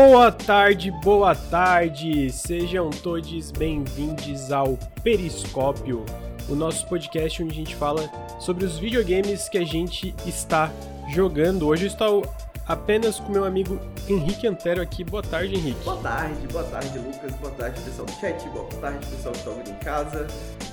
[0.00, 2.30] Boa tarde, boa tarde.
[2.30, 6.06] Sejam todos bem-vindos ao Periscópio,
[6.48, 10.70] o nosso podcast onde a gente fala sobre os videogames que a gente está
[11.08, 11.66] jogando.
[11.66, 12.24] Hoje eu estou
[12.68, 15.02] apenas com meu amigo Henrique Antero aqui.
[15.02, 15.82] Boa tarde, Henrique.
[15.84, 17.32] Boa tarde, boa tarde, Lucas.
[17.36, 18.48] Boa tarde, pessoal do chat.
[18.50, 20.26] Boa tarde, pessoal que está ouvindo em casa.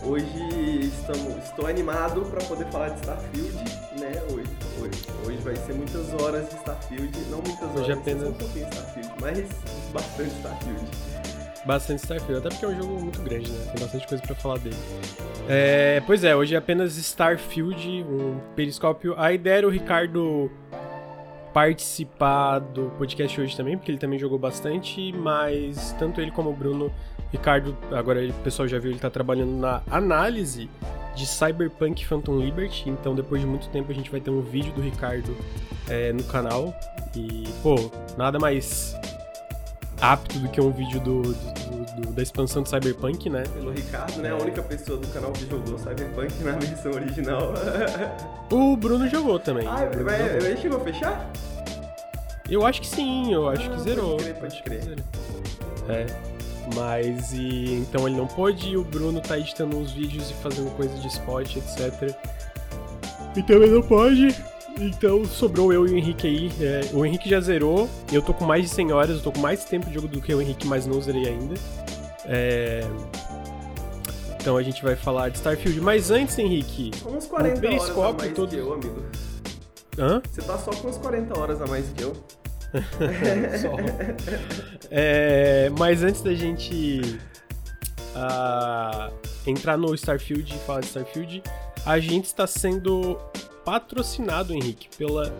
[0.03, 0.25] Hoje
[0.81, 3.53] estamos, estou animado para poder falar de Starfield,
[3.99, 4.21] né?
[4.31, 4.49] Hoje,
[4.81, 8.65] hoje, hoje vai ser muitas horas de Starfield, não muitas horas, Hoje apenas- um pouquinho
[8.69, 9.47] de Starfield, mas
[9.93, 10.85] bastante Starfield.
[11.65, 13.65] Bastante Starfield, até porque é um jogo muito grande, né?
[13.71, 14.75] Tem bastante coisa pra falar dele.
[15.49, 19.15] É, pois é, hoje é apenas Starfield, um periscópio.
[19.17, 20.51] A ideia era o Ricardo
[21.55, 26.53] participar do podcast hoje também, porque ele também jogou bastante, mas tanto ele como o
[26.53, 26.91] Bruno,
[27.31, 30.69] Ricardo, agora ele- o pessoal já viu, ele tá trabalhando na análise
[31.15, 34.73] de Cyberpunk Phantom Liberty, então depois de muito tempo a gente vai ter um vídeo
[34.73, 35.33] do Ricardo
[35.89, 36.73] é, no canal.
[37.15, 37.75] E, pô,
[38.17, 38.93] nada mais
[40.01, 41.33] apto do que um vídeo do, do-
[42.01, 43.43] do- da expansão do Cyberpunk, né?
[43.53, 44.31] Pelo Ricardo, né?
[44.31, 47.53] A única pessoa do canal que jogou Cyberpunk na versão original.
[48.51, 49.65] O Bruno jogou também.
[49.67, 50.47] ah, mas jogou.
[50.47, 51.31] ele chegou a fechar?
[52.49, 54.17] Eu acho que sim, eu acho Ah, que pode zerou.
[54.17, 54.95] crer, pode Acho que crer.
[55.89, 56.05] É.
[56.75, 60.69] Mas e então ele não pôde e o Bruno tá editando uns vídeos e fazendo
[60.75, 62.15] coisas de spot, etc.
[63.35, 64.35] E também não pode.
[64.79, 66.51] Então sobrou eu e o Henrique aí.
[66.61, 67.89] É, o Henrique já zerou.
[68.11, 70.21] Eu tô com mais de 100 horas, eu tô com mais tempo de jogo do
[70.21, 71.55] que o Henrique, mas não zerei ainda.
[72.25, 72.81] É,
[74.39, 75.79] Então a gente vai falar de Starfield.
[75.81, 76.91] Mas antes, Henrique.
[77.05, 79.03] Uns 40 horas a mais todo- que eu, amigo.
[79.97, 80.21] Hã?
[80.29, 82.13] Você tá só com uns 40 horas a mais que eu.
[83.61, 83.77] Só.
[84.91, 87.17] É, mas antes da gente
[88.13, 89.09] ah,
[89.47, 91.41] entrar no Starfield e falar de Starfield,
[91.85, 93.17] a gente está sendo
[93.65, 95.33] patrocinado, Henrique, pela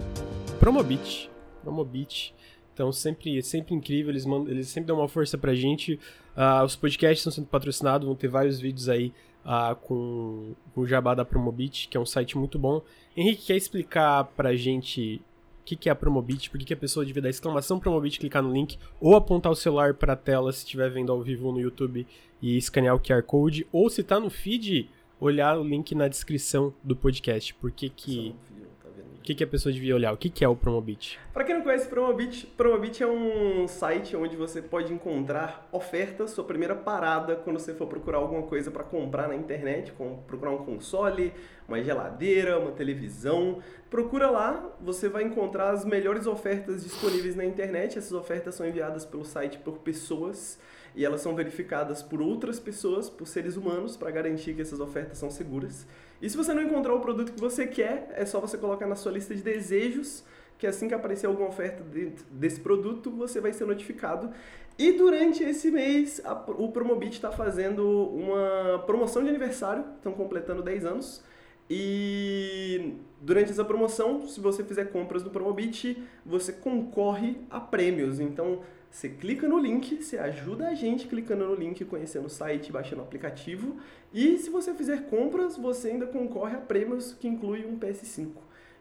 [0.60, 1.30] Promobit.
[1.62, 2.34] Promobit.
[2.74, 6.00] Então, sempre, sempre incrível, eles, mandam, eles sempre dão uma força pra gente.
[6.36, 9.14] Ah, os podcasts estão sendo patrocinados, vão ter vários vídeos aí
[9.46, 12.82] ah, com, com o Jabá da Promobit, que é um site muito bom.
[13.16, 15.22] Henrique, quer explicar pra gente
[15.62, 18.20] o que, que é a Promobit, por que, que a pessoa devia dar exclamação Promobit,
[18.20, 21.52] clicar no link, ou apontar o celular para a tela se estiver vendo ao vivo
[21.52, 22.06] no YouTube
[22.42, 24.90] e escanear o QR Code, ou se tá no feed,
[25.20, 27.54] olhar o link na descrição do podcast.
[27.56, 28.36] Por que que,
[28.82, 30.14] tá o que, que a pessoa devia olhar?
[30.14, 31.20] O que, que é o Promobit?
[31.34, 36.44] Pra quem não conhece Promobit, Promobit é um site onde você pode encontrar ofertas, sua
[36.44, 40.64] primeira parada quando você for procurar alguma coisa pra comprar na internet, como procurar um
[40.64, 41.34] console,
[41.68, 43.60] uma geladeira, uma televisão.
[43.90, 47.98] Procura lá, você vai encontrar as melhores ofertas disponíveis na internet.
[47.98, 50.60] Essas ofertas são enviadas pelo site por pessoas
[50.96, 55.18] e elas são verificadas por outras pessoas, por seres humanos, para garantir que essas ofertas
[55.18, 55.86] são seguras.
[56.22, 58.96] E se você não encontrar o produto que você quer, é só você colocar na
[58.96, 60.24] sua lista de desejos
[60.58, 64.32] que assim que aparecer alguma oferta dentro desse produto, você vai ser notificado.
[64.78, 70.62] E durante esse mês, a- o Promobit está fazendo uma promoção de aniversário, estão completando
[70.64, 71.22] 10 anos.
[71.70, 78.20] E durante essa promoção, se você fizer compras no Promobit, você concorre a prêmios.
[78.20, 78.62] Então,
[78.96, 83.02] você clica no link, você ajuda a gente clicando no link, conhecendo o site, baixando
[83.02, 83.78] o aplicativo.
[84.14, 88.32] E se você fizer compras, você ainda concorre a prêmios que inclui um PS5.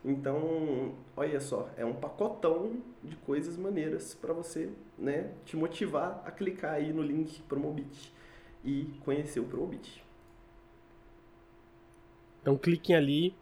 [0.04, 6.30] Então, olha só, é um pacotão de coisas maneiras para você, né, te motivar a
[6.30, 8.14] clicar aí no link Promobit
[8.64, 10.00] e conhecer o Promobit.
[12.40, 13.34] Então cliquem ali,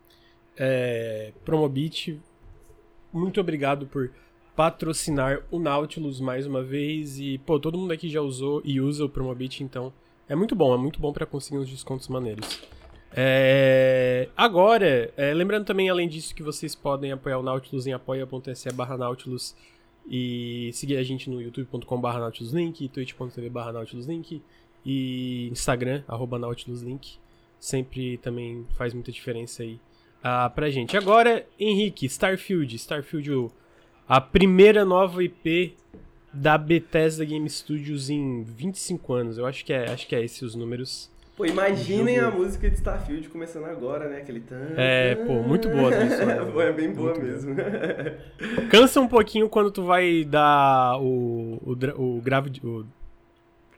[0.57, 2.19] é, Promobit.
[3.13, 4.11] Muito obrigado por
[4.57, 7.19] patrocinar o Nautilus mais uma vez.
[7.19, 9.93] E, pô, todo mundo aqui já usou e usa o Promobit, então
[10.29, 12.61] é muito bom, é muito bom para conseguir uns descontos maneiros.
[13.15, 18.73] É, agora, é, lembrando também, além disso, que vocês podem apoiar o Nautilus em apoia.se
[18.73, 19.55] barra Nautilus
[20.09, 24.43] e seguir a gente no youtube.com barra nautiluslink, twitch.tv barra nautiluslink
[24.85, 27.19] e Instagram, arroba nautiluslink.
[27.61, 29.79] Sempre também faz muita diferença aí
[30.23, 30.97] ah, pra gente.
[30.97, 32.75] Agora, Henrique, Starfield.
[32.77, 33.53] Starfield, o-
[34.13, 35.75] a primeira nova IP
[36.31, 39.39] da Bethesda Game Studios em 25 anos.
[39.39, 41.11] Eu acho que é, acho que é esses os números.
[41.35, 42.29] Pô, imaginem Jogo.
[42.29, 44.19] a música de Starfield começando agora, né?
[44.19, 44.75] Aquele tan.
[44.77, 46.15] É, pô, muito boa a trilha
[46.63, 47.57] é bem boa Muito mesmo.
[48.71, 52.87] Cansa um pouquinho quando tu vai dar o, o, o, grave, o, o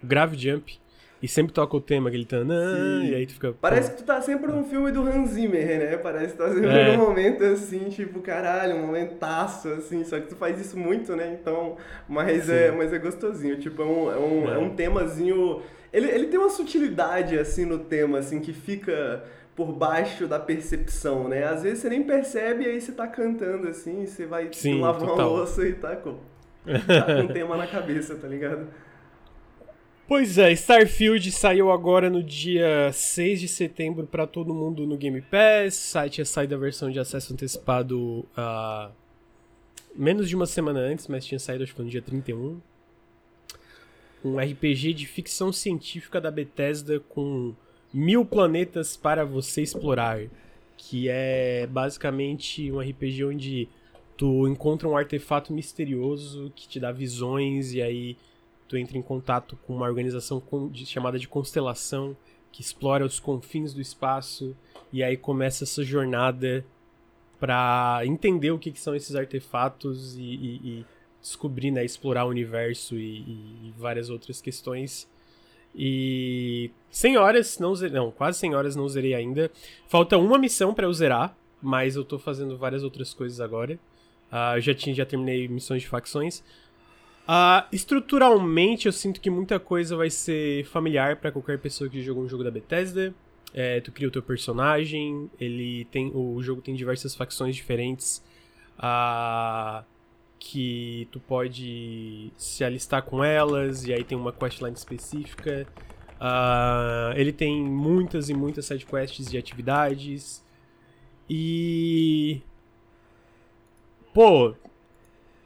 [0.02, 0.80] grave jump
[1.24, 3.06] e sempre toca o tema, aquele tanã, Sim.
[3.08, 3.48] e aí tu fica.
[3.52, 5.96] pô, Parece que tu tá sempre num filme do Hans Zimmer, né?
[5.96, 6.96] Parece que tu tá sempre É.
[6.96, 10.04] num momento assim, tipo, caralho, um momentaço, assim.
[10.04, 11.36] Só que tu faz isso muito, né?
[11.40, 11.76] Então,
[12.08, 13.56] mas, é, mas é gostosinho.
[13.58, 14.54] Tipo, é um, é um, É.
[14.54, 15.62] é um temazinho.
[15.92, 19.22] Ele, ele tem uma sutilidade, assim, no tema, assim, que fica
[19.56, 21.44] por baixo da percepção, né?
[21.44, 24.80] Às vezes você nem percebe e aí você tá cantando, assim, e você vai Sim,
[24.80, 25.30] lavar uma total.
[25.36, 26.16] louça e tá com.
[26.66, 28.66] tá com um tema na cabeça, tá ligado?
[30.06, 35.22] Pois é, Starfield saiu agora no dia 6 de setembro para todo mundo no Game
[35.22, 35.78] Pass.
[35.78, 38.92] O site ia sair da versão de acesso antecipado uh,
[39.96, 42.60] menos de uma semana antes, mas tinha saído acho que no dia 31.
[44.22, 47.54] Um RPG de ficção científica da Bethesda com
[47.92, 50.20] mil planetas para você explorar.
[50.76, 53.68] Que é basicamente um RPG onde
[54.18, 58.18] tu encontra um artefato misterioso que te dá visões e aí
[58.74, 60.42] tu entra em contato com uma organização
[60.84, 62.16] chamada de Constelação,
[62.50, 64.56] que explora os confins do espaço,
[64.92, 66.64] e aí começa essa jornada
[67.38, 70.86] para entender o que, que, são esses artefatos e, e, e,
[71.20, 75.08] descobrir, né, explorar o universo e, e, várias outras questões.
[75.74, 79.50] E 100 horas, não, não, quase 100 horas não zerei ainda.
[79.88, 83.78] Falta uma missão para eu zerar, mas eu tô fazendo várias outras coisas agora.
[84.30, 86.42] Uh, já, tinha, já terminei missões de facções.
[87.26, 92.22] Uh, estruturalmente, eu sinto que muita coisa vai ser familiar para qualquer pessoa que jogou
[92.22, 93.14] um jogo da Bethesda.
[93.54, 98.20] É, tu cria o teu personagem, ele tem o jogo tem diversas facções diferentes
[98.78, 99.84] uh,
[100.40, 105.66] que tu pode se alistar com elas e aí tem uma questline específica.
[106.14, 110.44] Uh, ele tem muitas e muitas sidequests e atividades.
[111.28, 112.42] E.
[114.12, 114.54] Pô,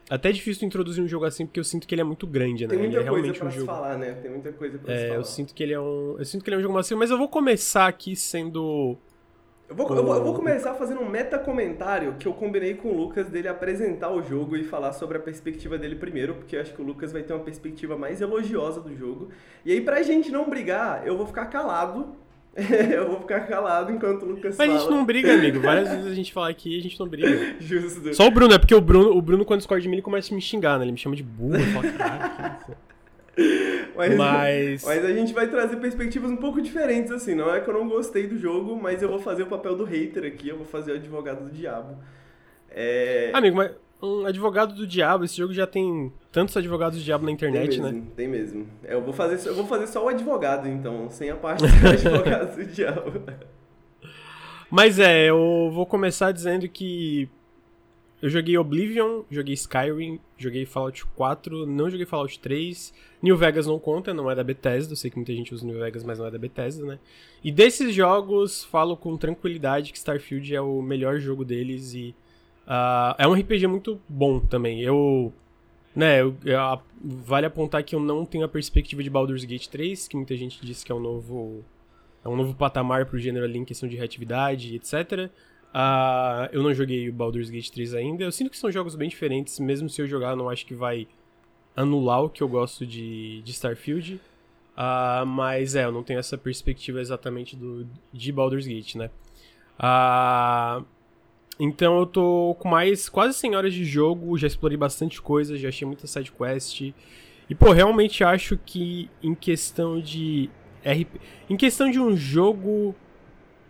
[0.08, 2.66] até é difícil introduzir um jogo assim, porque eu sinto que ele é muito grande,
[2.66, 2.70] né?
[2.70, 3.66] Tem muita ele é coisa pra um se jogo...
[3.66, 4.12] falar, né?
[4.12, 5.18] Tem muita coisa pra é, se falar.
[5.20, 6.16] Eu sinto que ele é um.
[6.18, 8.96] Eu sinto que ele é um jogo macio, mas eu vou começar aqui sendo.
[9.68, 12.96] Eu vou, eu, vou, eu vou, começar fazendo um meta-comentário que eu combinei com o
[12.96, 16.72] Lucas dele apresentar o jogo e falar sobre a perspectiva dele primeiro, porque eu acho
[16.72, 19.28] que o Lucas vai ter uma perspectiva mais elogiosa do jogo.
[19.66, 22.16] E aí, pra gente não brigar, eu vou ficar calado
[22.92, 24.78] eu vou ficar calado enquanto o Lucas Mas fala.
[24.78, 25.60] a gente não briga, amigo.
[25.60, 27.56] Várias vezes a gente fala aqui e a gente não briga.
[27.60, 28.14] Justo.
[28.14, 30.32] Só o Bruno, é porque o Bruno, o Bruno quando discorda de mim, ele começa
[30.32, 30.84] a me xingar, né?
[30.84, 32.78] Ele me chama de burro, eu falo?
[33.94, 34.84] Mas, mas...
[34.84, 37.34] mas a gente vai trazer perspectivas um pouco diferentes, assim.
[37.34, 39.82] Não é que eu não gostei do jogo, mas eu vou fazer o papel do
[39.82, 41.96] hater aqui, eu vou fazer o advogado do diabo.
[42.70, 43.30] É...
[43.32, 43.72] Amigo, mas
[44.02, 45.24] um advogado do diabo.
[45.24, 48.06] Esse jogo já tem tantos advogados do diabo na internet, tem mesmo, né?
[48.16, 48.66] Tem mesmo.
[48.84, 51.66] É, eu vou fazer, eu vou fazer só o advogado, então, sem a parte do
[51.88, 53.22] advogado do diabo.
[54.70, 57.28] Mas é, eu vou começar dizendo que
[58.20, 62.92] eu joguei Oblivion, joguei Skyrim, joguei Fallout 4, não joguei Fallout 3.
[63.22, 64.92] New Vegas não conta, não é da Bethesda.
[64.92, 66.98] Eu sei que muita gente usa New Vegas, mas não é da Bethesda, né?
[67.42, 72.14] E desses jogos, falo com tranquilidade que Starfield é o melhor jogo deles e
[72.68, 74.82] Uh, é um RPG muito bom também.
[74.82, 75.32] Eu.
[75.96, 80.06] Né, eu, eu, vale apontar que eu não tenho a perspectiva de Baldur's Gate 3,
[80.06, 81.64] que muita gente diz que é um novo.
[82.22, 85.28] É um novo patamar pro gênero ali em questão de reatividade, etc.
[85.28, 85.30] Uh,
[85.72, 88.24] ah, eu não joguei o Baldur's Gate 3 ainda.
[88.24, 91.08] Eu sinto que são jogos bem diferentes, mesmo se eu jogar, não acho que vai
[91.74, 94.20] anular o que eu gosto de, de Starfield.
[94.76, 99.10] Uh, mas é, eu não tenho essa perspectiva exatamente do, de Baldur's Gate, né?
[99.78, 100.84] Uh,
[101.58, 105.68] então eu tô com mais quase 100 horas de jogo, já explorei bastante coisa, já
[105.68, 106.80] achei muita side quest.
[107.50, 110.50] E pô, realmente acho que em questão de
[110.84, 112.94] RP, em questão de um jogo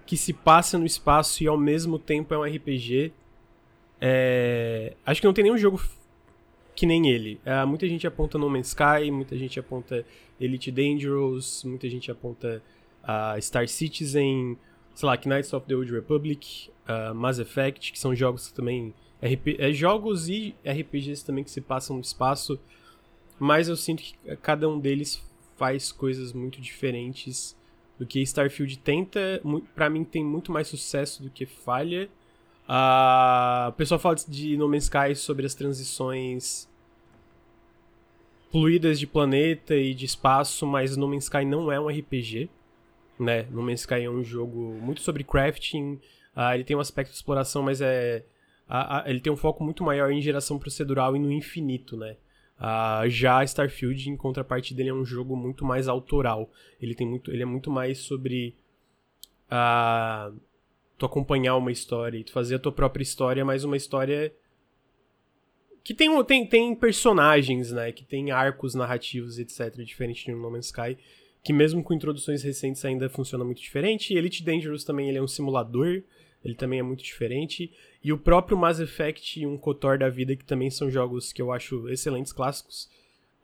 [0.05, 3.13] que se passa no espaço e ao mesmo tempo é um RPG,
[4.01, 4.95] é...
[5.07, 5.81] acho que não tem nenhum jogo
[6.75, 7.41] que nem ele.
[7.45, 10.05] É, muita gente aponta No Man's Sky, muita gente aponta
[10.41, 12.63] Elite Dangerous, muita gente aponta
[13.03, 14.57] uh, Star Citizen,
[14.95, 18.95] sei lá, Knights of the Old Republic, uh, Mass Effect, que são jogos que também.
[19.21, 22.57] RP, é, jogos e RPGs também que se passam no espaço,
[23.37, 25.21] mas eu sinto que cada um deles
[25.57, 27.57] faz coisas muito diferentes
[27.99, 29.43] do que Starfield tenta.
[29.75, 32.09] para mim, tem muito mais sucesso do que falha.
[32.69, 36.69] Uh, o pessoal fala de No Man's Sky sobre as transições
[38.53, 42.49] fluídas de planeta e de espaço, mas No Man's Sky não é um RPG
[43.19, 43.47] né?
[43.51, 45.99] No Man's Sky é um jogo muito sobre crafting,
[46.39, 48.25] uh, ele tem um aspecto de exploração, mas é
[48.69, 52.17] uh, uh, ele tem um foco muito maior em geração procedural e no infinito, né?
[53.09, 56.51] já Starfield, em contraparte dele, é um jogo muito mais autoral.
[56.81, 58.57] Ele, tem muito, ele é muito mais sobre
[60.99, 64.35] tu acompanhar uma história e tu fazer a tua própria história, mas uma história
[65.85, 67.93] que tem, tem, tem personagens, né?
[67.93, 69.77] Que tem arcos narrativos, etc.
[69.85, 70.99] Diferente de No Man's Sky
[71.43, 74.13] que mesmo com introduções recentes ainda funciona muito diferente.
[74.13, 76.03] E Elite Dangerous também ele é um simulador,
[76.45, 77.73] ele também é muito diferente.
[78.03, 81.43] E o próprio Mass Effect e um KOTOR da vida, que também são jogos que
[81.43, 82.89] eu acho excelentes clássicos.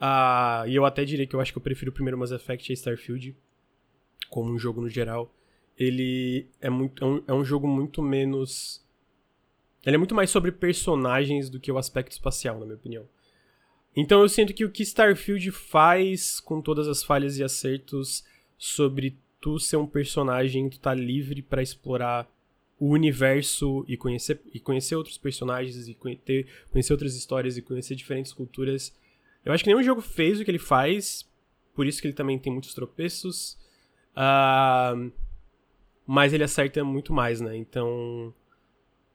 [0.01, 2.73] Ah, e eu até diria que eu acho que eu prefiro o primeiro Mass Effect
[2.73, 3.37] a Starfield,
[4.31, 5.33] como um jogo no geral.
[5.77, 8.85] Ele é, muito, é, um, é um jogo muito menos.
[9.85, 13.09] Ele é muito mais sobre personagens do que o aspecto espacial, na minha opinião.
[13.97, 18.25] Então eu sinto que o que Starfield faz com todas as falhas e acertos
[18.59, 22.29] sobre tu ser um personagem, tu tá livre para explorar
[22.85, 27.95] o universo e conhecer, e conhecer outros personagens e conhecer, conhecer outras histórias e conhecer
[27.95, 28.95] diferentes culturas.
[29.43, 31.27] Eu acho que nenhum jogo fez o que ele faz,
[31.75, 33.57] por isso que ele também tem muitos tropeços.
[34.13, 35.11] Uh,
[36.07, 37.57] mas ele acerta muito mais, né?
[37.57, 38.35] Então,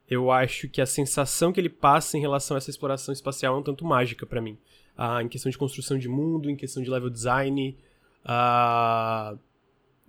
[0.10, 3.60] eu acho que a sensação que ele passa em relação a essa exploração espacial é
[3.60, 4.58] um tanto mágica para mim.
[4.98, 7.78] Uh, em questão de construção de mundo, em questão de level design,
[8.26, 9.38] uh,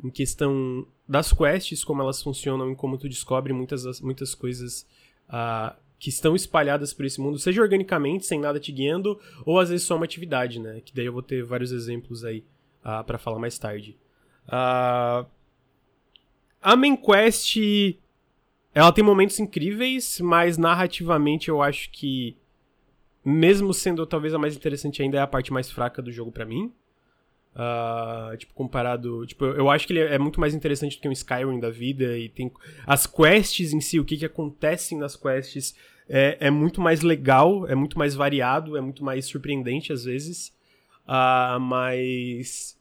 [0.03, 4.87] em questão das quests, como elas funcionam e como tu descobre muitas, muitas coisas
[5.29, 9.71] uh, que estão espalhadas por esse mundo, seja organicamente, sem nada te guiando, ou às
[9.71, 10.81] vezes só uma atividade, né?
[10.85, 12.45] Que daí eu vou ter vários exemplos aí
[12.85, 13.99] uh, para falar mais tarde.
[14.47, 15.27] Uh,
[16.63, 17.57] a main quest
[18.73, 22.37] ela tem momentos incríveis, mas narrativamente eu acho que
[23.25, 26.45] mesmo sendo talvez a mais interessante ainda é a parte mais fraca do jogo para
[26.45, 26.73] mim.
[27.55, 29.27] Uh, tipo, comparado.
[29.27, 32.17] Tipo, eu acho que ele é muito mais interessante do que um Skyrim da vida.
[32.19, 32.51] E tem.
[32.87, 35.75] As quests em si, o que, que acontece nas quests
[36.09, 40.49] é, é muito mais legal, é muito mais variado, é muito mais surpreendente às vezes.
[41.07, 42.79] Uh, mas.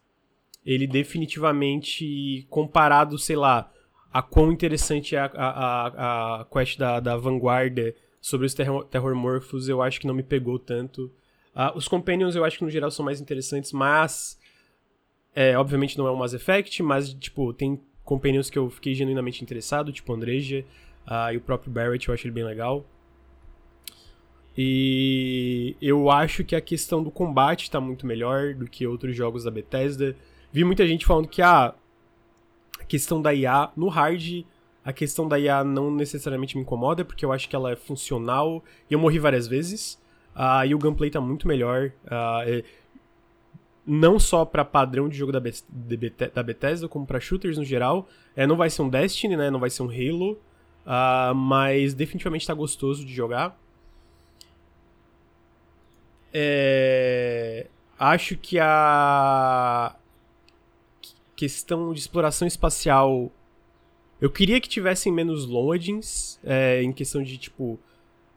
[0.65, 3.71] Ele definitivamente, comparado, sei lá,
[4.11, 9.69] a quão interessante é a, a, a, quest da, da Vanguarda sobre os terror, Terrormorphos,
[9.69, 11.11] eu acho que não me pegou tanto.
[11.55, 14.38] Uh, os Companions eu acho que no geral são mais interessantes, mas
[15.36, 19.43] é, obviamente não é um Mass Effect, mas, tipo, tem companions que eu fiquei genuinamente
[19.43, 20.65] interessado, tipo Andreja
[21.07, 22.86] uh, e o próprio Barrett, eu acho ele bem legal.
[24.57, 29.43] E eu acho que a questão do combate está muito melhor do que outros jogos
[29.43, 30.15] da Bethesda.
[30.51, 31.74] Vi muita gente falando que ah,
[32.79, 34.43] a questão da IA no hard,
[34.83, 38.63] a questão da IA não necessariamente me incomoda, porque eu acho que ela é funcional
[38.89, 40.00] e eu morri várias vezes.
[40.36, 41.91] Uh, e o gameplay tá muito melhor.
[42.05, 42.63] Uh,
[43.86, 48.07] não só para padrão de jogo da, da Bethesda, como para shooters no geral.
[48.36, 49.50] É, não vai ser um Destiny, né?
[49.50, 50.39] Não vai ser um Halo.
[50.86, 53.59] Uh, mas definitivamente tá gostoso de jogar.
[56.33, 57.67] É...
[57.98, 59.95] Acho que a
[61.36, 63.31] questão de exploração espacial.
[64.21, 67.79] Eu queria que tivessem menos loadings, é, em questão de tipo.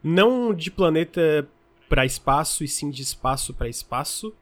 [0.03, 1.47] Não de planeta
[1.87, 4.33] para espaço, e sim de espaço para espaço.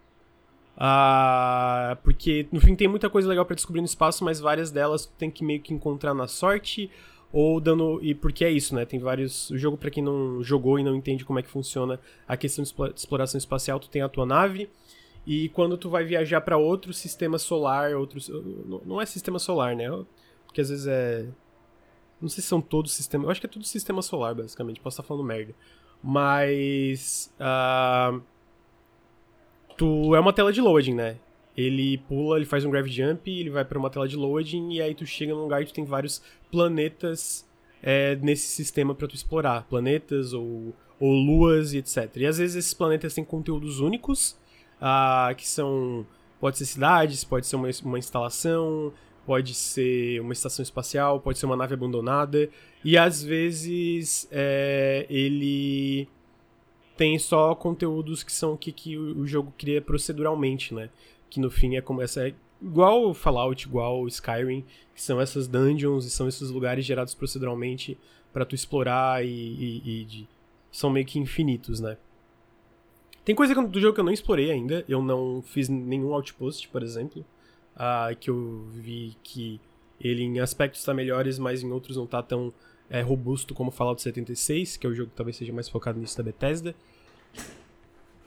[0.77, 5.05] Uh, porque, no fim, tem muita coisa legal para descobrir no espaço, mas várias delas
[5.05, 6.89] tu tem que meio que encontrar na sorte
[7.31, 7.99] ou dando.
[8.01, 8.85] E porque é isso, né?
[8.85, 9.49] Tem vários.
[9.49, 12.63] O jogo, para quem não jogou e não entende como é que funciona a questão
[12.63, 14.69] de exploração espacial, tu tem a tua nave.
[15.25, 18.29] E quando tu vai viajar para outro sistema solar, outros.
[18.85, 19.87] Não é sistema solar, né?
[20.45, 21.27] Porque às vezes é.
[22.19, 23.25] Não sei se são todos sistemas.
[23.25, 24.79] Eu acho que é tudo sistema solar, basicamente.
[24.79, 25.53] Posso estar falando merda.
[26.03, 27.31] Mas.
[27.39, 28.21] Uh
[29.81, 31.17] tu é uma tela de loading, né?
[31.57, 34.79] Ele pula, ele faz um gravity jump, ele vai para uma tela de loading e
[34.81, 36.21] aí tu chega num lugar e tu tem vários
[36.51, 37.43] planetas
[37.81, 42.15] é, nesse sistema para tu explorar, planetas ou, ou luas e etc.
[42.17, 44.37] E às vezes esses planetas têm conteúdos únicos,
[44.79, 46.05] ah, que são
[46.39, 48.93] pode ser cidades, pode ser uma, uma instalação,
[49.25, 52.47] pode ser uma estação espacial, pode ser uma nave abandonada
[52.85, 56.07] e às vezes é, ele
[57.01, 60.87] tem só conteúdos que são que, que o jogo cria proceduralmente, né?
[61.31, 62.27] Que no fim é como essa.
[62.27, 67.97] É igual Fallout, igual Skyrim, que são essas dungeons e são esses lugares gerados proceduralmente
[68.31, 70.27] para tu explorar e, e, e de,
[70.71, 71.97] são meio que infinitos, né?
[73.25, 76.83] Tem coisa do jogo que eu não explorei ainda, eu não fiz nenhum outpost, por
[76.83, 77.25] exemplo,
[77.77, 79.59] uh, que eu vi que
[79.99, 82.53] ele em aspectos está melhores, mas em outros não tá tão
[82.91, 86.15] é, robusto como Fallout 76, que é o jogo que talvez seja mais focado nisso
[86.15, 86.75] da Bethesda.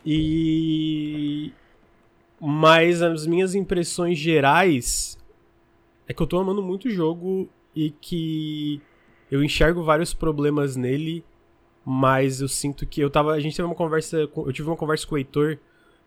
[0.04, 1.52] E.
[2.40, 5.18] Mas as minhas impressões gerais
[6.06, 8.80] é que eu tô amando muito o jogo e que
[9.30, 11.25] eu enxergo vários problemas nele,
[11.84, 13.32] mas eu sinto que eu tava.
[13.32, 14.18] A gente teve uma conversa.
[14.18, 15.58] Eu tive uma conversa com o Heitor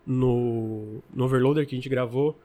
[0.05, 2.37] no, no Overloader que a gente gravou.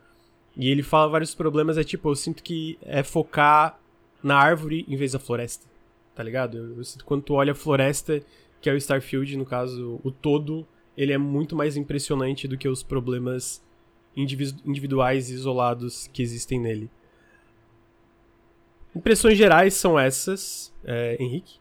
[0.56, 3.78] E ele fala vários problemas, é tipo, eu sinto que é focar
[4.22, 5.66] na árvore em vez da floresta.
[6.14, 6.58] Tá ligado?
[6.58, 8.22] Eu, eu sinto quando tu olha a floresta,
[8.60, 12.68] que é o Starfield, no caso, o todo, ele é muito mais impressionante do que
[12.68, 13.62] os problemas
[14.16, 16.90] individuais e isolados que existem nele.
[18.94, 21.58] Impressões gerais são essas, é, Henrique.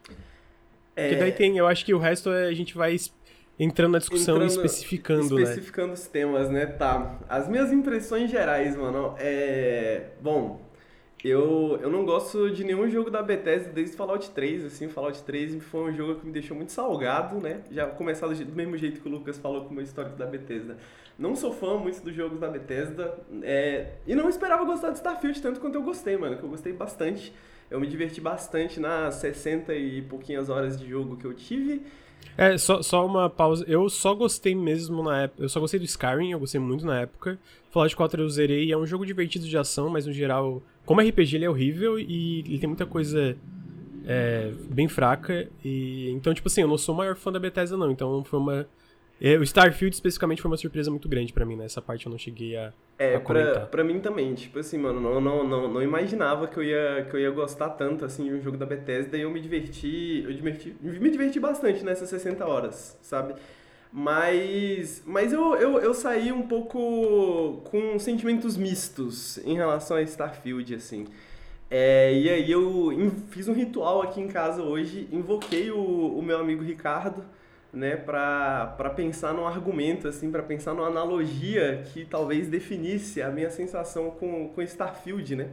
[0.96, 1.08] É...
[1.08, 2.98] Porque daí tem, eu acho que o resto é, a gente vai
[3.58, 5.40] entrando na discussão entrando, e especificando?
[5.40, 5.94] Especificando né?
[5.94, 6.66] os temas, né?
[6.66, 7.20] Tá.
[7.30, 10.08] As minhas impressões gerais, mano, é.
[10.22, 10.60] Bom,
[11.24, 15.64] Eu, eu não gosto de nenhum jogo da Bethesda desde Fallout 3, assim, Fallout 3
[15.64, 17.62] foi um jogo que me deixou muito salgado, né?
[17.70, 20.78] Já começado do mesmo jeito que o Lucas falou com o meu histórico da Bethesda.
[21.20, 25.40] Não sou fã muito dos jogos da Bethesda, é, e não esperava gostar de Starfield
[25.42, 27.32] tanto quanto eu gostei, mano, que eu gostei bastante.
[27.70, 31.84] Eu me diverti bastante nas 60 e pouquinhas horas de jogo que eu tive.
[32.38, 33.64] É, só, só uma pausa.
[33.68, 35.44] Eu só gostei mesmo na época.
[35.44, 37.40] Eu só gostei do Skyrim, eu gostei muito na época.
[37.72, 41.38] Fallout 4 eu zerei, é um jogo divertido de ação, mas no geral, como RPG
[41.38, 43.36] ele é horrível e ele tem muita coisa
[44.06, 45.48] é, bem fraca.
[45.64, 47.90] E então, tipo assim, eu não sou o maior fã da Bethesda, não.
[47.90, 48.68] Então foi uma
[49.24, 51.66] é, o Starfield especificamente foi uma surpresa muito grande para mim, né?
[51.66, 53.54] Essa parte eu não cheguei a, é, a comentar.
[53.54, 57.06] Pra, pra mim também, tipo assim, mano, não, não, não, não imaginava que eu, ia,
[57.08, 60.24] que eu ia gostar tanto, assim, de um jogo da Bethesda e eu me diverti,
[60.26, 63.36] eu diverti, me diverti bastante nessas 60 horas, sabe?
[63.94, 70.74] Mas, mas eu, eu, eu saí um pouco com sentimentos mistos em relação a Starfield,
[70.76, 71.08] assim.
[71.70, 72.90] É, e aí eu
[73.30, 77.24] fiz um ritual aqui em casa hoje, invoquei o, o meu amigo Ricardo,
[77.74, 83.50] né, para pensar num argumento, assim, para pensar numa analogia que talvez definisse a minha
[83.50, 85.50] sensação com, com Starfield, né?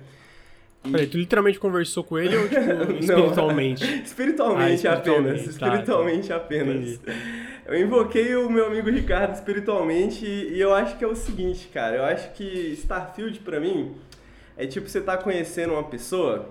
[0.85, 0.91] E...
[0.91, 3.85] Peraí, tu literalmente conversou com ele ou, tipo, espiritualmente?
[4.03, 5.43] Espiritualmente, ah, apenas.
[5.43, 6.37] Tá, espiritualmente tá.
[6.37, 6.95] apenas.
[6.95, 7.48] Entendi.
[7.69, 11.97] Eu invoquei o meu amigo Ricardo espiritualmente e eu acho que é o seguinte, cara.
[11.97, 13.95] Eu acho que Starfield, para mim,
[14.57, 16.49] é tipo você tá conhecendo uma pessoa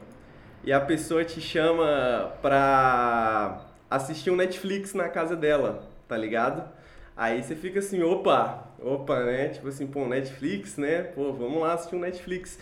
[0.63, 6.63] e a pessoa te chama pra assistir um Netflix na casa dela, tá ligado?
[7.15, 9.49] Aí você fica assim, opa, opa, né?
[9.49, 11.01] Tipo assim, pô, Netflix, né?
[11.01, 12.59] Pô, vamos lá assistir um Netflix.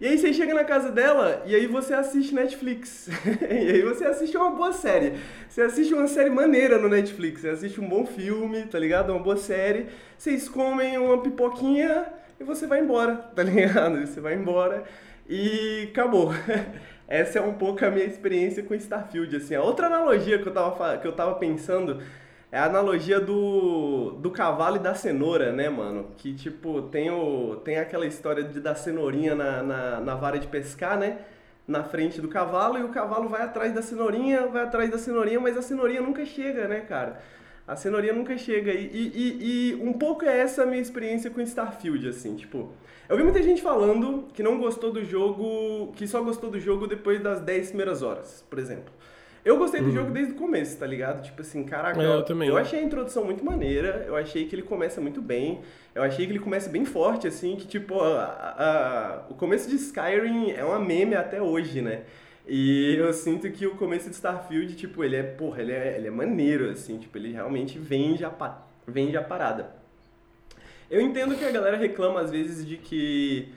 [0.00, 3.08] E aí você chega na casa dela e aí você assiste Netflix.
[3.50, 5.14] e aí você assiste uma boa série.
[5.48, 7.40] Você assiste uma série maneira no Netflix.
[7.40, 9.10] Você assiste um bom filme, tá ligado?
[9.10, 9.86] Uma boa série.
[10.16, 12.06] Vocês comem uma pipoquinha
[12.38, 14.06] e você vai embora, tá ligado?
[14.06, 14.84] Você vai embora
[15.28, 16.30] e acabou.
[17.08, 19.56] Essa é um pouco a minha experiência com Starfield, assim.
[19.56, 22.00] A outra analogia que eu tava, que eu tava pensando
[22.50, 26.08] é a analogia do, do cavalo e da cenoura, né, mano?
[26.16, 30.46] Que, tipo, tem, o, tem aquela história de dar cenourinha na, na, na vara de
[30.46, 31.18] pescar, né?
[31.66, 35.38] Na frente do cavalo e o cavalo vai atrás da cenourinha, vai atrás da cenourinha,
[35.38, 37.20] mas a cenourinha nunca chega, né, cara?
[37.66, 38.72] A cenourinha nunca chega.
[38.72, 42.72] E, e, e um pouco é essa a minha experiência com Starfield, assim, tipo...
[43.06, 46.86] Eu vi muita gente falando que não gostou do jogo, que só gostou do jogo
[46.86, 48.92] depois das 10 primeiras horas, por exemplo.
[49.48, 49.94] Eu gostei do uhum.
[49.94, 51.22] jogo desde o começo, tá ligado?
[51.22, 52.50] Tipo assim, caraca, é, eu, também.
[52.50, 55.62] eu achei a introdução muito maneira, eu achei que ele começa muito bem,
[55.94, 59.76] eu achei que ele começa bem forte, assim, que tipo, a, a, o começo de
[59.76, 62.02] Skyrim é uma meme até hoje, né?
[62.46, 66.08] E eu sinto que o começo de Starfield, tipo, ele é, porra, ele é, ele
[66.08, 69.70] é maneiro, assim, tipo, ele realmente vende a, vende a parada.
[70.90, 73.48] Eu entendo que a galera reclama às vezes de que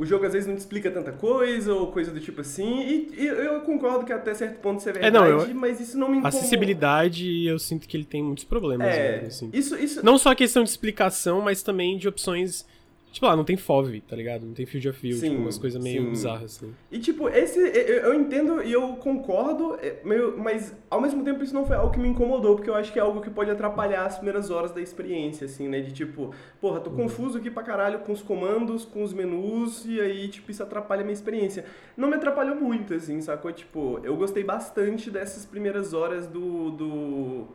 [0.00, 3.14] o jogo às vezes não te explica tanta coisa ou coisa do tipo assim, e,
[3.18, 5.98] e eu concordo que até certo ponto isso é verdade, é, não, eu, mas isso
[5.98, 6.38] não me incomoda.
[6.38, 8.86] Acessibilidade, eu sinto que ele tem muitos problemas.
[8.88, 9.50] É, mesmo, assim.
[9.52, 10.02] isso, isso...
[10.02, 12.64] Não só a questão de explicação, mas também de opções
[13.12, 14.46] Tipo, lá, não tem FOV, tá ligado?
[14.46, 16.10] Não tem Field of View, sim, tipo, umas coisas meio sim.
[16.10, 16.74] bizarras, assim.
[16.92, 17.58] E, tipo, esse...
[17.58, 21.92] Eu entendo e eu concordo, é, meio, mas, ao mesmo tempo, isso não foi algo
[21.92, 24.70] que me incomodou, porque eu acho que é algo que pode atrapalhar as primeiras horas
[24.70, 25.80] da experiência, assim, né?
[25.80, 30.00] De, tipo, porra, tô confuso aqui pra caralho com os comandos, com os menus, e
[30.00, 31.64] aí, tipo, isso atrapalha a minha experiência.
[31.96, 33.52] Não me atrapalhou muito, assim, sacou?
[33.52, 36.70] Tipo, eu gostei bastante dessas primeiras horas do...
[36.70, 37.46] do,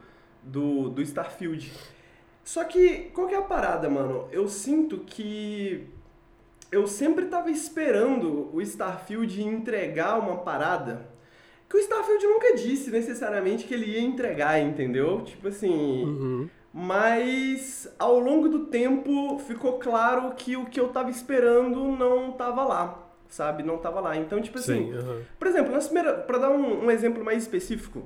[0.43, 1.71] do, do Starfield.
[2.45, 4.29] Só que, qual que é a parada, mano?
[4.31, 5.87] Eu sinto que
[6.71, 11.13] eu sempre tava esperando o Starfield entregar uma parada
[11.67, 15.21] que o Starfield nunca disse necessariamente que ele ia entregar, entendeu?
[15.23, 16.03] Tipo assim.
[16.05, 16.49] Uhum.
[16.71, 22.63] Mas ao longo do tempo ficou claro que o que eu tava esperando não tava
[22.63, 23.63] lá, sabe?
[23.63, 24.15] Não tava lá.
[24.17, 24.91] Então, tipo assim.
[24.91, 25.21] Sim, uhum.
[25.39, 28.05] Por exemplo, na primeira, pra dar um, um exemplo mais específico,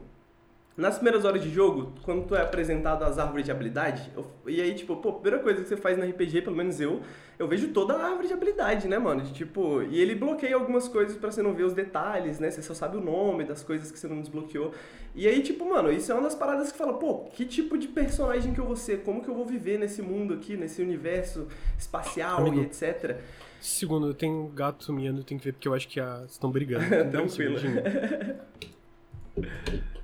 [0.79, 4.61] nas primeiras horas de jogo, quando tu é apresentado às árvores de habilidade, eu, e
[4.61, 7.01] aí, tipo, pô, a primeira coisa que você faz no RPG, pelo menos eu,
[7.37, 9.21] eu vejo toda a árvore de habilidade, né, mano?
[9.21, 12.49] De, tipo, e ele bloqueia algumas coisas para você não ver os detalhes, né?
[12.49, 14.73] Você só sabe o nome das coisas que você não desbloqueou.
[15.13, 17.89] E aí, tipo, mano, isso é uma das paradas que fala, pô, que tipo de
[17.89, 19.03] personagem que eu vou ser?
[19.03, 22.61] Como que eu vou viver nesse mundo aqui, nesse universo espacial Amigo.
[22.61, 23.17] e etc.
[23.59, 26.23] Segundo, tem um gato miando, tem que ver porque eu acho que a...
[26.25, 26.85] estão brigando.
[27.11, 27.59] Tranquilo.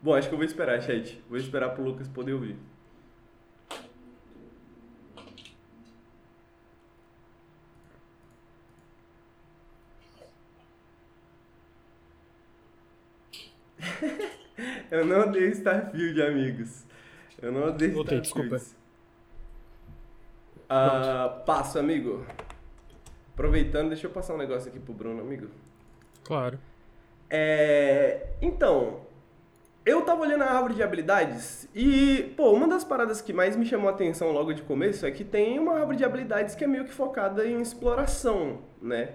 [0.00, 1.20] Bom, acho que eu vou esperar, chat.
[1.28, 2.56] Vou esperar pro Lucas poder ouvir.
[14.90, 16.84] eu não odeio Starfield, amigos.
[17.40, 18.50] Eu não odeio Voltei, Starfield.
[18.50, 18.78] desculpa.
[20.70, 22.24] Uh, passo, amigo.
[23.32, 25.48] Aproveitando, deixa eu passar um negócio aqui pro Bruno, amigo.
[26.24, 26.58] Claro.
[27.30, 29.07] É, então,
[29.88, 33.64] eu tava olhando a árvore de habilidades e, pô, uma das paradas que mais me
[33.64, 36.66] chamou a atenção logo de começo é que tem uma árvore de habilidades que é
[36.66, 39.14] meio que focada em exploração, né?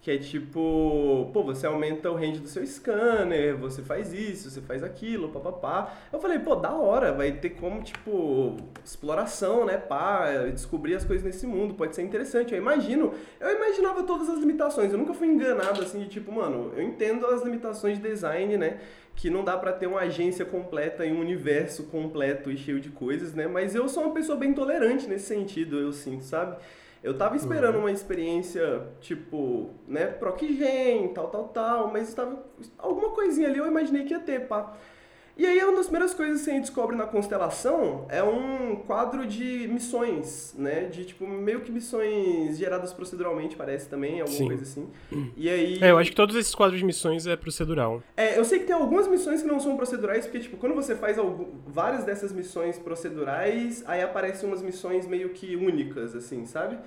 [0.00, 4.60] Que é tipo, pô, você aumenta o range do seu scanner, você faz isso, você
[4.60, 5.92] faz aquilo, papapá.
[6.10, 11.26] Eu falei, pô, da hora, vai ter como, tipo, exploração, né, pá, descobrir as coisas
[11.26, 12.54] nesse mundo, pode ser interessante.
[12.54, 16.72] Eu imagino, eu imaginava todas as limitações, eu nunca fui enganado assim de tipo, mano,
[16.76, 18.78] eu entendo as limitações de design, né,
[19.18, 22.88] que não dá para ter uma agência completa e um universo completo e cheio de
[22.88, 26.56] coisas, né, mas eu sou uma pessoa bem tolerante nesse sentido, eu sinto, sabe?
[27.02, 27.80] Eu tava esperando uhum.
[27.82, 32.44] uma experiência, tipo, né, ProcGen, tal, tal, tal, mas estava
[32.78, 34.76] alguma coisinha ali eu imaginei que ia ter, pá.
[35.38, 39.24] E aí uma das primeiras coisas que a gente descobre na constelação é um quadro
[39.24, 40.86] de missões, né?
[40.86, 44.48] De tipo, meio que missões geradas proceduralmente, parece também, alguma Sim.
[44.48, 44.88] coisa assim.
[45.36, 45.78] E aí.
[45.80, 48.02] É, eu acho que todos esses quadros de missões é procedural.
[48.16, 50.96] É, eu sei que tem algumas missões que não são procedurais, porque, tipo, quando você
[50.96, 56.78] faz algum, várias dessas missões procedurais, aí aparecem umas missões meio que únicas, assim, sabe?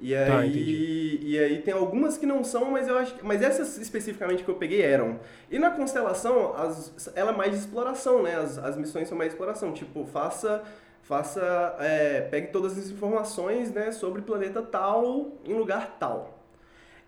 [0.00, 3.42] E tá, aí, tá, e aí tem algumas que não são, mas eu acho mas
[3.42, 5.20] essas especificamente que eu peguei eram.
[5.50, 8.36] E na constelação, as, ela é mais de exploração, né?
[8.36, 10.62] As, as missões são mais de exploração, tipo, faça
[11.02, 16.38] faça é, pegue todas as informações, né, sobre planeta tal em lugar tal.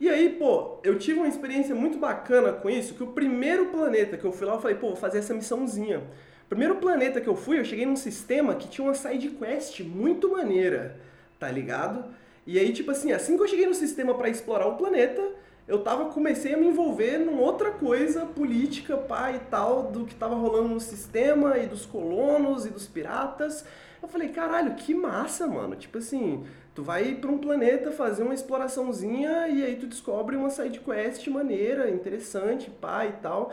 [0.00, 4.16] E aí, pô, eu tive uma experiência muito bacana com isso, que o primeiro planeta
[4.16, 6.02] que eu fui lá, eu falei, pô, vou fazer essa missãozinha.
[6.48, 10.32] Primeiro planeta que eu fui, eu cheguei num sistema que tinha uma side quest muito
[10.32, 10.98] maneira,
[11.38, 12.04] tá ligado?
[12.46, 15.22] E aí, tipo assim, assim que eu cheguei no sistema para explorar o planeta,
[15.66, 20.14] eu tava, comecei a me envolver numa outra coisa política, pá, e tal, do que
[20.14, 23.64] tava rolando no sistema, e dos colonos, e dos piratas.
[24.02, 25.76] Eu falei, caralho, que massa, mano.
[25.76, 30.50] Tipo assim, tu vai para um planeta fazer uma exploraçãozinha, e aí tu descobre uma
[30.50, 33.52] side quest maneira, interessante, pá, e tal.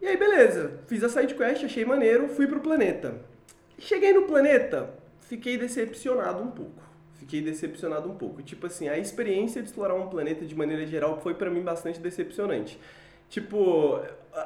[0.00, 3.20] E aí, beleza, fiz a side quest, achei maneiro, fui pro planeta.
[3.78, 6.91] Cheguei no planeta, fiquei decepcionado um pouco
[7.22, 8.42] fiquei decepcionado um pouco.
[8.42, 12.00] Tipo assim, a experiência de explorar um planeta de maneira geral foi para mim bastante
[12.00, 12.78] decepcionante.
[13.30, 13.98] Tipo,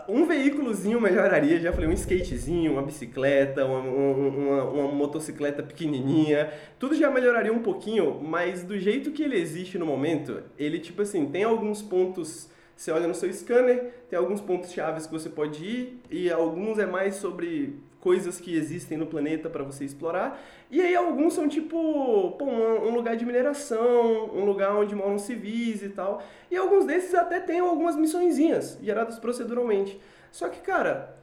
[0.08, 6.94] um veículozinho melhoraria, já falei, um skatezinho, uma bicicleta, uma, uma, uma, motocicleta pequenininha, tudo
[6.94, 11.26] já melhoraria um pouquinho, mas do jeito que ele existe no momento, ele, tipo assim,
[11.26, 15.64] tem alguns pontos, você olha no seu scanner, tem alguns pontos chaves que você pode
[15.64, 17.74] ir, e alguns é mais sobre
[18.06, 20.40] coisas que existem no planeta para você explorar.
[20.70, 25.82] E aí alguns são tipo pô, um, lugar de mineração, um lugar onde moram civis
[25.82, 26.22] e tal.
[26.48, 30.00] E alguns desses até tem algumas missõezinhas geradas proceduralmente.
[30.30, 31.16] Só que, cara,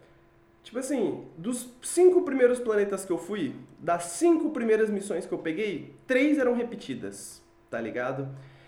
[0.62, 5.40] tipo assim, dos cinco primeiros planetas que eu fui, das cinco primeiras missões que eu
[5.40, 8.28] peguei, três eram repetidas, tá ligado?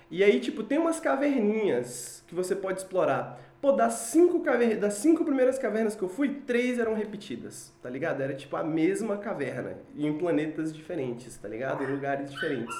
[0.10, 3.42] E aí, tipo, tem umas caverninhas que você pode explorar.
[3.66, 4.78] Pô, das cinco, caver...
[4.78, 8.22] das cinco primeiras cavernas que eu fui, três eram repetidas, tá ligado?
[8.22, 11.84] Era tipo a mesma caverna, em planetas diferentes, tá ligado?
[11.84, 12.76] Em lugares diferentes.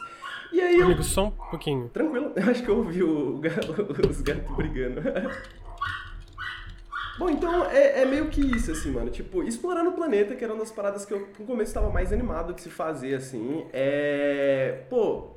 [0.54, 1.04] E aí Amigo, eu...
[1.04, 1.90] só um pouquinho.
[1.90, 3.42] Tranquilo, eu acho que eu ouvi o...
[4.08, 5.02] os gatos brigando.
[7.18, 9.10] Bom, então é, é, meio que isso, assim, mano.
[9.10, 12.14] Tipo, explorando o planeta, que era uma das paradas que eu no começo estava mais
[12.14, 13.66] animado de se fazer, assim.
[13.74, 14.84] É.
[14.88, 15.35] Pô,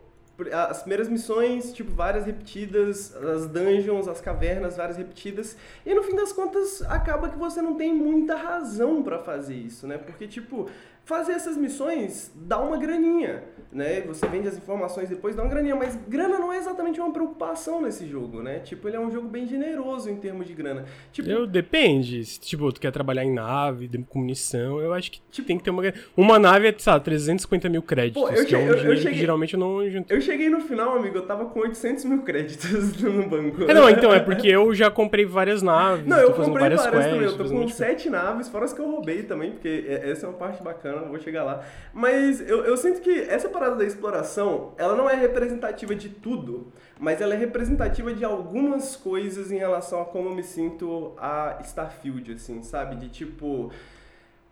[0.53, 5.57] as primeiras missões, tipo, várias repetidas, as dungeons, as cavernas, várias repetidas.
[5.85, 9.87] E no fim das contas, acaba que você não tem muita razão para fazer isso,
[9.87, 9.99] né?
[9.99, 10.69] Porque, tipo,
[11.09, 14.03] fazer essas missões dá uma graninha, né?
[14.03, 17.81] Você vende as informações depois dá uma graninha, mas grana não é exatamente uma preocupação
[17.81, 18.59] nesse jogo, né?
[18.59, 20.85] Tipo, ele é um jogo bem generoso em termos de grana.
[21.11, 25.23] Tipo, eu depende, se tipo, tu quer trabalhar em nave, com munição, eu acho que
[25.31, 25.83] tipo, tem que ter uma
[26.15, 29.19] uma nave é, sei 350 mil créditos, Pô, eu que é um eu, eu cheguei,
[29.19, 30.13] geralmente eu não junto.
[30.13, 33.63] Eu cheguei no final, amigo, eu tava com 800 mil créditos no banco.
[33.63, 37.05] É, não, então, é porque eu já comprei várias naves, não, eu comprei várias, várias
[37.05, 37.77] quests, também, eu tô com tipo...
[37.77, 41.19] sete naves, fora as que eu roubei também, porque essa é uma parte bacana vou
[41.19, 41.65] chegar lá.
[41.93, 46.71] Mas eu, eu sinto que essa parada da exploração, ela não é representativa de tudo,
[46.99, 51.59] mas ela é representativa de algumas coisas em relação a como eu me sinto a
[51.63, 52.97] Starfield, assim, sabe?
[52.97, 53.71] De tipo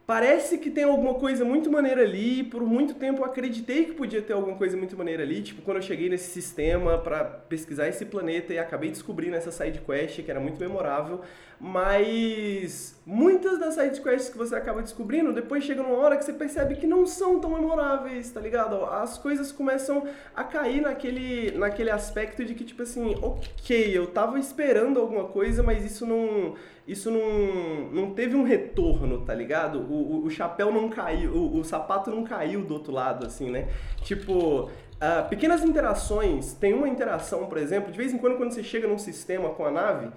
[0.07, 2.45] parece que tem alguma coisa muito maneira ali.
[2.45, 5.43] Por muito tempo eu acreditei que podia ter alguma coisa muito maneira ali.
[5.43, 9.81] Tipo, quando eu cheguei nesse sistema para pesquisar esse planeta e acabei descobrindo essa side
[9.81, 11.21] quest que era muito memorável.
[11.61, 16.33] Mas muitas das side quests que você acaba descobrindo, depois chega numa hora que você
[16.33, 18.85] percebe que não são tão memoráveis, tá ligado?
[18.85, 20.03] As coisas começam
[20.35, 25.63] a cair naquele, naquele aspecto de que, tipo assim, ok, eu tava esperando alguma coisa,
[25.63, 26.55] mas isso não
[26.87, 29.81] isso não, não teve um retorno, tá ligado?
[29.81, 33.51] O, o, o chapéu não caiu, o, o, sapato não caiu do outro lado, assim,
[33.51, 33.69] né?
[34.03, 38.65] Tipo, Uh, pequenas interações, tem uma interação, por exemplo, de vez em quando quando você
[38.65, 40.09] chega num sistema com a nave,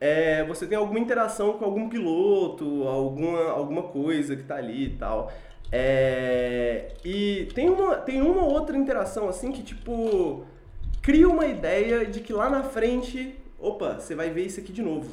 [0.00, 4.96] é, você tem alguma interação com algum piloto, alguma, alguma coisa que tá ali e
[4.96, 5.32] tal.
[5.70, 10.46] É, e tem uma, tem uma outra interação assim que tipo
[11.02, 14.82] cria uma ideia de que lá na frente, opa, você vai ver isso aqui de
[14.82, 15.10] novo.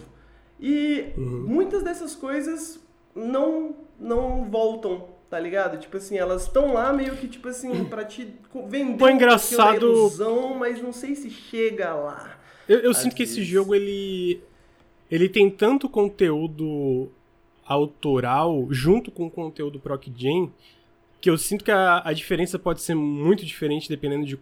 [0.59, 1.45] E uhum.
[1.47, 2.79] muitas dessas coisas
[3.13, 5.77] não não voltam, tá ligado?
[5.77, 8.33] Tipo assim, elas estão lá meio que tipo assim para te
[8.67, 9.85] vender Pô, engraçado...
[9.85, 12.37] uma ilusão, mas não sei se chega lá.
[12.67, 14.43] Eu, eu sinto que esse jogo ele
[15.09, 17.09] ele tem tanto conteúdo
[17.65, 20.51] autoral junto com o conteúdo Proc Gen
[21.19, 24.37] que eu sinto que a, a diferença pode ser muito diferente dependendo de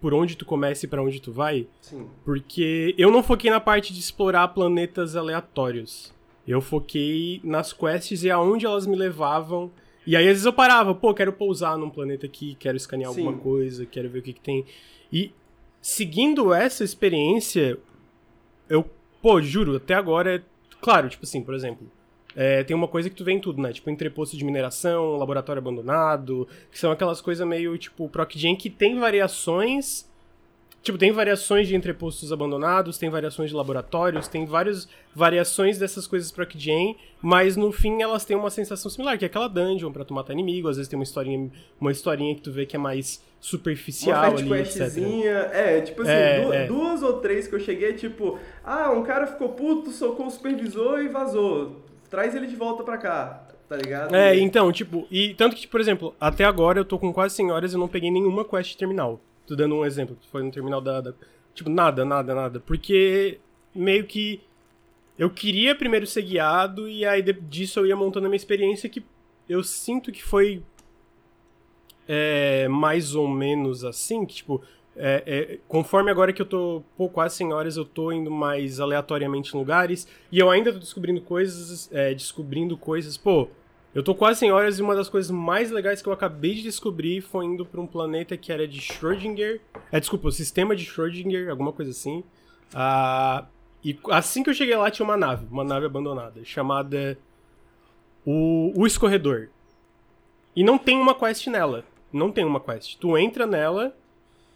[0.00, 1.66] por onde tu começa e para onde tu vai.
[1.80, 2.06] Sim.
[2.24, 6.14] Porque eu não foquei na parte de explorar planetas aleatórios.
[6.46, 9.70] Eu foquei nas quests e aonde elas me levavam.
[10.06, 13.20] E aí às vezes eu parava, pô, quero pousar num planeta aqui, quero escanear Sim.
[13.26, 14.64] alguma coisa, quero ver o que, que tem.
[15.12, 15.32] E
[15.82, 17.76] seguindo essa experiência,
[18.68, 18.88] eu,
[19.22, 20.42] pô, juro, até agora é.
[20.80, 21.90] Claro, tipo assim, por exemplo,
[22.36, 23.72] é, tem uma coisa que tu vê em tudo, né?
[23.72, 28.98] Tipo, entreposto de mineração, laboratório abandonado, que são aquelas coisas meio, tipo, ProcGen que tem
[28.98, 30.07] variações.
[30.88, 36.32] Tipo, tem variações de entrepostos abandonados, tem variações de laboratórios, tem várias variações dessas coisas
[36.32, 40.14] ProcGen, mas no fim elas têm uma sensação similar, que é aquela dungeon pra tu
[40.14, 43.22] matar inimigo, às vezes tem uma historinha, uma historinha que tu vê que é mais
[43.38, 44.96] superficial uma ali, etc.
[45.52, 46.66] É, tipo assim, é, duas, é.
[46.66, 51.00] duas ou três que eu cheguei, tipo, ah, um cara ficou puto, socou o supervisor
[51.00, 54.16] e vazou traz ele de volta pra cá, tá ligado?
[54.16, 57.52] É, então, tipo, e tanto que, por exemplo, até agora eu tô com quase 100
[57.52, 59.20] horas e não peguei nenhuma quest terminal.
[59.48, 61.14] Tô dando um exemplo, que foi no terminal da, da.
[61.54, 62.60] Tipo, nada, nada, nada.
[62.60, 63.40] Porque
[63.74, 64.42] meio que
[65.18, 69.02] eu queria primeiro ser guiado e aí disso eu ia montando a minha experiência que
[69.48, 70.62] eu sinto que foi
[72.06, 74.62] é, mais ou menos assim, que tipo,
[74.94, 78.80] é, é, conforme agora que eu tô pô, quase 100 horas, eu tô indo mais
[78.80, 80.06] aleatoriamente em lugares.
[80.30, 83.16] E eu ainda tô descobrindo coisas, é, descobrindo coisas.
[83.16, 83.48] Pô,
[83.94, 86.62] eu tô quase 100 horas e uma das coisas mais legais que eu acabei de
[86.62, 89.60] descobrir foi indo pra um planeta que era de Schrödinger.
[89.90, 92.22] É, desculpa, o sistema de Schrödinger, alguma coisa assim.
[92.74, 93.46] Ah,
[93.82, 97.18] e assim que eu cheguei lá tinha uma nave, uma nave abandonada, chamada
[98.24, 99.48] o, o Escorredor.
[100.54, 101.84] E não tem uma quest nela.
[102.12, 102.98] Não tem uma quest.
[102.98, 103.96] Tu entra nela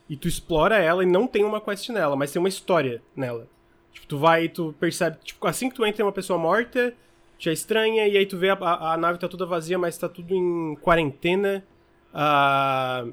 [0.09, 3.49] e tu explora ela e não tem uma quest nela, mas tem uma história nela.
[3.93, 6.95] Tipo, tu vai e tu percebe, tipo, assim que tu entra em uma pessoa morta,
[7.43, 9.99] já é estranha, e aí tu vê a, a, a, nave tá toda vazia, mas
[9.99, 11.65] tá tudo em quarentena.
[12.15, 13.13] Uh,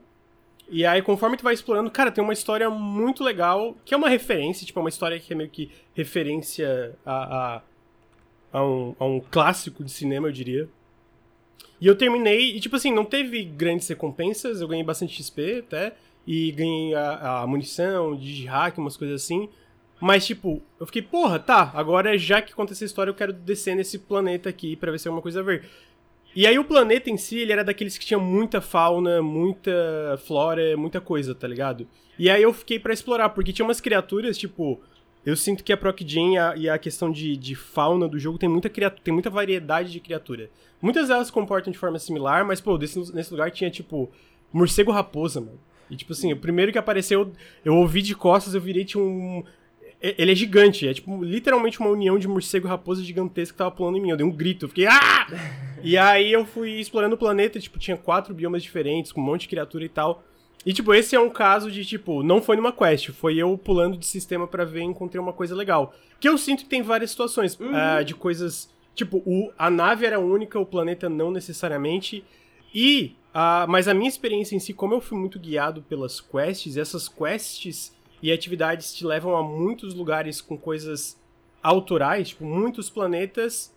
[0.69, 4.07] e aí, conforme tu vai explorando, cara, tem uma história muito legal, que é uma
[4.07, 7.61] referência, tipo, é uma história que é meio que referência a, a,
[8.53, 10.69] a, um, a um clássico de cinema, eu diria.
[11.81, 15.93] E eu terminei, e tipo assim, não teve grandes recompensas, eu ganhei bastante XP até
[16.27, 19.49] e ganhei a, a munição, de hack, umas coisas assim.
[19.99, 23.75] Mas, tipo, eu fiquei, porra, tá, agora já que aconteceu essa história, eu quero descer
[23.75, 25.65] nesse planeta aqui para ver se é alguma coisa a ver.
[26.35, 30.77] E aí o planeta em si, ele era daqueles que tinha muita fauna, muita flora,
[30.77, 31.87] muita coisa, tá ligado?
[32.17, 34.79] E aí eu fiquei para explorar, porque tinha umas criaturas, tipo,
[35.25, 38.47] eu sinto que a Proc Gen e a, questão de, de, fauna do jogo tem
[38.47, 40.49] muita, criatura, tem muita variedade de criatura.
[40.81, 44.09] Muitas delas se comportam de forma similar, mas, pô, desse, nesse lugar tinha, tipo,
[44.53, 45.59] morcego raposa, mano.
[45.89, 47.31] E, tipo assim, o primeiro que apareceu,
[47.65, 49.43] eu ouvi de costas, eu virei, tinha um.
[50.01, 53.71] Ele é gigante, é tipo literalmente uma união de morcego e raposa gigantesca que tava
[53.71, 54.11] pulando em mim.
[54.11, 54.87] Eu dei um grito, eu fiquei.
[54.87, 55.27] Ah!
[55.83, 59.41] e aí eu fui explorando o planeta, tipo, tinha quatro biomas diferentes, com um monte
[59.41, 60.23] de criatura e tal.
[60.65, 63.97] E, tipo, esse é um caso de, tipo, não foi numa quest, foi eu pulando
[63.97, 65.93] de sistema para ver e encontrei uma coisa legal.
[66.19, 67.71] Que eu sinto que tem várias situações uhum.
[67.71, 68.69] uh, de coisas.
[68.95, 72.23] Tipo, o, a nave era única, o planeta não necessariamente.
[72.73, 76.77] E Uh, mas a minha experiência em si, como eu fui muito guiado pelas quests,
[76.77, 81.19] essas quests e atividades te levam a muitos lugares com coisas
[81.61, 83.73] autorais, tipo, muitos planetas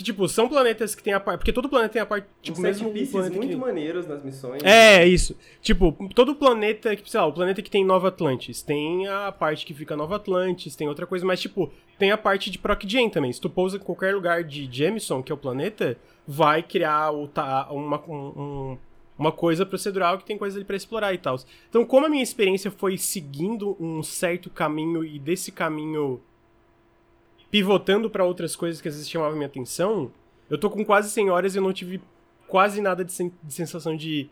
[0.00, 1.40] que, tipo, são planetas que tem a parte.
[1.40, 2.26] Porque todo planeta tem a parte.
[2.40, 3.56] Tipo, mesmo planeta muito que...
[3.56, 4.62] maneiros nas missões.
[4.62, 5.36] É, isso.
[5.60, 6.96] Tipo, todo planeta.
[7.04, 8.62] Sei lá, o planeta que tem Nova Atlantis.
[8.62, 12.50] Tem a parte que fica Nova Atlantis, tem outra coisa, mas, tipo, tem a parte
[12.50, 13.32] de Proc Gen também.
[13.32, 17.28] Se tu pousa em qualquer lugar de Jameson, que é o planeta, vai criar o,
[17.70, 18.78] uma, um,
[19.20, 21.38] uma coisa procedural que tem coisas ali para explorar e tal.
[21.68, 26.22] Então, como a minha experiência foi seguindo um certo caminho e desse caminho
[27.50, 30.10] pivotando para outras coisas que às vezes chamavam minha atenção,
[30.48, 32.00] eu tô com quase 100 horas e eu não tive
[32.48, 34.30] quase nada de, sen de sensação de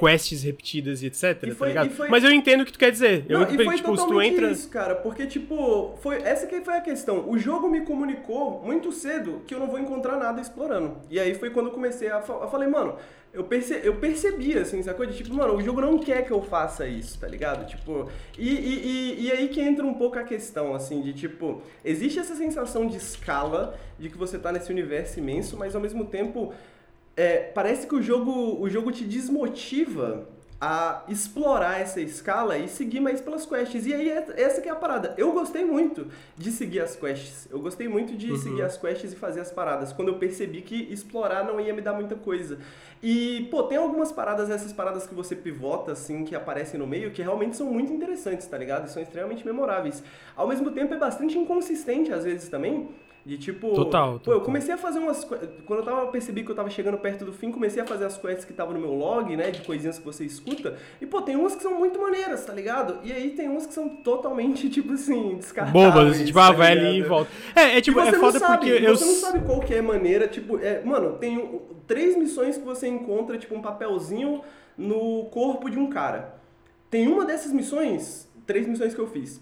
[0.00, 1.86] quests repetidas e etc, E tá foi- ligado?
[1.86, 3.24] e foi- Mas eu entendo o que tu quer dizer.
[3.28, 4.50] Eu, Não, e foi tipo, se tu totalmente entra...
[4.50, 7.28] isso, cara, porque, tipo, foi, essa que foi a questão.
[7.28, 10.96] O jogo me comunicou muito cedo que eu não vou encontrar nada explorando.
[11.10, 12.20] E aí foi quando eu comecei a...
[12.22, 12.96] fa- Eu falei, mano,
[13.32, 15.06] eu, perce, eu percebi, assim, sacou?
[15.06, 17.64] De, tipo, mano, o jogo não quer que eu faça isso, tá ligado?
[17.68, 18.86] Tipo, e, e,
[19.20, 22.86] e, e aí que entra um pouco a questão, assim, de, tipo, existe essa sensação
[22.88, 26.52] de escala, de que você tá nesse universo imenso, mas ao mesmo tempo...
[27.16, 30.26] é, parece que o jogo, o jogo te desmotiva
[30.62, 33.86] a explorar essa escala e seguir mais pelas quests.
[33.86, 35.14] E aí, é- essa que é a parada.
[35.16, 37.48] Eu gostei muito de seguir as quests.
[37.50, 39.90] Eu gostei muito de seguir as quests e fazer as paradas.
[39.90, 42.58] Quando eu percebi que explorar não ia me dar muita coisa.
[43.02, 47.10] E, pô, tem algumas paradas, essas paradas que você pivota, assim, que aparecem no meio,
[47.10, 48.86] que realmente são muito interessantes, tá ligado?
[48.86, 50.02] E são extremamente memoráveis.
[50.36, 52.90] Ao mesmo tempo, é bastante inconsistente, às vezes, também.
[53.24, 53.74] De tipo.
[53.74, 55.24] Total, Pô, eu comecei a fazer umas.
[55.24, 58.16] Quando eu tava, percebi que eu tava chegando perto do fim, comecei a fazer as
[58.16, 59.50] quests que estavam no meu log, né?
[59.50, 60.76] De coisinhas que você escuta.
[61.00, 62.98] E, pô, tem umas que são muito maneiras, tá ligado?
[63.04, 65.94] E aí tem umas que são totalmente, tipo assim, descartáveis.
[65.94, 67.30] Bobas, tipo, ah, vai ali e volta.
[67.54, 68.96] É, é tipo, é foda sabe, porque eu.
[68.96, 72.64] Você não sabe qual que é a maneira, tipo, é, mano, tem três missões que
[72.64, 74.40] você encontra, tipo, um papelzinho
[74.78, 76.36] no corpo de um cara.
[76.90, 79.40] Tem uma dessas missões, três missões que eu fiz.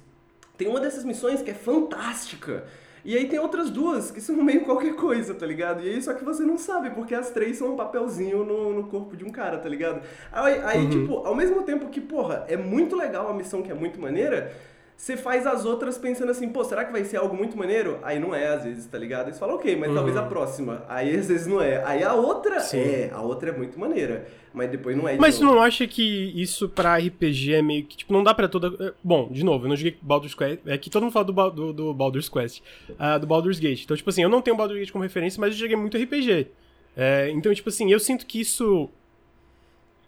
[0.56, 2.64] Tem uma dessas missões que é fantástica.
[3.04, 5.82] E aí tem outras duas que são meio qualquer coisa, tá ligado?
[5.82, 8.84] E aí só que você não sabe, porque as três são um papelzinho no, no
[8.88, 10.02] corpo de um cara, tá ligado?
[10.32, 10.90] Aí, aí Uhum.
[10.90, 14.52] tipo, ao mesmo tempo que, porra, é muito legal a missão que é muito maneira,
[15.00, 17.98] você faz as outras pensando assim, pô, será que vai ser algo muito maneiro?
[18.02, 19.28] Aí não é, às vezes, tá ligado?
[19.28, 20.84] Aí você fala, ok, mas talvez a próxima.
[20.88, 21.82] Aí às vezes não é.
[21.84, 22.60] Aí a outra Uhum.
[22.60, 22.78] Sim.
[22.80, 24.26] é, a outra é muito maneira.
[24.52, 25.54] Mas depois não é de Mas tu novo.
[25.56, 26.02] não acha que
[26.34, 28.72] isso pra RPG é meio que, tipo, não dá pra toda...
[28.88, 31.32] eh, Bom, de novo, eu não joguei Baldur's Quest, é que todo mundo fala do,
[31.32, 32.60] Ba- do, do Baldur's Quest,
[32.98, 33.84] ah, do Baldur's Gate.
[33.84, 36.48] Então, tipo assim, eu não tenho Baldur's Gate como referência, mas eu joguei muito RPG.
[36.96, 38.90] É, então, tipo assim, eu sinto que isso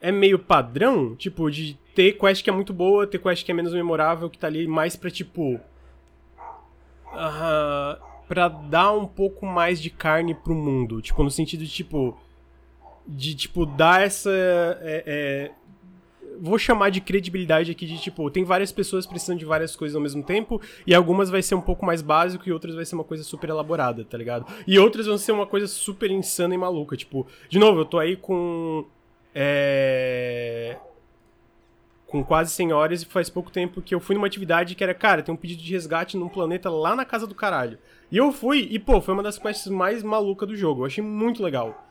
[0.01, 3.55] é meio padrão, tipo, de ter quest que é muito boa, ter quest que é
[3.55, 5.61] menos memorável, que tá ali mais pra, tipo...
[7.13, 11.03] ah, pra dar um pouco mais de carne pro mundo.
[11.03, 12.17] Tipo, no sentido de, tipo...
[13.07, 14.31] De, tipo, dar essa...
[14.31, 15.51] é, é,
[16.41, 20.01] vou chamar de credibilidade aqui de, tipo, tem várias pessoas precisando de várias coisas ao
[20.01, 23.05] mesmo tempo, e algumas vai ser um pouco mais básico e outras vai ser uma
[23.05, 24.47] coisa super elaborada, tá ligado?
[24.67, 27.99] E outras vão ser uma coisa super insana e maluca, tipo, de novo, eu tô
[27.99, 28.87] aí com...
[29.35, 30.77] É...
[32.07, 34.93] Com quase 100 horas e faz pouco tempo que eu fui numa atividade que era,
[34.93, 37.79] cara, tem um pedido de resgate num planeta lá na casa do caralho.
[38.11, 40.83] E eu fui, e pô, foi uma das quests mais malucas do jogo.
[40.83, 41.90] Eu achei muito legal.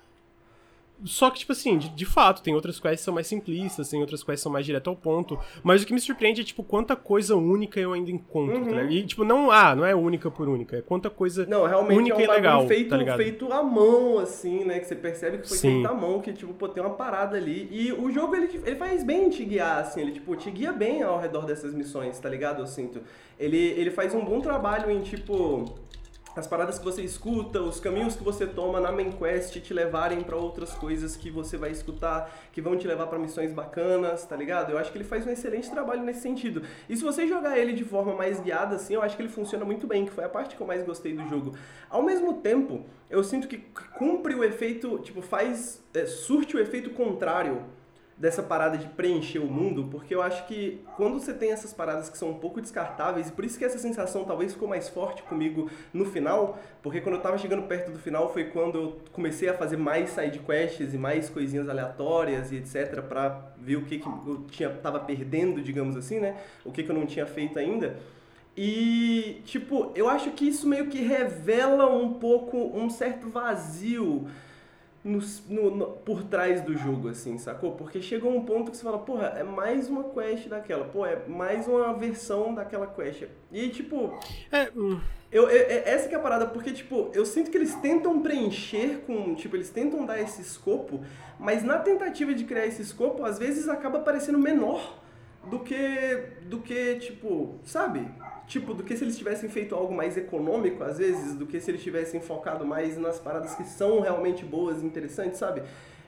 [1.05, 4.01] Só que, tipo assim, de, de fato, tem outras quests que são mais simplistas, tem
[4.01, 5.39] outras quests que são mais direto ao ponto.
[5.63, 8.65] Mas o que me surpreende é, tipo, quanta coisa única eu ainda encontro, Uhum.
[8.65, 8.91] tá ligado?
[8.91, 12.15] E, tipo, não, ah, não é única por única, é quanta coisa Não, realmente única
[12.15, 13.17] é um e legal, feito, tá ligado?
[13.17, 14.79] feito à mão, assim, né?
[14.79, 15.71] Que você percebe que foi Sim.
[15.73, 17.67] feito à mão, que, tipo, pô, tem uma parada ali.
[17.71, 21.01] E o jogo, ele, ele faz bem te guiar, assim, ele, tipo, te guia bem
[21.01, 22.59] ao redor dessas missões, tá ligado?
[22.61, 23.01] Eu sinto.
[23.39, 25.65] Ele, ele faz um bom trabalho em, tipo,
[26.35, 30.21] as paradas que você escuta, os caminhos que você toma na main quest te levarem
[30.21, 34.35] pra outras coisas que você vai escutar, que vão te levar pra missões bacanas, tá
[34.35, 34.71] ligado?
[34.71, 36.61] Eu acho que ele faz um excelente trabalho nesse sentido.
[36.87, 39.65] E se você jogar ele de forma mais guiada, assim, eu acho que ele funciona
[39.65, 41.55] muito bem, que foi a parte que eu mais gostei do jogo.
[41.89, 43.57] Ao mesmo tempo, eu sinto que
[43.97, 47.65] cumpre o efeito, tipo, faz, é, surte o efeito contrário
[48.19, 52.09] dessa parada de preencher o mundo, porque eu acho que quando você tem essas paradas
[52.09, 55.23] que são um pouco descartáveis, e por isso que essa sensação talvez ficou mais forte
[55.23, 59.47] comigo no final, porque quando eu tava chegando perto do final foi quando eu comecei
[59.47, 63.99] a fazer mais side quests e mais coisinhas aleatórias e etc, pra ver o que,
[63.99, 66.35] que eu tinha, tava perdendo, digamos assim, né?
[66.65, 67.95] O que, que eu não tinha feito ainda.
[68.57, 74.27] E, tipo, eu acho que isso meio que revela um pouco um certo vazio
[75.03, 77.71] no, no- no- por trás do jogo, assim, sacou?
[77.73, 81.17] Porque chegou um ponto que você fala, porra, é mais uma quest daquela, pô, é
[81.27, 83.23] mais uma versão daquela quest.
[83.51, 84.13] E, tipo,
[84.51, 84.99] É, hum,
[85.31, 88.21] eu, eu- é- essa que é a parada, porque, tipo, eu sinto que eles tentam
[88.21, 91.01] preencher com, tipo, eles tentam dar esse escopo,
[91.39, 94.97] mas na tentativa de criar esse escopo, às vezes acaba parecendo menor
[95.49, 95.77] do que,
[96.43, 98.05] do que, tipo, sabe?
[98.49, 101.69] Tipo, do que se eles tivessem feito algo mais econômico, às vezes, do que se
[101.69, 105.61] eles tivessem focado mais nas paradas que são realmente boas e interessantes, sabe?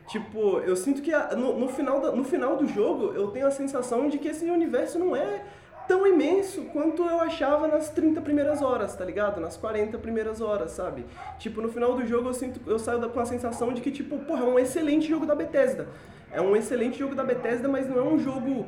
[0.08, 3.46] Tipo, eu sinto que a- no, no final da- no final do jogo, eu tenho
[3.46, 5.44] a sensação de que esse universo não é
[5.88, 9.40] tão imenso quanto eu achava nas 30 primeiras horas, tá ligado?
[9.40, 11.06] Nas 40 primeiras horas, sabe?
[11.38, 13.92] Tipo, no final do jogo eu sinto, eu saio da- com a sensação de que,
[13.92, 15.88] tipo, porra, é um excelente jogo da Bethesda.
[16.32, 18.66] É um excelente jogo da Bethesda, mas não é um jogo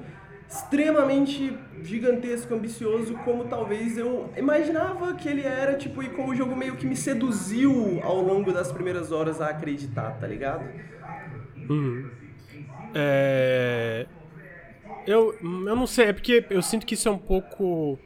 [0.53, 6.55] extremamente gigantesco, ambicioso, como talvez eu imaginava que ele era, tipo, e como o jogo
[6.55, 10.63] meio que me seduziu ao longo das primeiras horas a acreditar, tá ligado?
[11.67, 12.07] Uhum.
[12.93, 14.05] É...
[15.07, 17.97] Eu, eu não sei, é porque eu sinto que isso é um pouco.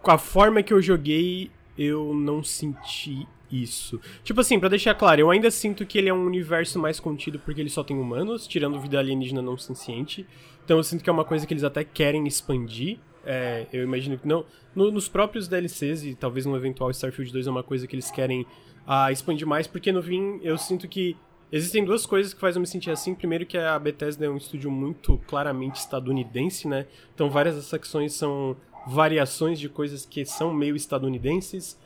[0.00, 4.00] Com a forma que eu joguei, eu não senti isso.
[4.22, 7.38] Tipo assim, para deixar claro, eu ainda sinto que ele é um universo mais contido
[7.38, 10.26] porque ele só tem humanos, tirando vida alienígena não senciente.
[10.64, 12.98] Então eu sinto que é uma coisa que eles até querem expandir.
[13.24, 14.44] É, eu imagino que não.
[14.74, 18.10] No, nos próprios DLCs e talvez no eventual Starfield 2 é uma coisa que eles
[18.10, 18.42] querem
[18.86, 21.16] uh, expandir mais, porque no fim eu sinto que
[21.52, 23.12] Existem duas coisas que fazem eu me sentir assim.
[23.12, 26.86] Primeiro que a Bethesda é um estúdio muito claramente estadunidense, né?
[27.12, 31.76] Então várias das secções são variações de coisas que são meio estadunidenses.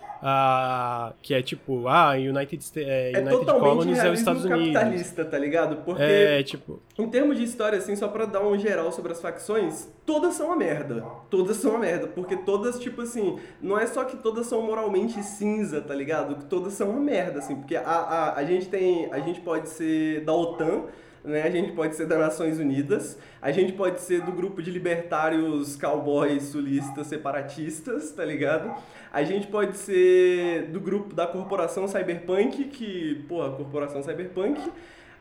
[1.20, 4.72] Que é tipo, ah, United, é, é United Colonies é os Estados Unidos.
[4.72, 5.76] capitalista, tá ligado?
[5.84, 6.80] Porque, é, tipo...
[6.98, 10.46] em termos de história, assim, só pra dar um geral sobre as facções, todas são
[10.46, 11.04] uma merda.
[11.28, 12.06] Todas são uma merda.
[12.06, 16.44] Porque todas, tipo assim, não é só que todas são moralmente cinza, tá ligado?
[16.48, 17.56] Todas são uma merda, assim.
[17.56, 19.12] Porque a, a, a gente tem.
[19.12, 20.84] A gente pode ser da OTAN
[21.24, 21.42] né?
[21.42, 25.74] A gente pode ser das Nações Unidas, a gente pode ser do grupo de libertários
[25.74, 28.74] cowboys sulistas separatistas, tá ligado?
[29.10, 34.60] A gente pode ser do grupo da corporação Cyberpunk, que, pô, a corporação Cyberpunk.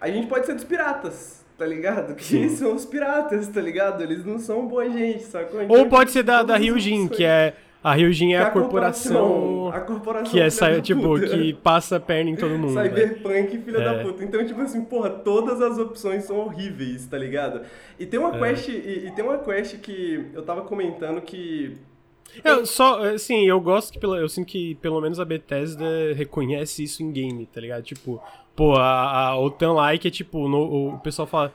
[0.01, 2.13] A gente pode ser dos piratas, tá ligado?
[2.15, 2.49] Que Sim.
[2.49, 4.03] são os piratas, tá ligado?
[4.03, 5.61] Eles não são boa gente, sacou?
[5.69, 7.53] Ou pode ser da, da Ryujin, que é
[7.83, 11.99] a Ryujin é a, a corporação, a corporação que é sai, tipo que passa a
[11.99, 12.81] perna em todo mundo.
[12.81, 13.83] Cyberpunk, filha é.
[13.83, 14.23] da puta.
[14.23, 17.61] Então, tipo assim, porra, todas as opções são horríveis, tá ligado?
[17.99, 18.39] E tem uma é.
[18.39, 21.77] quest, e, e, tem uma quest que eu tava comentando que
[22.43, 26.83] eu só, assim, eu gosto que pela, eu sinto que pelo menos a Bethesda reconhece
[26.83, 27.83] isso em game, tá ligado?
[27.83, 28.21] Tipo,
[28.55, 31.53] pô, a, a OTAN like é tipo, no, o pessoal fala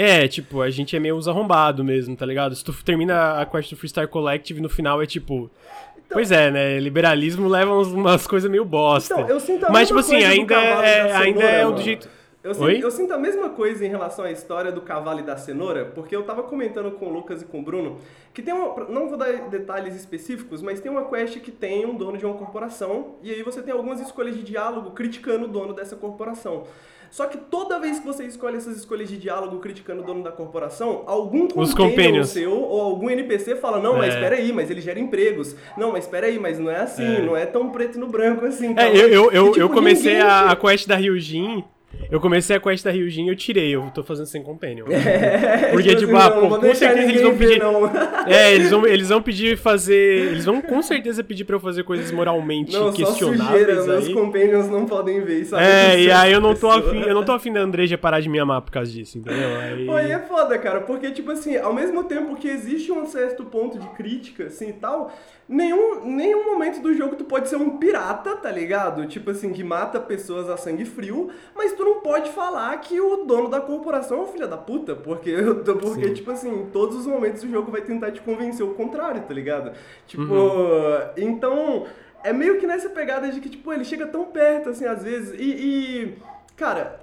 [0.00, 2.54] é, tipo, a gente é meio arrombado mesmo, tá ligado?
[2.54, 5.50] Se tu termina a quest do Freestar Collective no final é tipo.
[5.96, 6.78] Então, pois é, né?
[6.78, 9.14] Liberalismo leva umas, umas coisas meio bosta.
[9.14, 12.08] Então, eu sinto a Mas, tipo assim, ainda é, ainda é o do jeito.
[12.42, 15.36] Eu sinto, eu sinto, a mesma coisa em relação à história do cavalo e da
[15.36, 17.98] cenoura, porque eu tava comentando com o Lucas e com o Bruno
[18.32, 18.84] que tem uma.
[18.88, 22.34] Não vou dar detalhes específicos, mas tem uma quest que tem um dono de uma
[22.34, 26.64] corporação, e aí você tem algumas escolhas de diálogo criticando o dono dessa corporação.
[27.10, 30.30] Só que toda vez que você escolhe essas escolhas de diálogo criticando o dono da
[30.30, 33.98] corporação, algum companion seu ou algum NPC fala, não, é.
[33.98, 35.56] mas espera aí, mas ele gera empregos.
[35.76, 37.22] Não, mas espera aí, mas não é assim, é.
[37.22, 38.74] não é tão preto no branco assim.
[38.78, 41.64] É, eu, eu, eu, e, tipo, eu comecei a, a quest da Ryujin
[42.10, 44.86] eu comecei a quest da Ryujin e eu tirei, eu tô fazendo sem companion.
[45.08, 47.60] É, Porque, tipo, ah, pô, com certeza eles vão pedir.
[47.60, 47.62] Ver,
[48.32, 50.30] é, eles vão, eles vão pedir fazer.
[50.30, 53.38] Eles vão com certeza pedir pra eu fazer coisas moralmente não, questionáveis.
[53.38, 53.88] Só sujeira, aí.
[53.88, 55.64] Meus companions não podem ver, sabe?
[55.64, 58.28] É, e aí eu não tô afim, eu não tô afim da Andreja parar de
[58.28, 59.58] me amar por causa disso, entendeu?
[59.60, 59.86] Aí...
[59.86, 63.44] Pô, aí é foda, cara, porque, tipo assim, ao mesmo tempo que existe um certo
[63.44, 65.12] ponto de crítica, assim e tal
[65.48, 69.06] nenhum, nenhum momento do jogo tu pode ser um pirata, tá ligado?
[69.06, 73.24] Tipo assim, que mata pessoas a sangue frio, mas tu não pode falar que o
[73.24, 75.34] dono da corporação é um filho da puta, porque,
[75.64, 79.22] porque tipo assim, em todos os momentos o jogo vai tentar te convencer o contrário,
[79.22, 79.72] tá ligado?
[80.06, 80.98] Tipo, uhum.
[81.16, 81.86] então,
[82.24, 85.38] é meio que nessa pegada de que, tipo, ele chega tão perto, assim, às vezes,
[85.38, 86.18] e, e
[86.56, 87.00] cara,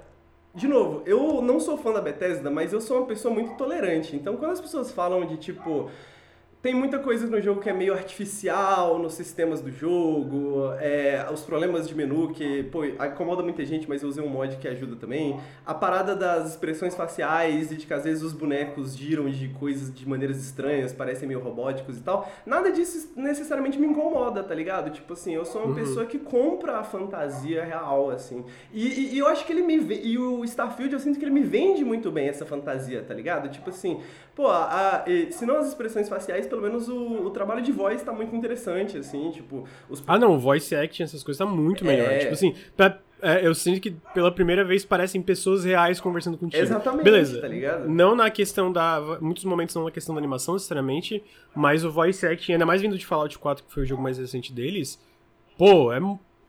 [0.54, 4.16] de novo, eu não sou fã da Bethesda, mas eu sou uma pessoa muito tolerante.
[4.16, 5.90] Então, quando as pessoas falam de tipo,
[6.66, 11.42] tem muita coisa no jogo que é meio artificial nos sistemas do jogo, é, os
[11.42, 14.96] problemas de menu que, pô, incomoda muita gente, mas eu usei um mod que ajuda
[14.96, 15.38] também.
[15.64, 19.94] A parada das expressões faciais e de que às vezes os bonecos giram de coisas
[19.94, 22.28] de maneiras estranhas, parecem meio robóticos e tal.
[22.44, 24.90] Nada disso necessariamente me incomoda, tá ligado?
[24.90, 25.74] Tipo assim, eu sou uma uhum.
[25.76, 28.44] pessoa que compra a fantasia real, assim.
[28.72, 29.76] E, e, e eu acho que ele me...
[30.02, 33.48] E o Starfield, eu sinto que ele me vende muito bem essa fantasia, tá ligado?
[33.50, 34.00] Tipo assim,
[34.36, 38.02] pô, a, a, se não as expressões faciais, pelo menos o, o trabalho de voz
[38.02, 39.66] tá muito interessante, assim, tipo...
[39.88, 40.04] Os...
[40.06, 42.12] Ah, não, voice action, essas coisas tá muito melhor.
[42.12, 42.18] É...
[42.18, 46.62] Tipo assim, pra, é, eu sinto que pela primeira vez parecem pessoas reais conversando contigo.
[46.62, 47.40] Exatamente, Beleza.
[47.40, 47.88] tá ligado?
[47.88, 49.00] Não na questão da...
[49.22, 51.24] Muitos momentos não na questão da animação, necessariamente,
[51.54, 54.18] mas o voice acting, ainda mais vindo de Fallout 4, que foi o jogo mais
[54.18, 55.02] recente deles,
[55.56, 55.98] pô, é...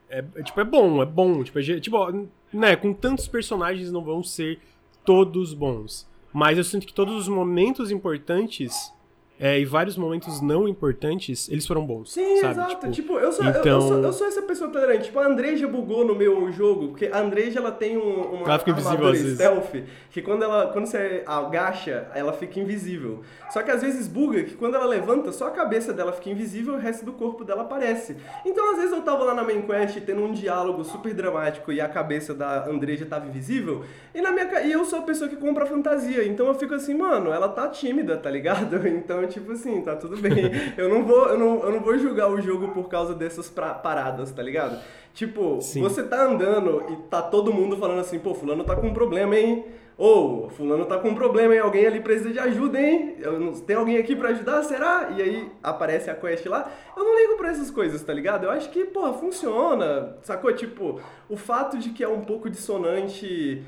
[0.10, 1.44] É, é tipo, é bom, é bom.
[1.44, 4.60] Tipo, é, tipo, né, com tantos personagens não vão ser
[5.06, 6.08] todos bons.
[6.34, 8.94] Mas eu sinto que todos os momentos importantes
[9.40, 12.12] é, e vários momentos não importantes, eles foram bons.
[12.12, 12.54] Sim, sabe?
[12.54, 12.70] exato.
[12.70, 13.62] Tipo, tipo eu, sou, então...
[13.64, 15.06] eu, eu, sou, eu sou essa pessoa tolerante.
[15.06, 18.60] Tipo, a Andreja bugou no meu jogo, porque a Andreja ela tem um, uma ela
[18.60, 19.76] fica armadura stealth
[20.12, 23.22] que quando, ela, quando você agacha, ela fica invisível.
[23.52, 26.74] Só que às vezes buga que quando ela levanta, só a cabeça dela fica invisível
[26.74, 28.18] e o resto do corpo dela aparece.
[28.44, 31.80] Então às vezes eu tava lá na main quest tendo um diálogo super dramático e
[31.80, 33.84] a cabeça da Andreja tava invisível,
[34.14, 36.26] e, na minha, e eu sou a pessoa que compra fantasia.
[36.26, 38.78] Então eu fico assim, mano, ela tá tímida, tá ligado?
[38.98, 40.52] Então Então, tipo assim, tá tudo bem.
[40.78, 43.74] eu, não vou, eu, não, eu não vou julgar o jogo por causa dessas pra,
[43.74, 44.80] paradas, tá ligado?
[45.14, 45.82] Tipo, Sim.
[45.82, 49.36] você tá andando e tá todo mundo falando assim, pô, fulano tá com um problema,
[49.36, 49.66] hein?
[49.98, 51.60] Ou, oh, fulano tá com um problema, hein?
[51.60, 53.18] Alguém ali precisa de ajuda, hein?
[53.66, 55.10] Tem alguém aqui para ajudar, será?
[55.18, 56.72] E aí aparece a quest lá.
[56.96, 58.44] Eu não ligo pra essas coisas, tá ligado?
[58.44, 60.16] Eu acho que, porra, funciona.
[60.22, 60.54] Sacou?
[60.54, 63.64] Tipo, o fato de que é um pouco dissonante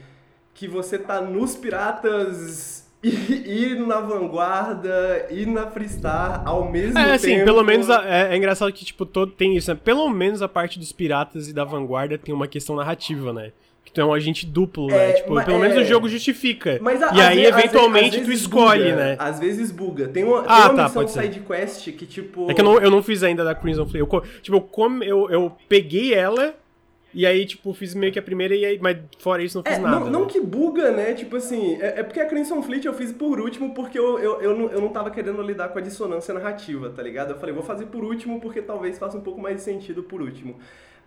[0.53, 7.01] que você tá nos piratas e, e na vanguarda e na freestar ao mesmo é,
[7.01, 7.09] tempo.
[7.09, 9.79] É, assim, pelo menos a, é, é, engraçado que, tipo, todo, tem isso, né?
[9.81, 13.51] Pelo menos a parte dos piratas e da vanguarda tem uma questão narrativa, né?
[13.85, 15.13] Que tu é um agente duplo, né?
[15.13, 15.85] Tipo, mas, pelo menos o é.
[15.85, 16.77] jogo justifica.
[16.81, 19.15] Mas, a, e aí, vezes, eventualmente, tu escolhe, buga, né?
[19.17, 20.07] Às vezes buga.
[20.09, 22.51] Tem uma, tem ah, uma tá, missão side quest que, tipo.
[22.51, 23.99] É que eu não, eu não fiz ainda da Crimson Flame.
[23.99, 26.53] Eu, tipo, eu, come, eu, eu peguei ela.
[27.13, 29.77] E aí, tipo, fiz meio que a primeira, e aí, mas fora isso não fiz
[29.77, 29.99] é, nada.
[29.99, 31.13] Não, não, que buga, né?
[31.13, 34.41] Tipo assim, é, é, porque a Crimson Fleet eu fiz por último porque eu, eu,
[34.41, 37.31] eu, não, eu não tava querendo lidar com a dissonância narrativa, tá ligado?
[37.31, 40.21] Eu falei, vou fazer por último porque talvez faça um pouco mais de sentido por
[40.21, 40.55] último.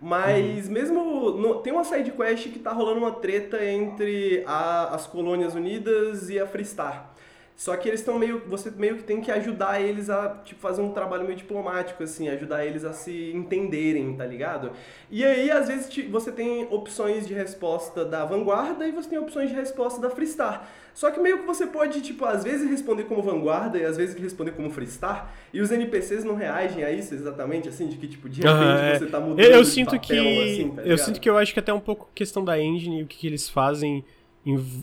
[0.01, 0.73] Mas uhum.
[0.73, 1.31] mesmo.
[1.31, 6.29] No, tem uma side quest que tá rolando uma treta entre a, as Colônias Unidas
[6.29, 7.12] e a Freestar.
[7.55, 8.41] Só que eles estão meio.
[8.47, 12.27] Você meio que tem que ajudar eles a tipo, fazer um trabalho meio diplomático, assim,
[12.27, 14.71] ajudar eles a se entenderem, tá ligado?
[15.09, 19.49] E aí, às vezes, você tem opções de resposta da vanguarda e você tem opções
[19.49, 20.67] de resposta da Freestar.
[20.93, 24.15] Só que meio que você pode, tipo, às vezes responder como vanguarda e às vezes
[24.15, 28.29] responder como freestar, e os NPCs não reagem a isso exatamente, assim, de que, tipo,
[28.29, 31.19] de repente uhum, você tá mudando eu, eu sinto papel, que, assim, tá Eu sinto
[31.19, 33.49] que eu acho que até um pouco questão da engine e o que, que eles
[33.49, 34.05] fazem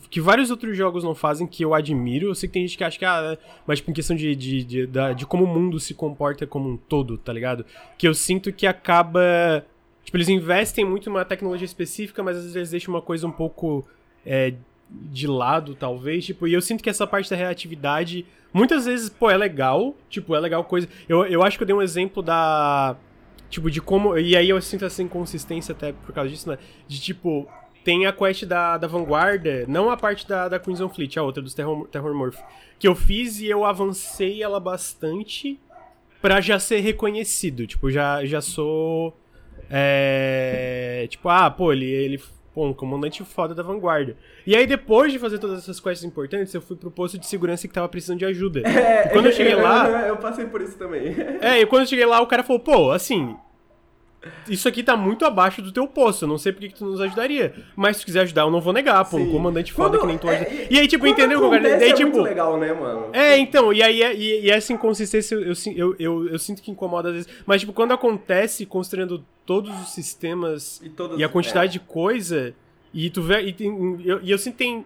[0.09, 2.27] que vários outros jogos não fazem, que eu admiro.
[2.27, 4.63] Eu sei que tem gente que acha que, ah, mas tipo, em questão de, de,
[4.63, 7.63] de, de, de como o mundo se comporta como um todo, tá ligado?
[7.97, 9.63] Que eu sinto que acaba.
[10.03, 13.31] Tipo, eles investem muito numa tecnologia específica, mas às vezes eles deixam uma coisa um
[13.31, 13.85] pouco
[14.25, 14.55] é,
[14.89, 16.25] de lado, talvez.
[16.25, 19.95] Tipo, e eu sinto que essa parte da reatividade, muitas vezes, pô, é legal.
[20.09, 20.89] Tipo, é legal coisa.
[21.07, 22.95] Eu, eu acho que eu dei um exemplo da.
[23.47, 24.17] Tipo, de como.
[24.17, 26.57] E aí eu sinto essa inconsistência até por causa disso, né?
[26.87, 27.47] De tipo,
[27.83, 31.41] tem a quest da, da Vanguarda, não a parte da, da Crimson Fleet, a outra,
[31.41, 32.39] dos Terror, Terror Morph,
[32.77, 35.59] que eu fiz e eu avancei ela bastante
[36.21, 37.65] pra já ser reconhecido.
[37.65, 39.17] Tipo, já, já sou.
[39.69, 42.21] É, tipo, ah, pô, ele, ele
[42.53, 44.15] pô, um comandante foda da vanguarda.
[44.45, 47.67] E aí, depois de fazer todas essas quests importantes, eu fui pro posto de segurança
[47.67, 48.61] que tava precisando de ajuda.
[48.81, 49.89] É, e quando eu cheguei lá.
[50.07, 51.15] Eu passei por isso também.
[51.39, 53.35] É, e quando eu cheguei lá, o cara falou, pô, assim,
[54.47, 57.01] isso aqui tá muito abaixo do teu posto, eu não sei por que, tu nos
[57.01, 57.55] ajudaria.
[57.75, 59.23] Mas se tu quiser ajudar, eu não vou negar, pô, Sim.
[59.23, 60.49] um comandante foda Quando, que nem tu ajuda.
[60.49, 61.49] É, e aí, tipo, entendeu?
[61.49, 61.61] Cara?
[61.61, 63.09] Daí, é tipo, muito legal, né, mano?
[63.13, 67.09] É, então, e aí e, e essa inconsistência eu, eu, eu, eu, sinto que incomoda
[67.09, 67.29] às vezes.
[67.45, 71.71] Mas, tipo, quando acontece, considerando todos os sistemas e, e a quantidade é.
[71.73, 72.53] de coisa,
[72.93, 73.41] e tu vê.
[73.41, 74.85] E, tem, eu, e eu sinto que tem.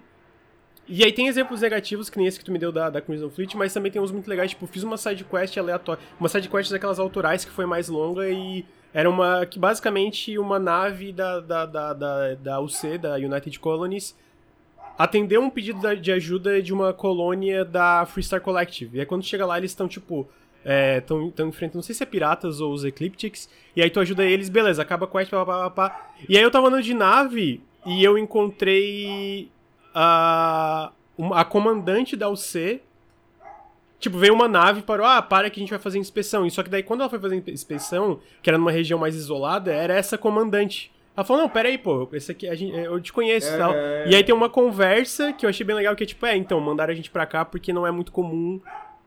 [0.88, 3.30] E aí tem exemplos negativos, que nem esse que tu me deu da, da Crimson
[3.30, 6.02] Fleet, mas também tem uns muito legais, tipo, fiz uma side quest aleatória.
[6.20, 8.64] Uma side quest daquelas autorais que foi mais longa e
[8.96, 9.46] era uma.
[9.46, 14.16] que basicamente uma nave da, da, da, da, da UC, da United Colonies,
[14.98, 18.96] atendeu um pedido de ajuda de uma colônia da Freestar Collective.
[18.96, 20.26] E aí quando chega lá, eles estão tipo.
[20.98, 24.24] Estão é, enfrentando, não sei se é piratas ou os Ecliptics, e aí tu ajuda
[24.24, 26.10] eles, beleza, acaba a quest, pá, pá, pá, pá.
[26.28, 29.52] E aí eu tava andando de nave e eu encontrei
[29.94, 30.92] a,
[31.34, 32.82] a comandante da UC
[34.06, 36.46] Tipo, veio uma nave e parou, ah, para que a gente vai fazer inspeção.
[36.46, 39.74] E só que daí, quando ela foi fazer inspeção, que era numa região mais isolada,
[39.74, 40.92] era essa comandante.
[41.18, 43.58] Ela falou, não, pera aí, pô, esse aqui, a gente, eu te conheço e é,
[43.58, 43.74] tal.
[43.74, 44.08] É...
[44.08, 46.60] E aí tem uma conversa que eu achei bem legal, que é tipo, é, então,
[46.60, 48.62] mandaram a gente pra cá porque não é muito comum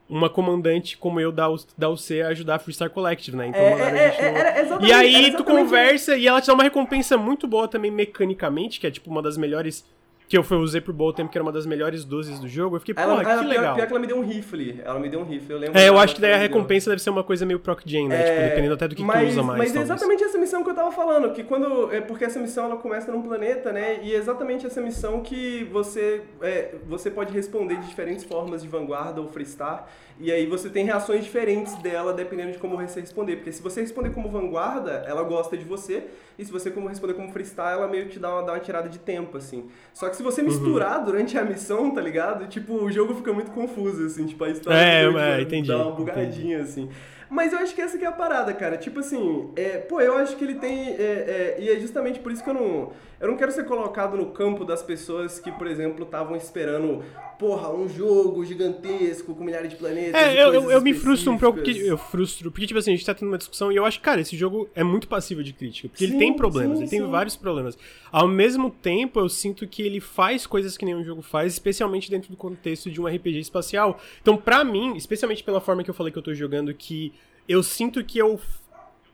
[0.09, 1.47] uma comandante como eu da,
[1.77, 3.47] da UC ajudar a Freestar Collective, né?
[3.47, 4.85] Então é, mandaram a gente é, no...
[4.85, 8.87] E aí tu conversa e ela te dá uma recompensa muito boa também mecanicamente, que
[8.87, 9.85] é tipo uma das melhores
[10.29, 12.75] que eu fui, usei por bom tempo, que era uma das melhores dozes do jogo.
[12.75, 13.73] Eu fiquei, pô, que ela, legal.
[13.73, 14.79] Pior que ela me deu um rifle.
[14.85, 15.79] Ela me deu um rifle, eu lembro.
[15.79, 18.21] É, eu acho que daí a recompensa deve ser uma coisa meio proc gen, né?
[18.21, 19.57] É, tipo, dependendo até do que mas, tu usa mais.
[19.57, 21.91] Mas é exatamente essa missão que eu tava falando, que quando.
[21.91, 24.01] É porque essa missão ela começa num planeta, né?
[24.03, 28.67] E é exatamente essa missão que você, é, você pode responder de diferentes formas de
[28.67, 29.87] vanguarda ou freestar.
[30.19, 33.37] E aí você tem reações diferentes dela dependendo de como você responder.
[33.37, 36.03] Porque se você responder como vanguarda, ela gosta de você.
[36.37, 38.59] E se você como responder como freestyle, ela meio que te dá uma, dá uma
[38.59, 39.69] tirada de tempo, assim.
[39.93, 41.05] Só que se você misturar uhum.
[41.05, 42.45] durante a missão, tá ligado?
[42.47, 44.25] Tipo, o jogo fica muito confuso, assim.
[44.25, 46.69] Tipo, a história é, é, entendi, dá uma bugadinha, entendi.
[46.69, 46.89] assim.
[47.29, 48.75] Mas eu acho que essa que é a parada, cara.
[48.75, 50.89] Tipo assim, é, pô, eu acho que ele tem.
[50.89, 52.91] É, é, e é justamente por isso que eu não.
[53.17, 57.01] Eu não quero ser colocado no campo das pessoas que, por exemplo, estavam esperando,
[57.39, 60.13] porra, um jogo gigantesco com milhares de planetas.
[60.13, 62.95] É, eu, eu, eu me frustro um pouco, porque eu frustro, porque, tipo assim, a
[62.95, 65.53] gente tá tendo uma discussão e eu acho, cara, esse jogo é muito passivo de
[65.53, 66.99] crítica, porque sim, ele tem problemas, sim, ele sim.
[66.99, 67.77] tem vários problemas.
[68.11, 72.29] Ao mesmo tempo, eu sinto que ele faz coisas que nenhum jogo faz, especialmente dentro
[72.29, 73.97] do contexto de um RPG espacial.
[74.21, 77.13] Então, pra mim, especialmente pela forma que eu falei que eu tô jogando, que
[77.47, 78.37] eu sinto que eu.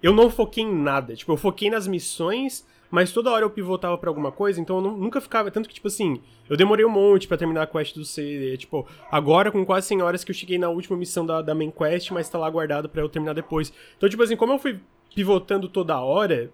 [0.01, 1.15] Eu não foquei em nada.
[1.15, 4.81] Tipo, eu foquei nas missões mas toda hora eu pivotava para alguma coisa, então eu
[4.81, 5.51] não, nunca ficava.
[5.51, 8.55] Tanto que, tipo assim, eu demorei um monte para terminar a quest do C.
[8.57, 11.71] Tipo, agora com quase 100 horas que eu cheguei na última missão da, da main
[11.71, 13.73] quest, mas tá lá guardado para eu terminar depois.
[13.97, 14.79] Então, tipo assim, como eu fui
[15.13, 16.51] pivotando toda hora,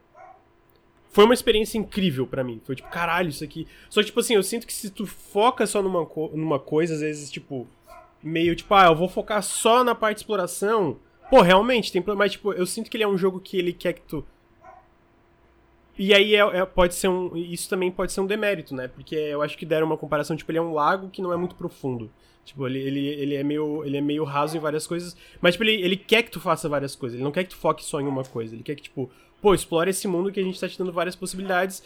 [1.11, 2.61] foi uma experiência incrível para mim.
[2.63, 3.67] Foi tipo, caralho, isso aqui.
[3.89, 7.01] Só que, tipo assim, eu sinto que se tu foca só numa, numa coisa, às
[7.01, 7.67] vezes, tipo,
[8.23, 10.97] meio tipo, ah, eu vou focar só na parte de exploração.
[11.29, 12.25] Pô, realmente, tem problema.
[12.25, 14.25] Mas, tipo, eu sinto que ele é um jogo que ele quer que tu
[16.01, 17.37] e aí é, é, pode ser um.
[17.37, 18.87] Isso também pode ser um demérito, né?
[18.87, 21.37] Porque eu acho que deram uma comparação, tipo, ele é um lago que não é
[21.37, 22.09] muito profundo.
[22.43, 25.15] Tipo, ele, ele, ele, é, meio, ele é meio raso em várias coisas.
[25.39, 27.15] Mas, tipo, ele, ele quer que tu faça várias coisas.
[27.15, 28.55] Ele não quer que tu foque só em uma coisa.
[28.55, 31.15] Ele quer que, tipo, pô, explore esse mundo que a gente tá te dando várias
[31.15, 31.83] possibilidades.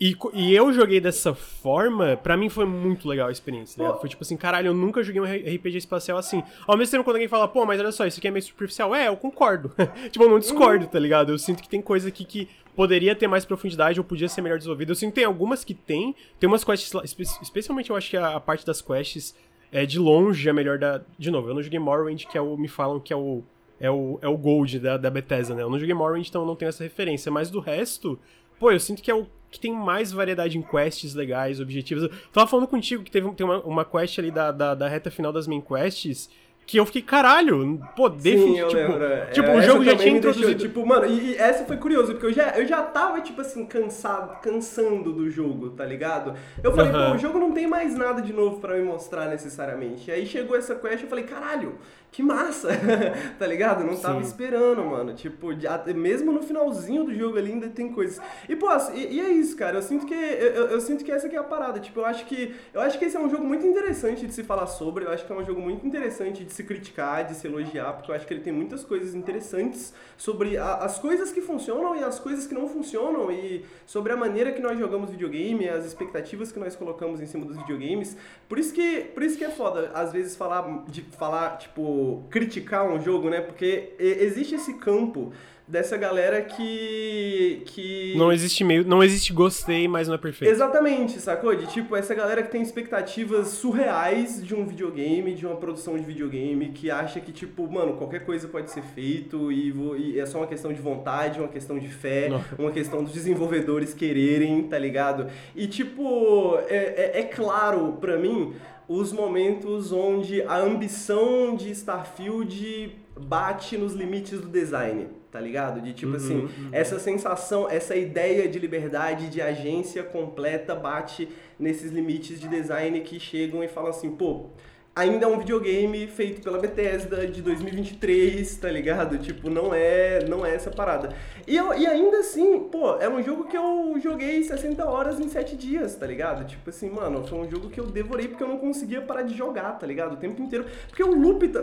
[0.00, 3.96] E, e eu joguei dessa forma, para mim foi muito legal a experiência, né?
[4.00, 6.42] Foi tipo assim, caralho, eu nunca joguei um RPG espacial assim.
[6.66, 8.94] Ao mesmo tempo, quando alguém fala, pô, mas olha só, isso aqui é meio superficial.
[8.94, 9.72] É, eu concordo.
[10.10, 11.30] tipo, eu não discordo, tá ligado?
[11.30, 14.58] Eu sinto que tem coisa aqui que poderia ter mais profundidade ou podia ser melhor
[14.58, 14.90] desenvolvida.
[14.90, 16.14] Eu sinto que tem algumas que tem.
[16.40, 16.92] Tem umas quests,
[17.40, 19.34] especialmente eu acho que a, a parte das quests
[19.70, 21.02] é de longe a melhor da.
[21.18, 22.56] De novo, eu não joguei Morrowind, que é o.
[22.56, 23.42] Me falam que é o.
[23.80, 25.62] É o, é o Gold da, da Bethesda, né?
[25.62, 27.30] Eu não joguei Morrowind, então eu não tenho essa referência.
[27.30, 28.18] Mas do resto,
[28.58, 32.02] pô, eu sinto que é o que tem mais variedade em quests legais, objetivos.
[32.02, 35.10] Eu tava falando contigo que teve tem uma, uma quest ali da, da, da reta
[35.10, 36.28] final das main quests
[36.66, 38.70] que eu fiquei, caralho, pô, definitivamente.
[38.70, 39.04] Tipo, lembro.
[39.04, 40.46] É, tipo o jogo já tinha introduzido.
[40.46, 43.40] Deixou, tipo, mano, e, e, essa foi curioso, porque eu já, eu já tava, tipo
[43.40, 46.34] assim, cansado, cansando do jogo, tá ligado?
[46.62, 50.10] Eu falei, pô, o jogo não tem mais nada de novo para me mostrar necessariamente.
[50.10, 51.78] E aí chegou essa quest eu falei, caralho,
[52.14, 52.68] que massa,
[53.40, 53.82] tá ligado?
[53.82, 54.28] Não tava Sim.
[54.28, 55.14] esperando, mano.
[55.14, 55.48] Tipo,
[55.96, 58.20] mesmo no finalzinho do jogo ali ainda tem coisas.
[58.48, 59.78] E, pô, e, e é isso, cara.
[59.78, 61.80] Eu sinto que eu, eu, sinto que essa aqui é a parada.
[61.80, 64.44] Tipo, eu acho que eu acho que esse é um jogo muito interessante de se
[64.44, 65.04] falar sobre.
[65.04, 68.12] Eu acho que é um jogo muito interessante de se criticar, de se elogiar, porque
[68.12, 72.04] eu acho que ele tem muitas coisas interessantes sobre a, as coisas que funcionam e
[72.04, 76.52] as coisas que não funcionam e sobre a maneira que nós jogamos videogame, as expectativas
[76.52, 78.16] que nós colocamos em cima dos videogames.
[78.48, 82.86] Por isso que, por isso que é foda às vezes falar de falar tipo criticar
[82.86, 83.40] um jogo, né?
[83.40, 85.32] Porque existe esse campo
[85.66, 91.18] dessa galera que que não existe meio não existe gostei mas não é perfeito exatamente
[91.18, 95.96] sacou de tipo essa galera que tem expectativas surreais de um videogame de uma produção
[95.96, 100.26] de videogame que acha que tipo mano qualquer coisa pode ser feito e, e é
[100.26, 102.44] só uma questão de vontade uma questão de fé não.
[102.58, 106.76] uma questão dos desenvolvedores quererem tá ligado e tipo é,
[107.14, 108.52] é, é claro para mim
[108.88, 115.80] os momentos onde a ambição de Starfield bate nos limites do design, tá ligado?
[115.80, 116.68] De tipo uhum, assim, uhum.
[116.72, 121.28] essa sensação, essa ideia de liberdade, de agência completa bate
[121.58, 124.46] nesses limites de design que chegam e falam assim, pô,
[124.94, 129.18] ainda é um videogame feito pela Bethesda de 2023, tá ligado?
[129.18, 131.08] Tipo, não é, não é essa parada.
[131.46, 135.28] E, eu, e ainda assim, pô, é um jogo que eu joguei 60 horas em
[135.28, 136.46] 7 dias, tá ligado?
[136.46, 139.34] Tipo assim, mano, foi um jogo que eu devorei porque eu não conseguia parar de
[139.34, 140.12] jogar, tá ligado?
[140.12, 140.66] O tempo inteiro.
[140.88, 141.60] Porque o loop, tá,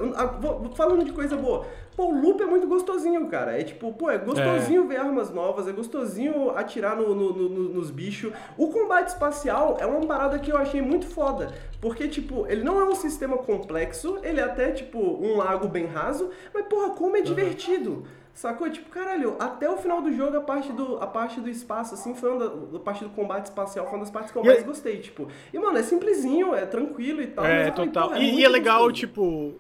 [0.76, 1.66] falando de coisa boa,
[1.96, 3.58] pô, o loop é muito gostosinho, cara.
[3.58, 4.88] É tipo, pô, é gostosinho é.
[4.88, 8.34] ver armas novas, é gostosinho atirar no, no, no, nos bichos.
[8.58, 11.50] O combate espacial é uma parada que eu achei muito foda.
[11.82, 15.88] Porque, tipo, ele não é um sistema complexo, ele é até, tipo, um lago bem
[15.88, 17.90] raso, mas, porra, como é divertido.
[17.90, 18.04] Uhum.
[18.36, 18.70] Sacou?
[18.70, 22.14] Tipo, caralho, até o final do jogo, a parte do, a parte do espaço, assim,
[22.14, 24.64] foi uma da, a parte do combate espacial foi uma das partes que eu mais
[24.64, 25.28] gostei, tipo.
[25.52, 27.46] E, mano, é simplesinho, é tranquilo e tal.
[27.46, 28.10] É, total.
[28.10, 29.00] Falei, é e, e, é legal, gostoso.
[29.00, 29.54] tipo.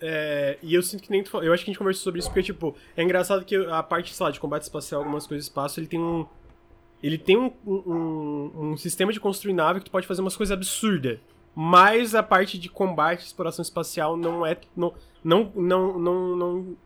[0.00, 2.28] É, e eu sinto que nem tu Eu acho que a gente conversou sobre isso,
[2.28, 5.80] porque, tipo, é engraçado que a parte, sei lá, de combate espacial, algumas coisas espaço,
[5.80, 6.24] ele tem um.
[7.02, 10.56] Ele tem um, um, um sistema de construir nave que tu pode fazer umas coisas
[10.56, 11.18] absurdas.
[11.54, 14.56] Mas a parte de combate e exploração espacial não é.
[14.76, 14.92] Não,
[15.22, 16.76] não, não, não, não,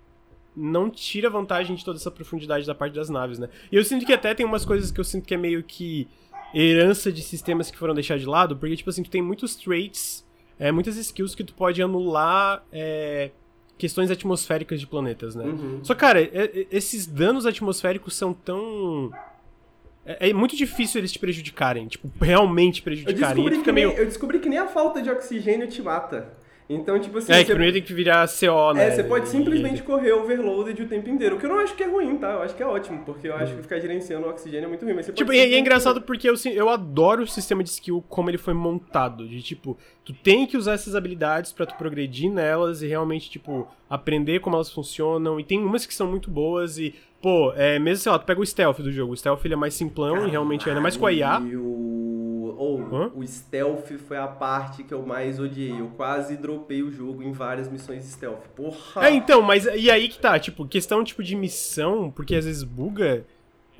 [0.54, 3.48] não tira vantagem de toda essa profundidade da parte das naves, né?
[3.72, 6.06] E eu sinto que até tem umas coisas que eu sinto que é meio que
[6.54, 10.26] herança de sistemas que foram deixados de lado, porque, tipo assim, tu tem muitos traits,
[10.58, 13.30] é, muitas skills que tu pode anular é,
[13.76, 15.44] questões atmosféricas de planetas, né?
[15.44, 15.80] Uhum.
[15.82, 19.10] Só, cara, é, é esses danos atmosféricos são tão
[20.08, 23.44] é, é, muito difícil eles te prejudicarem, tipo, realmente prejudicarem.
[23.44, 23.88] Eu descobri, que, meio...
[23.88, 26.32] nem, eu descobri que nem a falta de oxigênio te mata.
[26.68, 27.32] Então, tipo assim.
[27.32, 28.88] É, que primeiro tem que virar CO, né?
[28.88, 31.36] É, você pode simplesmente correr overloaded o tempo inteiro.
[31.36, 32.32] O que eu não acho que é ruim, tá?
[32.32, 34.84] Eu acho que é ótimo, porque eu acho que ficar gerenciando o oxigênio é muito
[34.84, 34.92] ruim.
[34.92, 38.04] Mas você Tipo, e é, é engraçado porque eu, eu adoro o sistema de skill
[38.06, 39.26] como ele foi montado.
[39.26, 43.66] De tipo, tu tem que usar essas habilidades para tu progredir nelas e realmente, tipo,
[43.88, 45.40] aprender como elas funcionam.
[45.40, 48.42] E tem umas que são muito boas e, pô, é, mesmo, sei lá, tu pega
[48.42, 49.14] o stealth do jogo.
[49.14, 50.28] O stealth ele é mais simplão Caralho.
[50.28, 51.40] e realmente ainda mais com a IA.
[52.56, 55.80] Ou oh, o stealth foi a parte que eu mais odiei.
[55.80, 58.46] Eu quase dropei o jogo em várias missões stealth.
[58.54, 59.06] Porra!
[59.06, 62.62] É, então, mas e aí que tá, tipo, questão tipo de missão, porque às vezes
[62.62, 63.24] buga.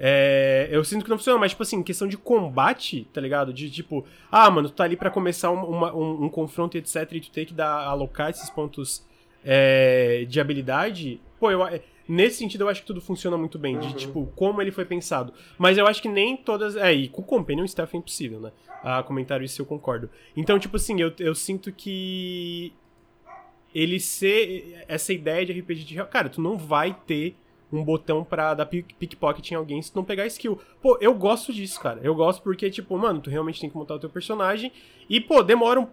[0.00, 3.52] É, eu sinto que não funciona, mas, tipo assim, questão de combate, tá ligado?
[3.52, 7.12] De tipo, ah, mano, tu tá ali pra começar um, uma, um, um confronto, etc,
[7.12, 9.04] e tu tem que dar, alocar esses pontos
[9.44, 11.20] é, de habilidade.
[11.40, 11.60] Pô, eu,
[12.08, 13.92] Nesse sentido, eu acho que tudo funciona muito bem, de, uhum.
[13.92, 15.32] tipo, como ele foi pensado.
[15.58, 16.74] Mas eu acho que nem todas...
[16.74, 18.52] É, e com o Companion Staff é impossível, né?
[18.82, 20.08] A comentário isso eu concordo.
[20.34, 22.72] Então, tipo assim, eu, eu sinto que...
[23.74, 24.84] Ele ser...
[24.88, 26.04] Essa ideia de RPG de...
[26.04, 27.36] Cara, tu não vai ter
[27.72, 30.58] um botão pra dar pickpocket em alguém se tu não pegar skill.
[30.80, 32.00] Pô, eu gosto disso, cara.
[32.02, 34.72] Eu gosto porque, tipo, mano, tu realmente tem que montar o teu personagem.
[35.08, 35.86] E, pô, demora um.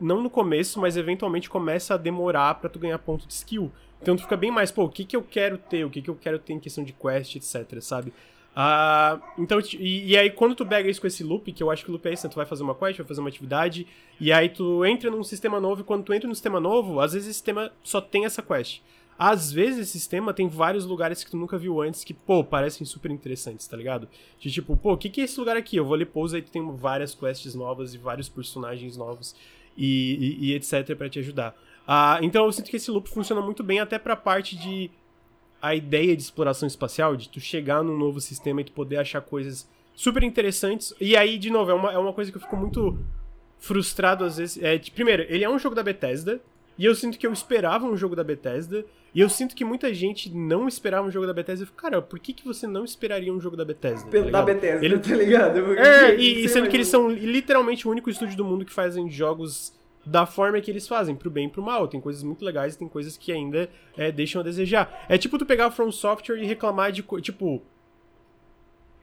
[0.00, 3.70] Não no começo, mas eventualmente começa a demorar para tu ganhar ponto de skill.
[4.02, 6.10] Então tu fica bem mais, pô, o que que eu quero ter, o que que
[6.10, 8.12] eu quero ter em questão de quest, etc, sabe?
[8.54, 11.84] Ah, então, e, e, aí quando tu pega isso com esse loop, que eu acho
[11.84, 12.30] que o loop é isso, né?
[12.30, 13.86] tu vai fazer uma quest, vai fazer uma atividade,
[14.20, 17.12] e aí tu entra num sistema novo, e quando tu entra num sistema novo, às
[17.12, 18.82] vezes esse sistema só tem essa quest.
[19.16, 22.84] Às vezes esse sistema tem vários lugares que tu nunca viu antes que, pô, parecem
[22.84, 24.08] super interessantes, tá ligado?
[24.38, 25.76] De tipo, pô, o que, que é esse lugar aqui?
[25.76, 29.36] Eu vou ler pouso aí tu tem várias quests novas e vários personagens novos
[29.76, 31.54] e, e, e etc para te ajudar.
[31.94, 34.90] Ah, então eu sinto que esse loop funciona muito bem até pra parte de
[35.60, 39.20] a ideia de exploração espacial, de tu chegar num novo sistema e tu poder achar
[39.20, 40.94] coisas super interessantes.
[40.98, 42.98] E aí, de novo, é uma, é uma coisa que eu fico muito
[43.58, 44.62] frustrado às vezes.
[44.62, 46.40] É, de, primeiro, ele é um jogo da Bethesda,
[46.78, 49.92] e eu sinto que eu esperava um jogo da Bethesda, e eu sinto que muita
[49.92, 51.64] gente não esperava um jogo da Bethesda.
[51.64, 54.10] Eu fico, cara, por que, que você não esperaria um jogo da Bethesda?
[54.10, 54.98] Tá da Bethesda, ele...
[54.98, 55.62] tá ligado?
[55.62, 58.72] Porque é, e, e sendo que eles são literalmente o único estúdio do mundo que
[58.72, 59.74] fazem jogos
[60.04, 61.86] da forma que eles fazem, pro bem e pro mal.
[61.88, 65.04] Tem coisas muito legais e tem coisas que ainda é, deixam a desejar.
[65.08, 67.62] É tipo tu pegar From Software e reclamar de, tipo,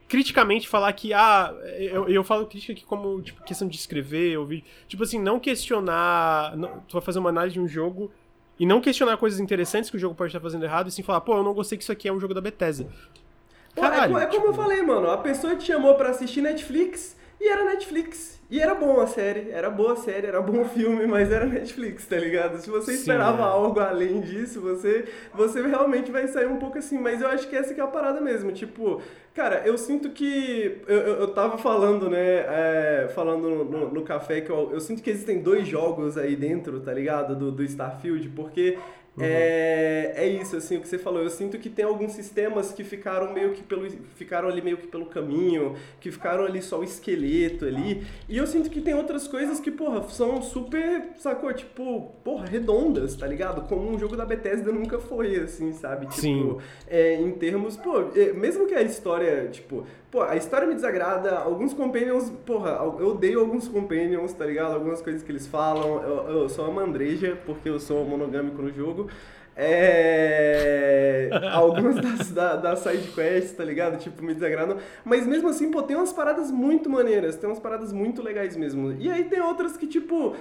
[0.07, 4.63] criticamente falar que, ah, eu, eu falo crítica aqui como, tipo, questão de escrever, ouvir,
[4.87, 8.11] tipo assim, não questionar, não, tu vai fazer uma análise de um jogo
[8.59, 11.21] e não questionar coisas interessantes que o jogo pode estar fazendo errado, e sim falar,
[11.21, 12.89] pô, eu não gostei que isso aqui é um jogo da Bethesda.
[13.75, 14.47] Caralho, é, é, como tipo...
[14.47, 18.39] eu falei, mano, a pessoa te chamou para assistir Netflix e era Netflix.
[18.51, 21.45] E era bom a série, era boa a série, era bom o filme, mas era
[21.45, 22.57] Netflix, tá ligado?
[22.57, 23.45] Se você esperava Sim, é.
[23.45, 26.97] algo além disso, você, você realmente vai sair um pouco assim.
[26.97, 28.51] Mas eu acho que essa que é a parada mesmo.
[28.51, 29.03] Tipo,
[29.35, 30.81] cara, eu sinto que.
[30.87, 32.45] Eu, eu, eu tava falando, né?
[32.47, 36.35] É, falando no, no, no, café que eu, eu sinto que existem dois jogos aí
[36.35, 37.35] dentro, tá ligado?
[37.35, 38.79] Do, do Starfield, porque
[39.19, 39.25] Uhum.
[39.25, 41.21] É, é isso, assim, o que você falou.
[41.21, 43.89] Eu sinto que tem alguns sistemas que ficaram meio que pelo.
[44.15, 48.03] ficaram ali meio que pelo caminho, que ficaram ali só o esqueleto ali.
[48.29, 51.53] E eu sinto que tem outras coisas que, porra, são super, sacou?
[51.53, 53.67] Tipo, porra, redondas, tá ligado?
[53.67, 56.07] Como um jogo da Bethesda nunca foi, assim, sabe?
[56.07, 56.57] Tipo, Sim.
[56.87, 61.37] É, em termos, pô, é, mesmo que a história, tipo, Pô, a história me desagrada,
[61.37, 64.73] alguns companions, porra, eu odeio alguns companions, tá ligado?
[64.73, 68.71] Algumas coisas que eles falam, eu, eu sou uma mandreja, porque eu sou monogâmico no
[68.71, 69.07] jogo.
[69.55, 71.29] É...
[71.53, 73.99] Algumas das, da, das sidequests, tá ligado?
[73.99, 74.77] Tipo, me desagradam.
[75.05, 78.93] Mas mesmo assim, pô, tem umas paradas muito maneiras, tem umas paradas muito legais mesmo.
[78.93, 80.35] E aí tem outras que, tipo,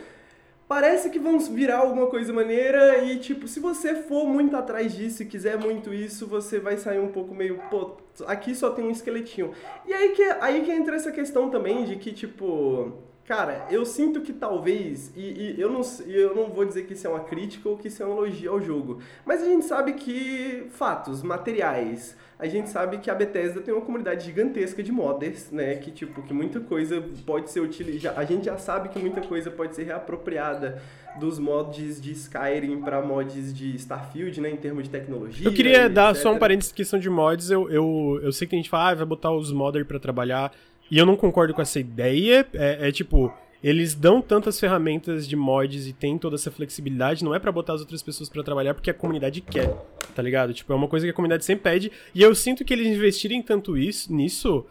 [0.69, 5.23] parece que vão virar alguma coisa maneira e, tipo, se você for muito atrás disso
[5.23, 7.97] e quiser muito isso, você vai sair um pouco meio, pô,
[8.27, 9.53] aqui só tem um esqueletinho.
[9.87, 12.93] E aí que, aí que entra essa questão também de que, tipo,
[13.29, 17.07] cara, eu sinto que talvez, e, e eu, não, eu não vou dizer que isso
[17.07, 19.93] é uma crítica ou que isso é um elogio ao jogo, mas a gente sabe
[19.93, 25.51] que fatos, materiais, a gente sabe que a Bethesda tem uma comunidade gigantesca de modders,
[25.51, 25.74] né?
[25.74, 28.18] Que tipo, que muita coisa pode ser utilizada.
[28.18, 30.81] A gente já sabe que muita coisa pode ser reapropriada
[31.18, 34.51] dos mods de Skyrim para mods de Starfield, né?
[34.51, 35.49] Em termos de tecnologia.
[35.49, 37.51] Eu queria dar só um parênteses questão de mods.
[37.51, 40.53] Eu, eu, eu sei que a gente fala, ah, vai botar os modders para trabalhar.
[40.91, 42.47] E eu não concordo com essa ideia.
[42.55, 43.32] É, é tipo
[43.62, 47.74] eles dão tantas ferramentas de mods e tem toda essa flexibilidade, não é para botar
[47.74, 49.74] as outras pessoas para trabalhar porque a comunidade quer,
[50.14, 50.55] tá ligado?
[50.55, 53.43] Tipo, é uma coisa que a comunidade sempre pede, e eu sinto que eles investirem
[53.43, 54.64] tanto isso nisso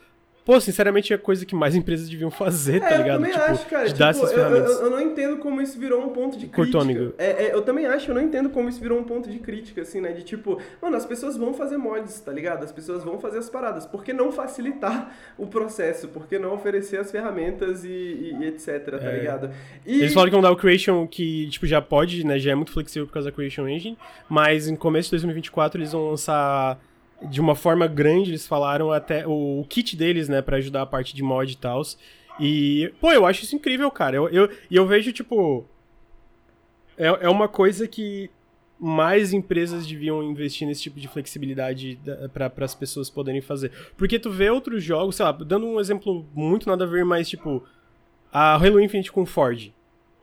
[0.48, 3.10] pô, sinceramente é coisa que mais empresas deviam fazer, tá é, ligado?
[3.10, 3.84] Eu também tipo, acho, cara.
[3.84, 4.78] De tipo, dar essas eu, ferramentas.
[4.78, 6.56] Eu, eu, não entendo como isso virou um ponto de crítica.
[6.56, 7.14] Cortônigo.
[7.18, 9.82] É, é, eu também acho, eu não entendo como isso virou um ponto de crítica,
[9.82, 10.14] assim, né?
[10.14, 12.64] De tipo, mano, as pessoas vão fazer mods, tá ligado?
[12.64, 13.86] As pessoas vão fazer as paradas.
[13.86, 16.08] Por que não facilitar o processo?
[16.08, 19.20] Por que não oferecer as ferramentas e, e, e etc, tá É.
[19.20, 19.50] ligado?
[19.86, 20.00] E...
[20.00, 22.40] Eles falaram que vão dar o Creation que, tipo, já pode, né?
[22.40, 23.98] Já é muito flexível por causa da Creation Engine,
[24.30, 26.80] mas em começo de 2024 eles vão lançar
[27.22, 30.86] de uma forma grande, eles falaram até o, o kit deles, né, Pra ajudar a
[30.86, 31.82] parte de mod e tal.
[32.40, 34.16] E, pô, eu acho isso incrível, cara.
[34.16, 35.66] Eu, eu, e eu vejo, tipo.
[36.98, 38.30] É, é uma coisa que
[38.80, 42.00] mais empresas deviam investir nesse tipo de flexibilidade
[42.32, 43.72] para as pessoas poderem fazer.
[43.96, 47.30] Porque tu vê outros jogos, sei lá, dando um exemplo muito nada a ver, mas
[47.30, 47.64] tipo.
[48.32, 49.72] A Halo Infinite com Ford.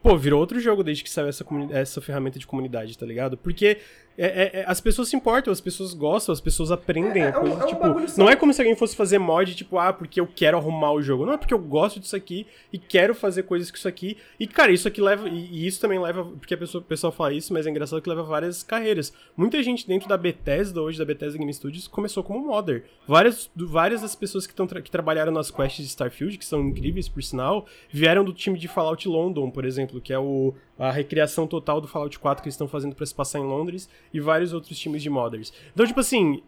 [0.02, 3.38] Pô, virou outro jogo desde que saiu essa, essa ferramenta de comunidade, tá ligado?
[3.38, 3.78] Porque
[4.16, 7.32] é, é, é, as pessoas se importam, as pessoas gostam, as pessoas aprendem É, a
[7.32, 7.54] coisa.
[7.54, 9.92] é um, tipo, é um não é como se alguém fosse fazer mod, tipo, ah,
[9.92, 11.26] porque eu quero arrumar o jogo.
[11.26, 14.16] Não, é porque eu gosto disso aqui e quero fazer coisas com isso aqui.
[14.38, 15.28] E, cara, isso aqui leva.
[15.28, 16.24] E, e isso também leva.
[16.24, 19.12] Porque a pessoa, o pessoal fala isso, mas é engraçado que leva várias carreiras.
[19.36, 22.84] Muita gente dentro da Bethesda, hoje, da Bethesda Game Studios, começou como modder.
[23.06, 27.08] Várias, várias das pessoas que, tra que trabalharam nas quests de Starfield, que são incríveis,
[27.08, 31.46] por sinal, vieram do time de Fallout London, por exemplo, que é o, a recriação
[31.46, 34.52] total do Fallout 4 que eles estão fazendo para se passar em Londres, e vários
[34.52, 35.52] outros times de modders.
[35.72, 36.42] Então, tipo assim.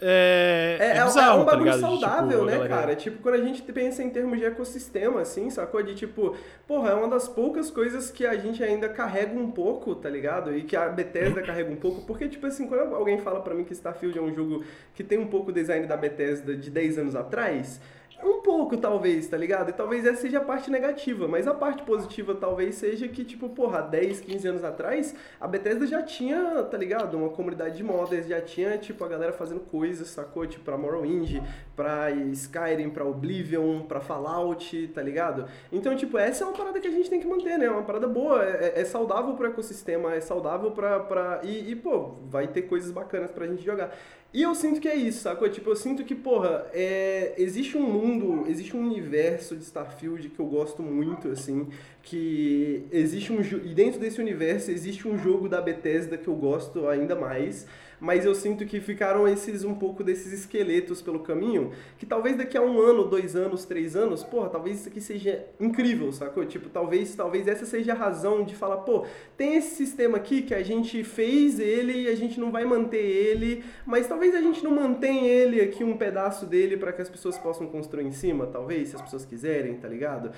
[0.00, 2.68] É, é, é, bizarro, é um bagulho tá saudável, tipo, né, galera...
[2.68, 2.96] cara?
[2.96, 5.82] Tipo, quando a gente pensa em termos de ecossistema, assim, sacou?
[5.82, 6.36] De tipo,
[6.68, 10.56] porra, é uma das poucas coisas que a gente ainda carrega um pouco, tá ligado?
[10.56, 12.02] E que a Bethesda carrega um pouco.
[12.02, 14.62] Porque, tipo assim, quando alguém fala pra mim que Starfield é um jogo
[14.94, 17.80] que tem um pouco o design da Bethesda de 10 anos atrás.
[18.20, 19.70] Um pouco, talvez, tá ligado?
[19.70, 23.48] E talvez essa seja a parte negativa, mas a parte positiva talvez seja que, tipo,
[23.48, 27.16] porra, 10, 15 anos atrás, a Bethesda já tinha, tá ligado?
[27.16, 30.44] Uma comunidade de modders, já tinha, tipo, a galera fazendo coisas, sacou?
[30.48, 31.40] Tipo, pra Morrowind,
[31.76, 35.46] pra Skyrim, pra Oblivion, pra Fallout, tá ligado?
[35.70, 37.66] Então, tipo, essa é uma parada que a gente tem que manter, né?
[37.66, 40.98] É uma parada boa, é, é saudável pro ecossistema, é saudável pra...
[40.98, 41.40] pra...
[41.44, 43.96] E, e, pô, vai ter coisas bacanas pra gente jogar.
[44.32, 45.48] E eu sinto que é isso, sacou?
[45.48, 47.32] Tipo, eu sinto que, porra, é...
[47.38, 51.68] existe um mundo, existe um universo de Starfield que eu gosto muito, assim,
[52.02, 53.40] que existe um...
[53.40, 57.66] E dentro desse universo existe um jogo da Bethesda que eu gosto ainda mais,
[58.00, 62.56] mas eu sinto que ficaram esses um pouco desses esqueletos pelo caminho, que talvez daqui
[62.56, 66.44] a um ano, dois anos, três anos, porra, talvez isso aqui seja incrível, sacou?
[66.44, 69.04] Tipo, talvez, talvez essa seja a razão de falar, pô,
[69.36, 73.04] tem esse sistema aqui que a gente fez ele e a gente não vai manter
[73.04, 77.08] ele, mas talvez a gente não mantenha ele aqui um pedaço dele para que as
[77.08, 80.30] pessoas possam construir em cima, talvez, se as pessoas quiserem, tá ligado?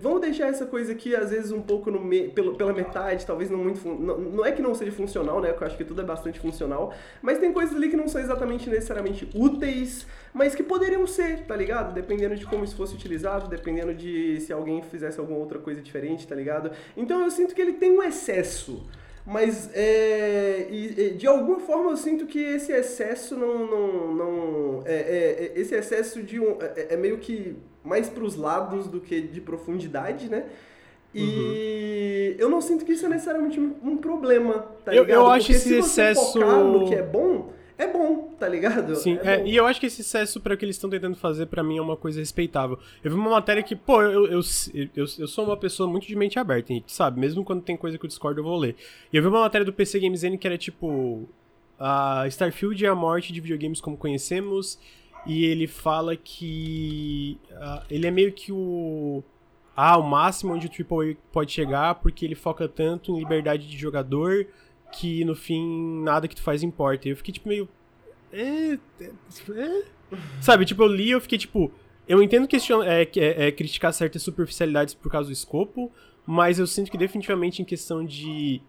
[0.00, 2.28] Vamos deixar essa coisa aqui, às vezes, um pouco no me...
[2.28, 3.86] pela metade, talvez não muito.
[3.86, 5.48] Não, não é que não seja funcional, né?
[5.48, 6.75] Porque eu acho que tudo é bastante funcional
[7.22, 11.56] mas tem coisas ali que não são exatamente necessariamente úteis, mas que poderiam ser, tá
[11.56, 11.94] ligado?
[11.94, 16.26] Dependendo de como isso fosse utilizado, dependendo de se alguém fizesse alguma outra coisa diferente,
[16.26, 16.70] tá ligado?
[16.96, 18.86] Então eu sinto que ele tem um excesso.
[19.26, 20.68] Mas é,
[21.16, 23.66] de alguma forma eu sinto que esse excesso não.
[23.66, 28.36] não, não é, é, esse excesso de um, é, é meio que mais para os
[28.36, 30.46] lados do que de profundidade, né?
[31.16, 32.36] E uhum.
[32.38, 35.18] eu não sinto que isso é necessariamente um problema, tá eu, ligado?
[35.18, 36.32] Eu acho Porque esse se excesso.
[36.32, 38.94] Você focar no que é bom, é bom, tá ligado?
[38.96, 41.16] Sim, é é, e eu acho que esse excesso para o que eles estão tentando
[41.16, 42.78] fazer, para mim, é uma coisa respeitável.
[43.02, 44.40] Eu vi uma matéria que, pô, eu, eu,
[44.74, 47.18] eu, eu sou uma pessoa muito de mente aberta, gente, sabe?
[47.18, 48.76] Mesmo quando tem coisa que eu discordo, eu vou ler.
[49.10, 51.26] E eu vi uma matéria do PC Games N que era tipo.
[51.78, 54.78] A Starfield é a morte de videogames como conhecemos.
[55.26, 57.38] E ele fala que.
[57.50, 59.22] Uh, ele é meio que o
[59.76, 63.76] ah, o máximo onde o AAA pode chegar porque ele foca tanto em liberdade de
[63.76, 64.46] jogador
[64.90, 67.06] que no fim nada que tu faz importa.
[67.06, 67.68] E eu fiquei tipo meio.
[68.32, 69.82] É, é,
[70.40, 71.70] Sabe, tipo, eu li e eu fiquei tipo.
[72.08, 75.90] Eu entendo que é, é, é, criticar certas superficialidades por causa do escopo,
[76.24, 78.62] mas eu sinto que definitivamente em questão de.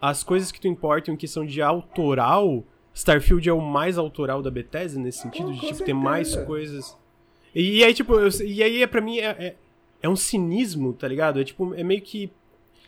[0.00, 4.50] As coisas que tu importam em questão de autoral, Starfield é o mais autoral da
[4.50, 5.84] Bethesda nesse sentido, de tipo, certeza.
[5.84, 6.98] ter mais coisas.
[7.54, 9.56] E, e aí, tipo, eu, e aí pra mim é,
[10.02, 11.40] é um cinismo, tá ligado?
[11.40, 12.30] É tipo, é meio que.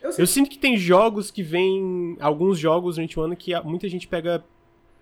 [0.01, 2.17] Eu, eu sinto que tem jogos que vêm.
[2.19, 4.43] Alguns jogos durante o ano que muita gente pega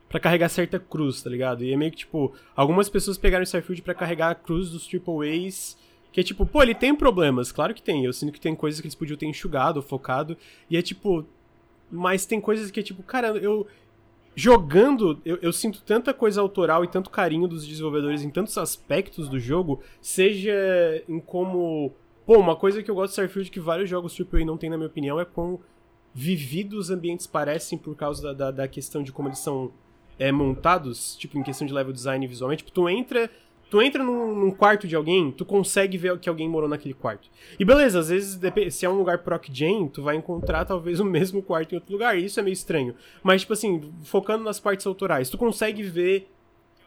[0.07, 1.63] para carregar certa cruz, tá ligado?
[1.63, 2.33] E é meio que tipo.
[2.55, 5.75] Algumas pessoas pegaram o Starfield para carregar a cruz dos AAAs.
[6.11, 8.05] Que é tipo, pô, ele tem problemas, claro que tem.
[8.05, 10.37] Eu sinto que tem coisas que eles podiam ter enxugado, focado.
[10.69, 11.25] E é tipo.
[11.89, 13.65] Mas tem coisas que é tipo, cara, eu.
[14.35, 19.29] Jogando, eu, eu sinto tanta coisa autoral e tanto carinho dos desenvolvedores em tantos aspectos
[19.29, 20.51] do jogo, seja
[21.07, 21.93] em como
[22.25, 24.77] Pô, uma coisa que eu gosto de Starfield que vários jogos AAA não tem, na
[24.77, 25.59] minha opinião, é quão
[26.13, 29.71] vividos os ambientes parecem por causa da, da, da questão de como eles são
[30.17, 32.63] é, montados, tipo, em questão de level design visualmente.
[32.63, 33.29] Tipo, tu entra,
[33.73, 37.27] Tu entra num, num, quarto de alguém, tu consegue ver que alguém morou naquele quarto.
[37.59, 38.39] E beleza, às vezes,
[38.71, 41.91] se é um lugar proc gen, tu vai encontrar talvez o mesmo quarto em outro
[41.91, 42.15] lugar.
[42.15, 42.93] E isso é meio estranho.
[43.23, 46.29] Mas, tipo assim, focando nas partes autorais, tu consegue ver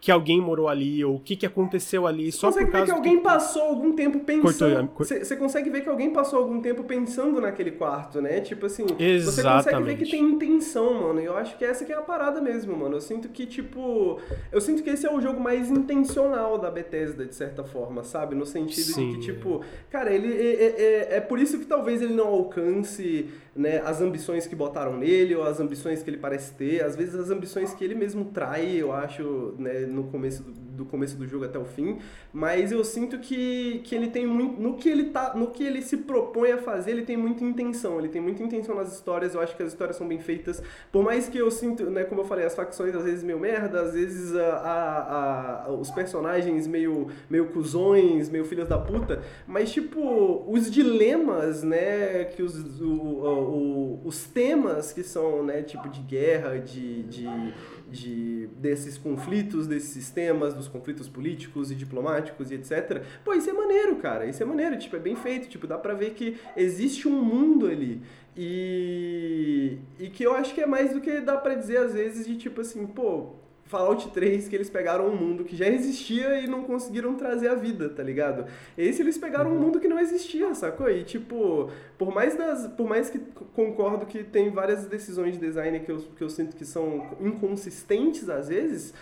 [0.01, 2.85] que alguém morou ali, ou o que, que aconteceu ali, você só por causa ver
[2.85, 4.91] que alguém passou algum tempo pensando.
[4.99, 8.41] Você consegue ver que alguém passou algum tempo pensando naquele quarto, né?
[8.41, 9.25] Tipo assim, Exatamente.
[9.25, 11.21] você consegue ver que tem intenção, mano.
[11.21, 12.97] E eu acho que essa que é a parada mesmo, mano.
[12.97, 14.21] Eu sinto que, tipo.
[14.53, 18.35] Eu sinto que esse é o jogo mais intencional da Bethesda, de certa forma, sabe?
[18.35, 19.13] No sentido Sim.
[19.13, 22.29] de que, tipo, cara, ele é, é, é, é por isso que talvez ele não
[22.29, 26.95] alcance né, as ambições que botaram nele ou as ambições que ele parece ter, às
[26.95, 31.17] vezes as ambições que ele mesmo trai, eu acho, né, no começo do, do, começo
[31.17, 31.99] do jogo até o fim,
[32.33, 35.83] mas eu sinto que, que ele tem muito no que ele tá, no que ele
[35.83, 39.41] se propõe a fazer, ele tem muita intenção, ele tem muita intenção nas histórias, eu
[39.41, 40.63] acho que as histórias são bem feitas,
[40.93, 43.81] por mais que eu sinto, né, como eu falei, as facções às vezes meio merda,
[43.81, 49.73] às vezes a, a, a os personagens meio meio cuzões, meio filhas da puta, mas
[49.73, 56.01] tipo, os dilemas, né, que os o, o, os temas que são, né, tipo de
[56.01, 57.55] guerra, de, de,
[57.91, 63.03] de, desses conflitos, desses sistemas, dos conflitos políticos e diplomáticos e etc.
[63.25, 64.27] Pô, isso é maneiro, cara.
[64.27, 65.49] Isso é maneiro, tipo, é bem feito.
[65.49, 68.03] Tipo, dá pra ver que existe um mundo ali.
[68.37, 72.27] E, e que eu acho que é mais do que dá pra dizer às vezes
[72.27, 73.35] de tipo assim, pô,
[73.67, 77.55] Fallout 3 que eles pegaram um mundo que já existia e não conseguiram trazer a
[77.55, 78.47] vida, tá ligado?
[78.79, 79.61] Esse eles pegaram um uhum.
[79.61, 80.89] mundo que não existia, sacou?
[80.89, 83.19] E tipo, por mais das, por mais que
[83.55, 88.29] concordo que tem várias decisões de design que eu, que eu sinto que são inconsistentes
[88.29, 88.95] às vezes,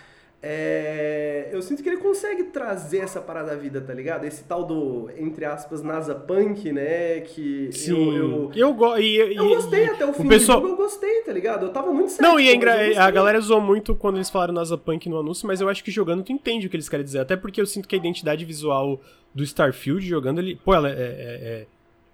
[0.47, 4.25] é, eu sinto que ele consegue trazer essa parada à vida, tá ligado?
[4.25, 7.21] Esse tal do, entre aspas, NASA Punk, né?
[7.21, 8.15] Que Sim, eu.
[8.15, 10.61] Eu, eu, go e, eu gostei até o fim pessoal...
[10.61, 11.65] do jogo, eu gostei, tá ligado?
[11.65, 12.29] Eu tava muito certo.
[12.29, 15.63] Não, e é a galera zoou muito quando eles falaram NASA Punk no anúncio, mas
[15.63, 17.21] eu acho que jogando tu entende o que eles querem dizer.
[17.21, 19.01] Até porque eu sinto que a identidade visual
[19.35, 20.61] do Starfield jogando ele.
[20.63, 21.67] Pô, ela é, é, é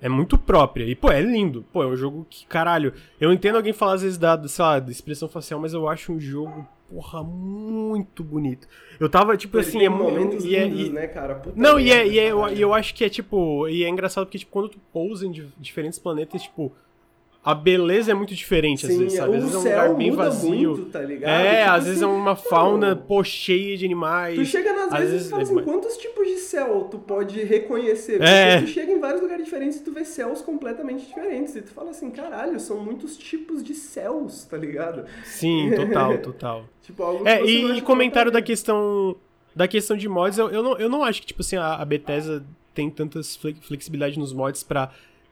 [0.03, 0.85] é muito própria.
[0.85, 1.65] E, pô, é lindo.
[1.73, 2.95] Pô, é um jogo que, caralho.
[3.21, 6.13] Eu entendo alguém falar às vezes da, sei lá, da expressão facial, mas eu acho
[6.13, 8.67] um jogo, porra, muito bonito.
[8.99, 11.37] Eu tava, tipo Pô, assim, é momentos e, é, lindos, e, né, cara?
[11.37, 13.69] Puta não, e, é, e, é, eu, eu acho que é tipo.
[13.69, 16.73] E é engraçado porque, tipo, quando tu pousa em diferentes planetas, tipo
[17.43, 19.37] a beleza é muito diferente, Sim, às vezes, sabe?
[19.37, 20.77] Às vezes é um lugar bem vazio.
[20.77, 21.01] Muito, tá?
[21.01, 24.39] É, tipo às assim, vezes é uma fauna, pô, cheia de animais.
[24.39, 27.43] Tu chega nas vezes, vezes e fala é assim, quantos tipos de céu tu pode
[27.43, 28.19] reconhecer?
[28.19, 28.61] Porque é.
[28.61, 31.57] tu chega em vários lugares diferentes e tu vê céus completamente diferentes.
[31.57, 35.07] E tu fala assim, caralho, são muitos tipos de céus, tá ligado?
[35.25, 36.65] Sim, total, total.
[36.83, 39.17] tipo, algo é, e, e comentário da questão
[39.57, 41.85] da questão de mods, eu, eu, não, eu não acho que, tipo assim, a, a
[41.85, 44.91] Bethesda tem tantas flexibilidade nos mods pra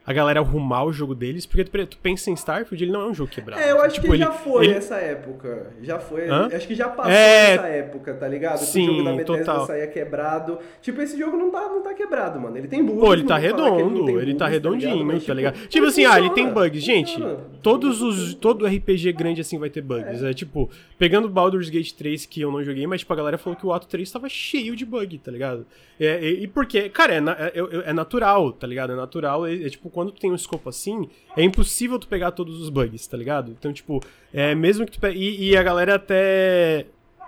[0.09, 3.05] a galera arrumar o jogo deles, porque tu, tu, pensa em Starfield, ele não é
[3.09, 3.61] um jogo quebrado.
[3.61, 4.73] É, eu acho tipo, que ele, já foi ele...
[4.73, 5.67] essa época.
[5.83, 6.27] Já foi.
[6.27, 6.49] Hã?
[6.51, 7.53] Acho que já passou é...
[7.53, 8.57] essa época, tá ligado?
[8.57, 9.67] Sim, que o jogo da Bethesda total.
[9.67, 10.57] saía quebrado.
[10.81, 12.57] Tipo, esse jogo não tá, não tá quebrado, mano.
[12.57, 12.99] Ele tem bugs.
[12.99, 15.13] Pô, ele tá redondo, ele, ele tá redondinho, tá ligado?
[15.13, 15.53] Mas, tá ligado?
[15.53, 16.83] Tipo, tipo assim, funciona, ah, ele tem bugs.
[16.83, 17.23] Gente,
[17.61, 20.23] todos os, todo RPG grande assim vai ter bugs.
[20.23, 20.31] É.
[20.31, 23.55] é tipo, pegando Baldur's Gate 3, que eu não joguei, mas tipo, a galera falou
[23.55, 25.67] que o Ato 3 tava cheio de bug, tá ligado?
[25.99, 28.93] É, e, e porque, cara, é, é, é, natural, tá ligado?
[28.93, 29.45] É natural.
[29.45, 32.69] É, é, tipo, quando tu tem um escopo assim, é impossível tu pegar todos os
[32.69, 33.51] bugs, tá ligado?
[33.51, 34.01] Então, tipo,
[34.33, 36.85] é, mesmo que tu pegue, e, e a galera até.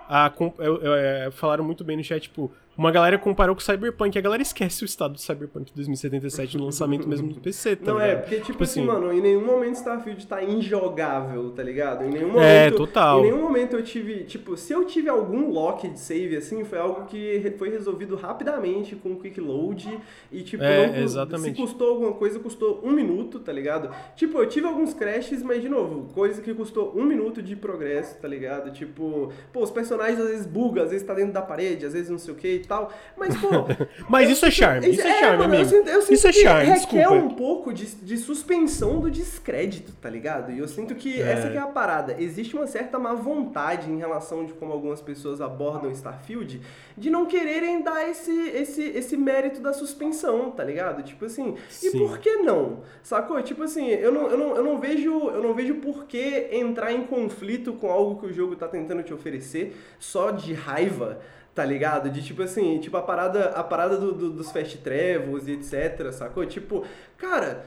[0.08, 2.50] A, a, a, falaram muito bem no chat, tipo,
[2.82, 6.64] uma galera comparou com o Cyberpunk, a galera esquece o estado do Cyberpunk 2077 no
[6.64, 8.18] lançamento mesmo do PC, tá Não, é, ligado?
[8.18, 12.04] é, porque, tipo, tipo assim, assim, mano, em nenhum momento Starfield tá injogável, tá ligado?
[12.04, 12.44] Em nenhum é, momento.
[12.44, 13.20] É, total.
[13.20, 14.24] Em nenhum momento eu tive.
[14.24, 18.96] Tipo, se eu tive algum lock de save, assim, foi algo que foi resolvido rapidamente
[18.96, 19.98] com o Quick Load.
[20.30, 21.56] E, tipo, é, não, exatamente.
[21.56, 23.90] se custou alguma coisa, custou um minuto, tá ligado?
[24.16, 28.18] Tipo, eu tive alguns crashes, mas, de novo, coisa que custou um minuto de progresso,
[28.20, 28.72] tá ligado?
[28.72, 32.10] Tipo, pô, os personagens às vezes bugam, às vezes tá dentro da parede, às vezes
[32.10, 32.71] não sei o que e tal.
[33.16, 33.48] Mas, pô.
[34.08, 34.90] Mas isso é charme.
[34.90, 35.74] Isso, é, charme, amigo.
[35.74, 36.70] Eu eu isso é charme.
[36.70, 37.12] Requer desculpa.
[37.12, 40.52] um pouco de, de suspensão do descrédito, tá ligado?
[40.52, 41.32] E eu sinto que é.
[41.32, 42.16] essa que é a parada.
[42.18, 46.60] Existe uma certa má vontade em relação de como algumas pessoas abordam Starfield
[46.96, 51.02] de não quererem dar esse, esse, esse mérito da suspensão, tá ligado?
[51.02, 51.88] Tipo assim, Sim.
[51.88, 52.80] e por que não?
[53.02, 53.40] Sacou?
[53.42, 56.92] Tipo assim, eu não, eu não, eu não vejo eu não vejo por que entrar
[56.92, 61.20] em conflito com algo que o jogo tá tentando te oferecer só de raiva
[61.54, 62.10] Tá ligado?
[62.10, 66.10] De tipo assim, tipo a parada, a parada do, do, dos fast travels e etc,
[66.10, 66.46] sacou?
[66.46, 66.84] Tipo,
[67.18, 67.64] cara,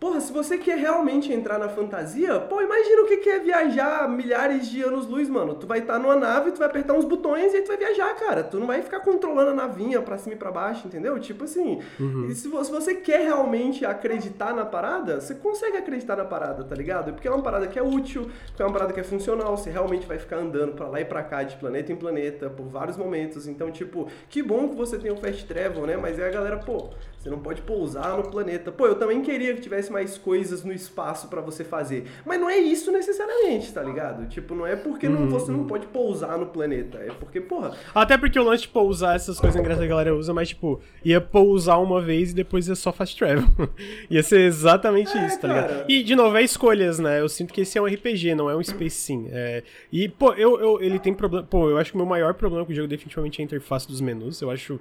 [0.00, 4.66] Porra, se você quer realmente entrar na fantasia, pô, imagina o que é viajar milhares
[4.66, 5.54] de anos-luz, mano.
[5.54, 7.76] Tu vai estar tá numa nave, tu vai apertar uns botões e aí tu vai
[7.76, 8.42] viajar, cara.
[8.42, 11.20] Tu não vai ficar controlando a navinha pra cima e pra baixo, entendeu?
[11.20, 12.34] Tipo assim, uhum.
[12.34, 17.12] se, você quer realmente acreditar na parada, você consegue acreditar na parada, tá ligado?
[17.12, 19.68] Porque é uma parada que é útil, porque é uma parada que é funcional, você
[19.68, 22.96] realmente vai ficar andando pra lá e pra cá, de planeta em planeta, por vários
[22.96, 23.46] momentos.
[23.46, 25.98] Então, tipo, que bom que você tem o Fast Travel, né?
[25.98, 26.88] Mas é a galera, pô,
[27.20, 28.72] você não pode pousar no planeta.
[28.72, 32.06] Pô, eu também queria que tivesse mais coisas no espaço para você fazer.
[32.24, 34.26] Mas não é isso necessariamente, tá ligado?
[34.26, 35.26] Tipo, não é porque uhum.
[35.26, 36.96] não, você não pode pousar no planeta.
[36.96, 37.76] É porque, porra.
[37.94, 40.80] Até porque o lance de pousar, essas coisas engraçadas que a galera usa, mas, tipo,
[41.04, 43.44] ia pousar uma vez e depois ia só fast travel.
[44.08, 45.60] ia ser exatamente é, isso, tá cara.
[45.60, 45.90] ligado?
[45.90, 47.20] E, de novo, é escolhas, né?
[47.20, 49.28] Eu sinto que esse é um RPG, não é um Space Sim.
[49.30, 49.62] É...
[49.92, 51.46] E, pô, eu, eu, ele tem problema.
[51.46, 53.86] Pô, eu acho que o meu maior problema com o jogo definitivamente é a interface
[53.86, 54.40] dos menus.
[54.40, 54.80] Eu acho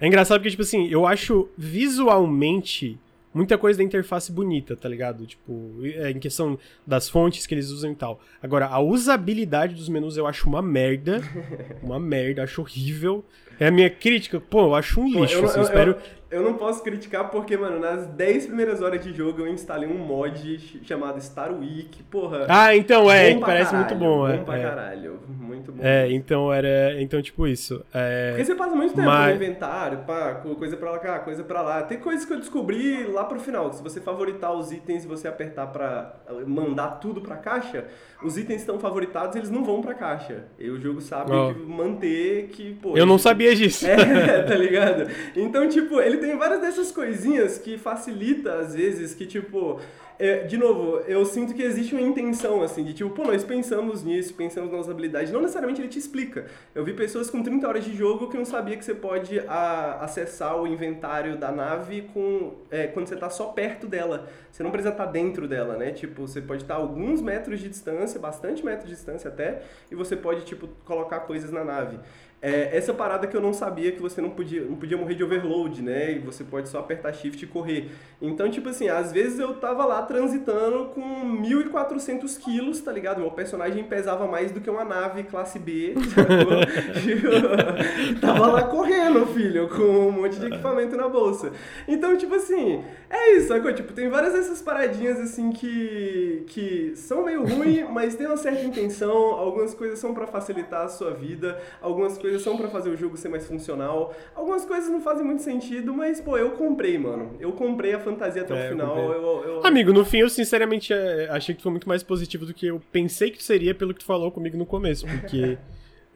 [0.00, 2.98] é engraçado porque, tipo assim, eu acho visualmente
[3.36, 5.26] muita coisa da interface bonita, tá ligado?
[5.26, 8.18] Tipo, é, em questão das fontes que eles usam e tal.
[8.42, 11.20] Agora, a usabilidade dos menus eu acho uma merda.
[11.82, 13.22] uma merda, acho horrível.
[13.60, 15.96] É a minha crítica, pô, eu acho um lixo, pô, eu, assim, eu, espero...
[16.30, 19.98] Eu, não posso criticar porque, mano, nas 10 primeiras horas de jogo eu instalei um
[19.98, 22.46] mod chamado Star Week, porra.
[22.48, 24.36] Ah, então é, que parece caralho, muito bom, é.
[24.36, 24.62] Bom pra é.
[24.62, 25.82] caralho, muito bom.
[25.82, 27.84] É, então era, então tipo isso.
[27.92, 28.30] É...
[28.30, 29.28] Porque você passa muito tempo Mas...
[29.28, 31.82] no inventário, pá, coisa pra lá, coisa pra lá.
[31.82, 35.28] Tem coisas que eu descobri lá pro final, se você favoritar os itens e você
[35.28, 36.16] apertar pra
[36.46, 37.84] mandar tudo pra caixa,
[38.22, 40.44] os itens estão favoritados, eles não vão pra caixa.
[40.58, 41.52] E o jogo sabe oh.
[41.66, 42.96] manter que, pô...
[42.96, 43.86] Eu não sabia disso.
[44.26, 45.08] É, tá ligado?
[45.34, 49.80] Então, tipo, ele tem várias dessas coisinhas que facilita, às vezes, que, tipo,
[50.18, 54.02] é, de novo, eu sinto que existe uma intenção, assim, de tipo, pô, nós pensamos
[54.02, 55.30] nisso, pensamos nas habilidades.
[55.30, 56.46] Não necessariamente ele te explica.
[56.74, 59.98] Eu vi pessoas com 30 horas de jogo que não sabia que você pode a,
[60.02, 64.26] acessar o inventário da nave com, é, quando você tá só perto dela.
[64.50, 65.90] Você não precisa estar tá dentro dela, né?
[65.90, 69.94] Tipo, você pode estar tá alguns metros de distância, bastante metros de distância até, e
[69.94, 71.98] você pode, tipo, colocar coisas na nave.
[72.46, 75.24] É, essa parada que eu não sabia que você não podia, não podia morrer de
[75.24, 76.12] overload, né?
[76.12, 77.90] E você pode só apertar shift e correr.
[78.22, 81.02] Então, tipo assim, às vezes eu tava lá transitando com
[81.42, 83.18] 1.400 quilos, tá ligado?
[83.18, 85.94] Meu personagem pesava mais do que uma nave classe B,
[87.02, 87.26] tipo,
[88.24, 91.50] tava lá correndo, filho, com um monte de equipamento na bolsa.
[91.88, 93.74] Então, tipo assim, é isso, sacou?
[93.74, 98.62] Tipo, tem várias dessas paradinhas, assim, que, que são meio ruins, mas tem uma certa
[98.62, 99.10] intenção.
[99.10, 103.16] Algumas coisas são para facilitar a sua vida, algumas coisas são para fazer o jogo
[103.16, 104.14] ser mais funcional.
[104.34, 107.36] Algumas coisas não fazem muito sentido, mas, pô, eu comprei, mano.
[107.40, 108.98] Eu comprei a fantasia até é, o final.
[108.98, 109.66] Eu eu, eu...
[109.66, 112.80] Amigo, no fim eu sinceramente é, achei que foi muito mais positivo do que eu
[112.92, 115.58] pensei que seria pelo que tu falou comigo no começo, porque.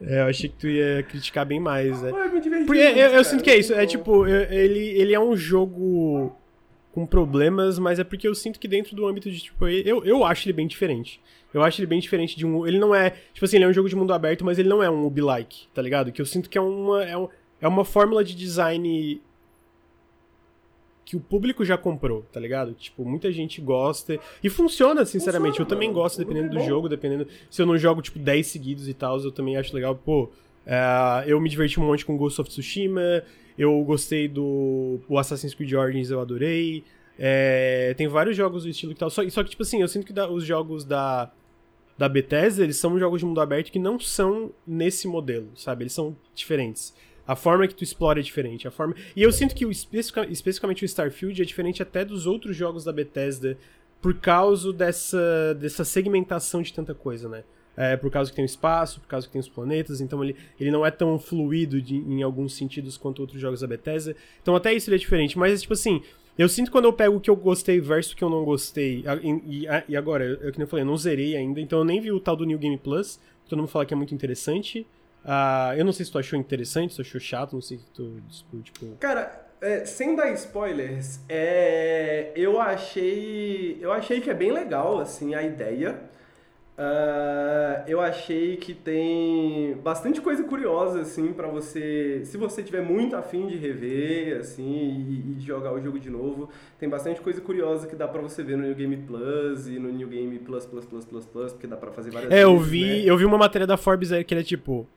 [0.03, 2.03] É, eu achei que tu ia criticar bem mais.
[2.03, 2.11] É.
[2.27, 3.71] me diverti Porque eu, eu, sinto que é isso.
[3.71, 6.35] É tipo, ele, ele é um jogo
[6.93, 10.25] com problemas, mas é porque eu sinto que dentro do âmbito de, tipo, eu, eu
[10.25, 11.21] acho ele bem diferente.
[11.53, 12.65] Eu acho ele bem diferente de um.
[12.65, 13.11] Ele não é.
[13.33, 15.67] Tipo assim, ele é um jogo de mundo aberto, mas ele não é um Ubi-like,
[15.73, 16.11] tá ligado?
[16.11, 17.03] Que eu sinto que é uma.
[17.03, 17.27] É, um,
[17.61, 19.21] é uma fórmula de design
[21.03, 22.73] que o público já comprou, tá ligado?
[22.73, 24.17] Tipo, muita gente gosta.
[24.41, 25.57] E funciona, sinceramente.
[25.57, 27.27] Funciona, eu também gosto, dependendo do jogo, dependendo.
[27.49, 29.93] Se eu não jogo, tipo, 10 seguidos e tal, eu também acho legal.
[29.93, 33.23] Pô, uh, eu me diverti um monte com Ghost of Tsushima.
[33.61, 36.83] Eu gostei do o Assassin's Creed Origins, eu adorei.
[37.15, 39.11] É, tem vários jogos do estilo que tal.
[39.11, 41.31] Só, só que, tipo assim, eu sinto que da, os jogos da,
[41.95, 45.83] da Bethesda, eles são jogos de mundo aberto que não são nesse modelo, sabe?
[45.83, 46.91] Eles são diferentes.
[47.27, 48.67] A forma que tu explora é diferente.
[48.67, 48.95] A forma...
[49.15, 52.91] E eu sinto que o, especificamente o Starfield é diferente até dos outros jogos da
[52.91, 53.59] Bethesda
[54.01, 57.43] por causa dessa, dessa segmentação de tanta coisa, né?
[57.75, 60.35] É, por causa que tem o espaço, por causa que tem os planetas, então ele,
[60.59, 64.13] ele não é tão fluido de, em alguns sentidos quanto outros jogos da Bethesda.
[64.41, 66.03] Então até isso ele é diferente, mas tipo assim,
[66.37, 69.05] eu sinto quando eu pego o que eu gostei versus o que eu não gostei,
[69.45, 72.01] e, e, agora, eu, eu, como eu falei, eu não zerei ainda, então eu nem
[72.01, 74.85] vi o tal do New Game Plus, todo mundo fala que é muito interessante,
[75.23, 77.85] Uh, eu não sei se tu achou interessante, se tu achou chato, não sei se
[77.93, 78.19] tu,
[78.63, 78.87] tipo...
[78.99, 85.35] Cara, é, sem dar spoilers, é, eu achei eu achei que é bem legal, assim,
[85.35, 85.99] a ideia.
[86.81, 92.23] Uh, eu achei que tem bastante coisa curiosa, assim, para você...
[92.25, 96.49] Se você tiver muito afim de rever, assim, e, e, jogar o jogo de novo,
[96.79, 99.91] tem bastante coisa curiosa que dá para você ver no New Game Plus e no
[99.91, 102.83] New Game Plus, Plus, Plus, Plus, Plus, porque dá para fazer várias É, eu vi,
[102.83, 103.03] né?
[103.05, 104.87] eu vi uma matéria da Forbes aí que ele é tipo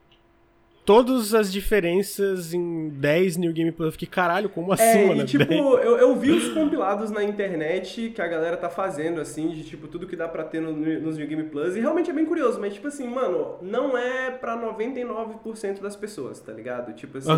[0.85, 3.87] todas as diferenças em 10 New Game Plus.
[3.87, 5.21] Eu fiquei, caralho, como assim, É, mano?
[5.23, 5.59] e tipo, 10?
[5.59, 9.87] eu, eu vi os compilados na internet que a galera tá fazendo, assim, de tipo,
[9.87, 12.59] tudo que dá pra ter no- nos New Game Plus, e realmente é bem curioso,
[12.61, 16.93] mas tipo assim, mano, não é pra 99% das pessoas, tá ligado?
[16.93, 17.31] Tipo assim,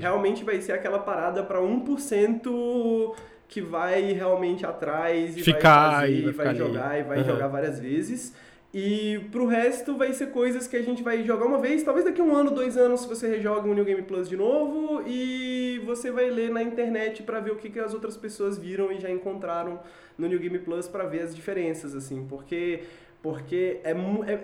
[0.00, 3.14] realmente vai ser aquela parada pra 1%
[3.48, 6.58] que vai realmente atrás e Ficar vai fazer, e vai vai ficar ali.
[6.58, 7.26] jogar e vai Aham.
[7.28, 8.34] jogar várias vezes.
[8.72, 12.20] E pro resto vai ser coisas que a gente vai jogar uma vez, talvez daqui
[12.20, 16.10] a um ano, dois anos, você rejoga um New Game Plus de novo e você
[16.12, 19.10] vai ler na internet pra ver o que, que as outras pessoas viram e já
[19.10, 19.80] encontraram
[20.16, 22.84] no New Game Plus pra ver as diferenças, assim, porque,
[23.20, 24.40] porque é, é-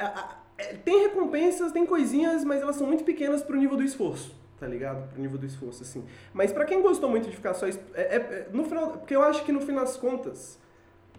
[0.58, 4.34] é- tem recompensas, tem coisinhas, mas elas são muito pequenas pro nível do esforço.
[4.58, 5.06] Tá ligado?
[5.10, 6.02] Pro nível do esforço, assim.
[6.32, 7.66] Mas pra quem gostou muito de ficar só.
[7.68, 8.92] é- é- no final.
[8.92, 10.58] Porque eu acho que no fim das contas.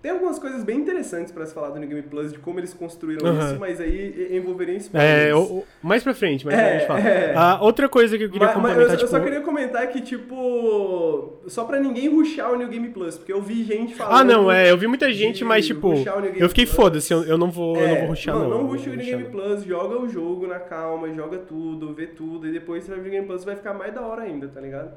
[0.02, 2.74] Tem algumas coisas bem interessantes pra se falar do New Game Plus, de como eles
[2.74, 3.49] construíram Aham.
[3.52, 5.22] isso, mas aí envolveria spoilers.
[5.30, 6.99] É, o- mais pra frente, mas É, a gente fala.
[7.02, 7.34] é.
[7.36, 9.10] Ah, outra coisa que eu queria Mas, mas complementar, eu, eu tipo...
[9.10, 13.41] só queria comentar que, tipo, só pra ninguém rushar o New Game Plus, porque eu
[13.41, 14.19] vi gente falando.
[14.19, 15.94] Ah, não, é, eu vi muita gente, mas tipo,
[16.38, 18.49] eu fiquei foda-se, eu, eu não vou, eu não É, vou mano, não.
[18.49, 19.32] não eu rush o New Game não.
[19.32, 23.07] Plus, joga o jogo na calma, joga tudo, vê tudo, e depois você vai ver
[23.10, 24.91] o New Game Plus vai ficar mais da hora ainda, tá ligado?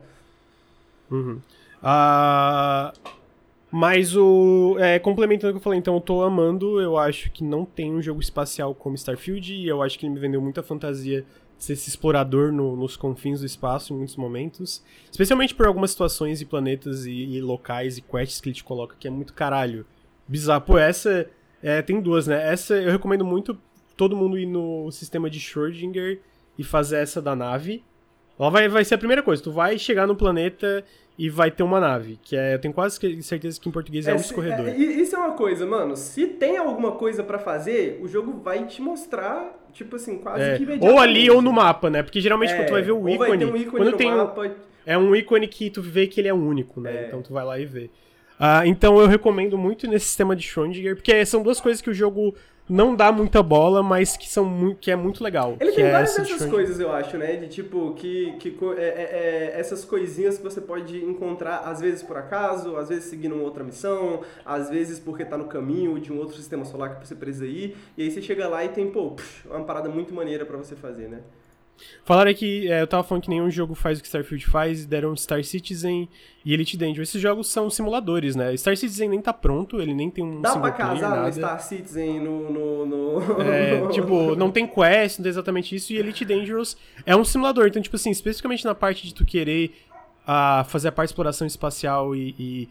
[1.10, 1.40] Uhum.
[1.82, 2.92] Ah,
[3.70, 4.76] mas o.
[4.78, 6.80] É, complementando o que eu falei, então eu tô amando.
[6.80, 9.54] Eu acho que não tem um jogo espacial como Starfield.
[9.54, 11.24] E eu acho que ele me vendeu muita fantasia
[11.58, 14.82] de ser esse explorador no- nos confins do espaço em muitos momentos.
[15.10, 18.96] Especialmente por algumas situações e planetas e, e locais e quests que ele te coloca,
[18.98, 19.86] que é muito caralho.
[20.26, 20.62] Bizarro.
[20.62, 21.28] Pô, essa.
[21.62, 22.52] é, tem duas, né?
[22.52, 23.56] Essa eu recomendo muito
[23.96, 26.20] todo mundo ir no sistema de Schrödinger
[26.58, 27.84] e fazer essa da nave.
[28.38, 29.42] Ela vai, vai ser a primeira coisa.
[29.42, 30.82] Tu vai chegar no planeta
[31.22, 32.18] e vai ter uma nave.
[32.22, 34.66] Que é, eu tenho quase certeza que em português é, um se- escorredor.
[34.68, 35.96] é, e- isso é uma coisa, mano.
[35.96, 40.56] Se tem alguma coisa pra fazer, o jogo vai te mostrar, tipo assim, quase É,
[40.56, 40.94] que imediatamente.
[40.94, 42.02] ou ali ou no mapa, né?
[42.02, 44.50] Porque geralmente É, quando tu vai ver o ícone, um ícone quando tem um- mapa.
[44.86, 47.04] é um ícone que tu vê que ele é único, né?
[47.04, 47.06] É.
[47.08, 47.90] Então tu vai lá e vê.
[48.38, 51.94] Ah, então eu recomendo muito nesse sistema de Schrödinger, porque são duas coisas que o
[51.94, 52.34] jogo
[52.70, 55.56] não dá muita bola, mas que são que é muito legal.
[55.60, 57.36] Ele tem é várias essa de dessas coisas, eu acho, né?
[57.36, 62.02] De tipo, que, que é- é- é essas coisinhas que você pode encontrar, às vezes
[62.02, 66.12] por acaso, às vezes seguindo uma outra missão, às vezes porque tá no caminho de
[66.12, 68.90] um outro sistema solar que você precisa ir, e aí você chega lá e tem,
[68.90, 71.20] pô, psh, uma parada muito maneira pra você fazer, né?
[72.04, 75.14] Falaram que é, eu tava falando que nenhum jogo faz o que Starfield faz, deram
[75.16, 76.08] Star Citizen
[76.44, 77.08] e Elite Dangerous.
[77.10, 78.56] Esses jogos são simuladores, né?
[78.56, 81.32] Star Citizen nem tá pronto, ele nem tem um Dá pra casar no nada.
[81.32, 82.50] Star Citizen, no...
[82.50, 87.14] no, no- É, tipo, não tem quest, não tem exatamente isso, e Elite Dangerous é
[87.14, 87.66] um simulador.
[87.66, 89.72] Então, tipo assim, especificamente na parte de tu querer
[90.26, 92.68] ah, fazer a parte de exploração espacial e, e,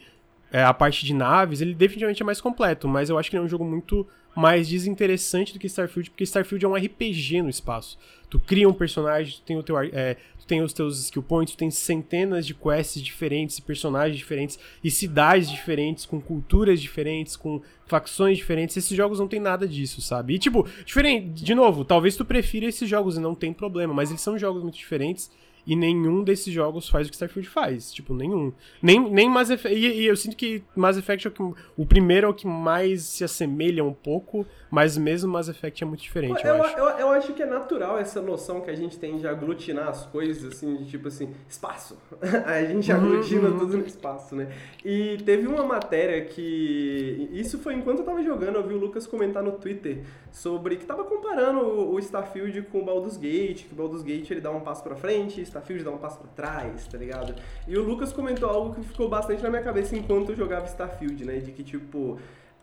[0.51, 3.43] é, a parte de naves, ele definitivamente é mais completo, mas eu acho que ele
[3.43, 7.49] é um jogo muito mais desinteressante do que Starfield, porque Starfield é um RPG no
[7.49, 7.97] espaço.
[8.29, 11.55] Tu cria um personagem, tu tem, o teu, é, tu tem os teus skill points,
[11.55, 17.61] tu tem centenas de quests diferentes, personagens diferentes, e cidades diferentes, com culturas diferentes, com
[17.87, 18.77] facções diferentes.
[18.77, 20.35] Esses jogos não tem nada disso, sabe?
[20.35, 24.09] E tipo, diferente, de novo, talvez tu prefira esses jogos e não tem problema, mas
[24.11, 25.31] eles são jogos muito diferentes.
[25.69, 27.93] E nenhum desses jogos faz o que Starfield faz.
[27.93, 28.51] Tipo, nenhum.
[28.81, 29.77] Nem, nem Mass Effect.
[29.77, 31.43] E, e eu sinto que Mass Effect é o que.
[31.77, 35.87] O primeiro é o que mais se assemelha um pouco, mas mesmo Mass Effect é
[35.87, 36.77] muito diferente, eu, Eu, acho.
[36.77, 40.05] eu, eu acho que é natural essa noção que a gente tem de aglutinar as
[40.05, 41.97] coisas, assim, de tipo assim, espaço.
[42.45, 44.51] a gente aglutina tudo no espaço, né?
[44.83, 47.29] E teve uma matéria que.
[47.31, 50.85] Isso foi enquanto eu tava jogando, eu vi o Lucas comentar no Twitter sobre que
[50.85, 54.51] tava comparando o o Starfield com o Baldur's Gate, que o Baldur's Gate ele dá
[54.51, 57.35] um passo pra frente, Starfield dá um passo pra trás, tá ligado?
[57.67, 61.25] E o Lucas comentou algo que ficou bastante na minha cabeça enquanto eu jogava Starfield,
[61.25, 61.37] né?
[61.37, 62.17] De que, tipo,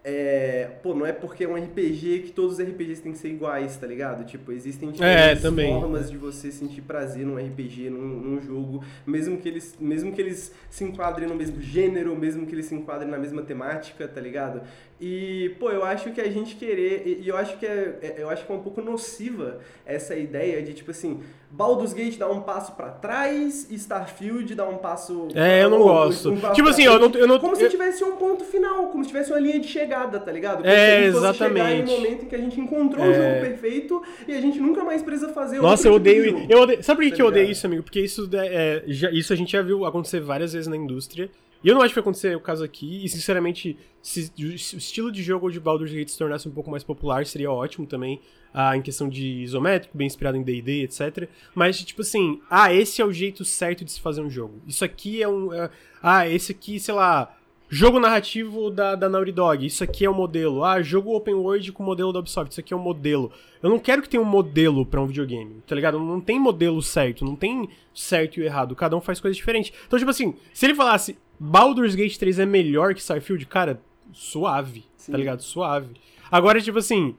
[0.08, 3.28] é, pô, não é porque é um RPG que todos os RPGs têm que ser
[3.28, 4.24] iguais, tá ligado?
[4.24, 5.80] Tipo, existem diferentes também.
[5.80, 10.20] formas de você sentir prazer num RPG, num, num jogo, mesmo que, eles, mesmo que
[10.20, 14.20] eles se enquadrem no mesmo gênero, mesmo que eles se enquadrem na mesma temática, tá
[14.20, 14.62] ligado?
[14.98, 18.14] E, pô, eu acho que a gente querer, e e eu acho que é, é-
[18.18, 21.20] eu acho que é um pouco nociva essa ideia de, tipo assim,
[21.50, 25.28] Baldur's Gate dá um passo pra trás, Starfield dá um passo...
[25.34, 26.30] É, eu não ou- gosto.
[26.30, 29.08] um Tipo assim, eu não- eu não- Como se tivesse um ponto final, como se
[29.08, 30.58] tivesse uma linha de chegada, tá ligado?
[30.58, 31.90] Como É, se a gente fosse chegar exatamente.
[31.90, 33.14] em um momento em que a gente encontrou o É.
[33.14, 36.30] jogo perfeito e a gente nunca mais precisa fazer Nossa, eu tipo de odeio.
[36.38, 36.46] jogo.
[36.52, 37.82] Eu odeio sabe por que, Tá que eu odeio isso, amigo?
[37.82, 41.28] Porque isso, é, já- isso a gente já viu acontecer várias vezes na indústria.
[41.62, 43.04] E eu não acho que vai acontecer o caso aqui.
[43.04, 46.84] E, sinceramente, se o estilo de jogo de Baldur's Gate se tornasse um pouco mais
[46.84, 48.20] popular, seria ótimo também.
[48.54, 51.28] Ah, em questão de isométrico, bem inspirado em D&D, etc.
[51.54, 54.62] Mas, tipo assim, ah, esse é o jeito certo de se fazer um jogo.
[54.66, 55.52] Isso aqui é um...
[55.52, 55.70] é-
[56.02, 57.36] ah, esse aqui, sei lá...
[57.68, 60.62] Jogo narrativo da, da Naughty Dog, isso aqui é o modelo.
[60.62, 63.32] Ah, jogo open world com o modelo da Ubisoft, isso aqui é o modelo.
[63.60, 65.98] Eu não quero que tenha um modelo para um videogame, tá ligado?
[65.98, 69.72] Não tem modelo certo, não tem certo e errado, cada um faz coisas diferentes.
[69.84, 73.80] Então, tipo assim, se ele falasse Baldur's Gate 3 é melhor que Starfield, cara,
[74.12, 75.12] suave, tá Sim.
[75.12, 75.42] tá ligado?
[75.42, 75.94] Suave.
[76.30, 77.14] Agora, tipo assim,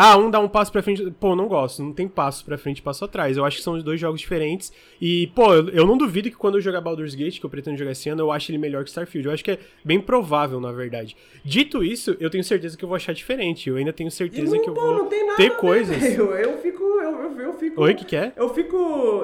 [0.00, 1.10] ah, um dá um passo pra frente.
[1.18, 1.82] Pô, não gosto.
[1.82, 3.36] Não tem passo pra frente e passo atrás.
[3.36, 4.72] Eu acho que são dois jogos diferentes.
[5.00, 7.76] E, pô, eu, eu, não duvido que quando eu jogar Baldur's Gate, que eu pretendo
[7.76, 9.26] jogar esse ano, eu ache ele melhor que Starfield.
[9.26, 11.16] Eu acho que é bem provável, na verdade.
[11.44, 13.68] Dito isso, eu tenho certeza que eu vou achar diferente.
[13.68, 16.00] Eu ainda tenho certeza não, que eu pô, vou ter coisas.
[16.00, 16.84] Eu, eu fico.
[16.84, 17.47] Eu, eu, eu
[17.78, 17.84] fico.
[17.84, 18.32] Oi, o que, que é?
[18.36, 18.76] Eu fico.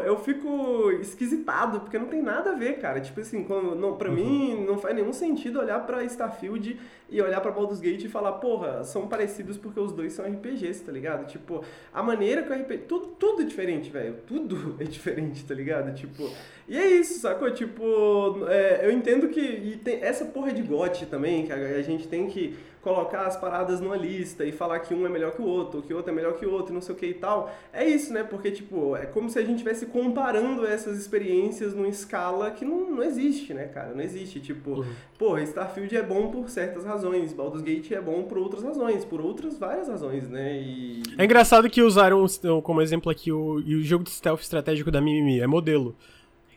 [0.05, 3.01] Eu fico esquisitado, porque não tem nada a ver, cara.
[3.01, 4.15] Tipo assim, quando, não, pra uhum.
[4.15, 6.79] mim, não faz nenhum sentido olhar pra Starfield
[7.11, 10.83] e olhar pra Baldur's Gate e falar, porra, são parecidos porque os dois são RPGs,
[10.85, 11.27] tá ligado?
[11.27, 11.63] Tipo,
[11.93, 12.85] a maneira que o RPG.
[12.89, 14.17] Tudo, tudo é diferente, velho.
[14.27, 15.95] Tudo é diferente, tá ligado?
[15.95, 16.31] Tipo.
[16.69, 17.51] E é isso, sacou?
[17.51, 19.41] Tipo, é, eu entendo que.
[19.41, 23.35] E tem essa porra de gote também, que a, a gente tem que colocar as
[23.35, 26.13] paradas numa lista e falar que um é melhor que o outro, que o outro
[26.13, 27.51] é melhor que o outro, não sei o que e tal.
[27.73, 28.23] É isso, né?
[28.23, 32.91] Porque, tipo, é como se a gente estivesse comparando essas experiências numa escala que não,
[32.91, 33.95] não existe, né, cara?
[33.95, 34.39] Não existe.
[34.39, 34.93] Tipo, uhum.
[35.19, 39.21] porra, Starfield é bom por certas razões, Baldur's Gate é bom por outras razões, por
[39.21, 40.61] outras várias razões, né?
[40.61, 41.03] E...
[41.17, 42.27] É engraçado que usaram
[42.63, 45.97] como exemplo aqui o, o jogo de stealth estratégico da Mimimi, é modelo.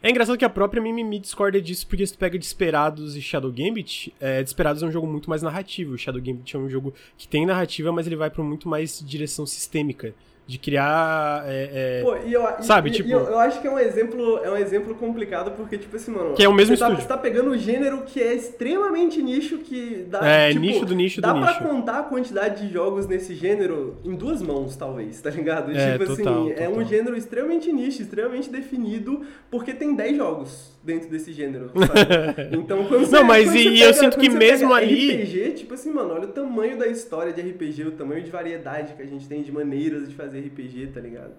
[0.01, 3.51] É engraçado que a própria Mimimi discorda disso, porque se tu pega Desperados e Shadow
[3.51, 5.97] Gambit, é, Desperados é um jogo muito mais narrativo.
[5.97, 9.45] Shadow Gambit é um jogo que tem narrativa, mas ele vai para muito mais direção
[9.45, 10.13] sistêmica
[10.47, 11.43] de criar.
[11.45, 13.09] É, é, Pô, e eu, sabe, e, tipo.
[13.09, 16.11] E eu, eu, acho que é um exemplo, é um exemplo complicado, porque, tipo assim,
[16.11, 16.33] mano.
[16.33, 17.03] Que é o mesmo você tá, estúdio.
[17.03, 20.25] Você tá pegando um gênero que é extremamente nicho, que dá.
[20.25, 21.63] É, tipo, nicho do nicho dá do pra nicho.
[21.63, 25.75] contar a quantidade de jogos nesse gênero em duas mãos, talvez, tá ligado?
[25.75, 26.63] É, tipo total, assim, total.
[26.63, 32.55] é um gênero extremamente nicho, extremamente definido, porque tem 10 jogos dentro desse gênero, sabe?
[32.57, 35.11] Então, quando você, Não, mas e, pega, eu sinto que mesmo ali.
[35.11, 38.93] RPG, tipo assim, mano, olha o tamanho da história de RPG, o tamanho de variedade
[38.93, 41.33] que a gente tem de maneiras de fazer RPG, tá ligado?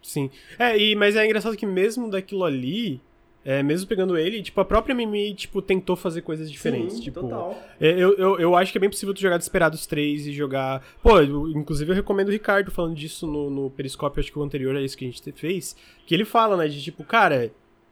[0.00, 0.30] Sim.
[0.58, 3.00] É, e, mas é engraçado que mesmo daquilo ali,
[3.44, 6.98] é, mesmo pegando ele, tipo, a própria Mimi, tipo, tentou fazer coisas diferentes.
[6.98, 7.60] Sim, tipo, total.
[7.80, 10.86] É, eu, eu, eu acho que é bem possível tu jogar Desperados 3 e jogar...
[11.02, 14.42] Pô, eu, inclusive eu recomendo o Ricardo falando disso no, no Periscópio, acho que o
[14.42, 15.74] anterior a isso que a gente fez,
[16.06, 17.50] que ele fala, né, de tipo, cara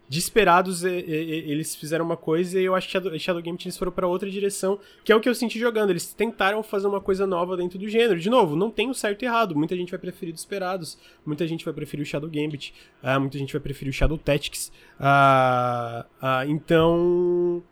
[0.09, 4.07] Desperados, eles fizeram uma coisa e eu acho que Shadow, Shadow Game eles foram para
[4.07, 5.91] outra direção, que é o que eu senti jogando.
[5.91, 8.21] Eles tentaram fazer uma coisa nova dentro do gênero.
[8.21, 9.57] De novo, não tem o certo e errado.
[9.57, 13.53] Muita gente vai preferir Desperados, muita gente vai preferir o Shadow Gambit, uh, muita gente
[13.53, 14.71] vai preferir o Shadow Tactics.
[15.01, 17.63] Uh, uh, então,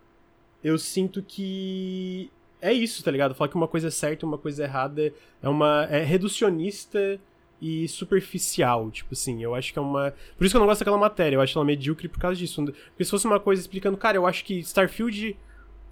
[0.63, 2.29] eu sinto que
[2.61, 3.33] é isso, tá ligado?
[3.33, 7.19] Falar que uma coisa é certa uma coisa é errada é uma é reducionista
[7.61, 10.13] e superficial, tipo assim, eu acho que é uma...
[10.35, 12.63] Por isso que eu não gosto daquela matéria, eu acho ela medíocre por causa disso.
[12.63, 15.37] Porque se fosse uma coisa explicando, cara, eu acho que Starfield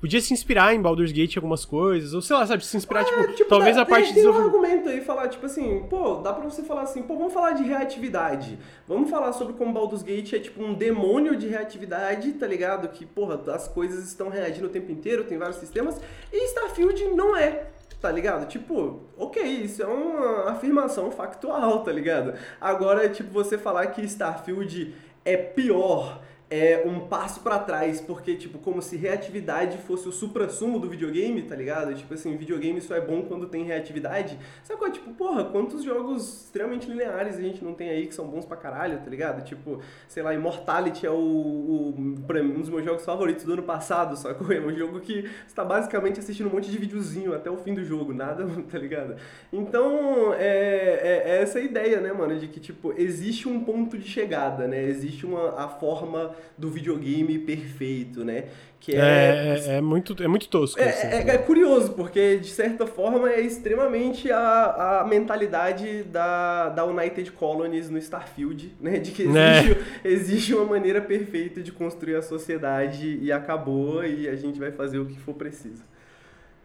[0.02, 3.04] podia se inspirar em Baldur's Gate algumas coisas, ou sei lá, sabe, se inspirar, é,
[3.04, 4.14] tipo, tipo, talvez dá, a parte...
[4.14, 7.18] Tem, tem um argumento aí, falar, tipo assim, pô, dá pra você falar assim, pô,
[7.18, 11.48] vamos falar de reatividade, vamos falar sobre como Baldur's Gate é, tipo, um demônio de
[11.48, 12.88] reatividade, tá ligado?
[12.88, 16.00] Que, porra, as coisas estão reagindo o tempo inteiro, tem vários sistemas,
[16.32, 17.68] e Starfield não é
[18.00, 18.48] tá ligado?
[18.48, 22.34] Tipo, ok, isso é uma afirmação factual, tá ligado?
[22.60, 24.94] Agora, tipo, você falar que Starfield
[25.26, 30.80] é pior é um passo para trás, porque, tipo, como se reatividade fosse o supra-sumo
[30.80, 31.94] do videogame, tá ligado?
[31.94, 34.38] Tipo assim, videogame só é bom quando tem reatividade.
[34.64, 34.90] Sacou?
[34.92, 38.58] Tipo, porra, quantos jogos extremamente lineares a gente não tem aí que são bons pra
[38.58, 39.44] caralho, tá ligado?
[39.44, 44.18] Tipo, sei lá, Immortality é o, o um dos meus jogos favoritos do ano passado,
[44.18, 44.50] sacou?
[44.60, 47.74] É um jogo que você tá basicamente assistindo um monte de videozinho até o fim
[47.74, 49.16] do jogo, nada, tá ligado?
[49.54, 54.08] Então, é, é, é essa ideia, né, mano, de que, tipo, existe um ponto de
[54.08, 54.84] chegada, né?
[54.84, 58.46] Existe uma, a forma do videogame perfeito, né?
[58.80, 60.80] Que é, é, é, é muito, é muito tosco.
[60.80, 66.70] É, assim, é, é, curioso, porque de certa forma é extremamente a, a mentalidade da,
[66.70, 69.00] da United Colonies no Starfield, né?
[69.00, 69.60] De que né?
[69.60, 74.72] existe, existe uma maneira perfeita de construir a sociedade e acabou e a gente vai
[74.72, 75.84] fazer o que for preciso.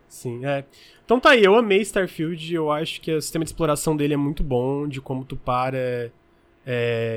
[0.08, 0.64] Sim, é.
[1.04, 4.16] Então tá aí, eu amei Starfield, eu acho que o sistema de exploração dele é
[4.16, 6.10] muito bom, de como tu para é,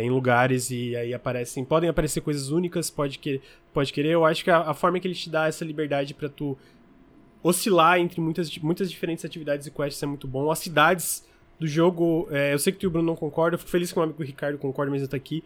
[0.02, 1.64] em lugares e aí aparecem.
[1.64, 3.42] Podem aparecer coisas únicas, pode, que,
[3.74, 4.10] pode querer.
[4.10, 6.58] Eu acho que a, a forma que ele te dá essa liberdade para tu
[7.42, 10.52] oscilar entre muitas, muitas diferentes atividades e quests é muito bom.
[10.52, 11.26] As cidades
[11.60, 13.92] do jogo, é, eu sei que tu e o Bruno não concordam, eu fico feliz
[13.92, 15.44] que o amigo Ricardo concorda, mas eu tô aqui.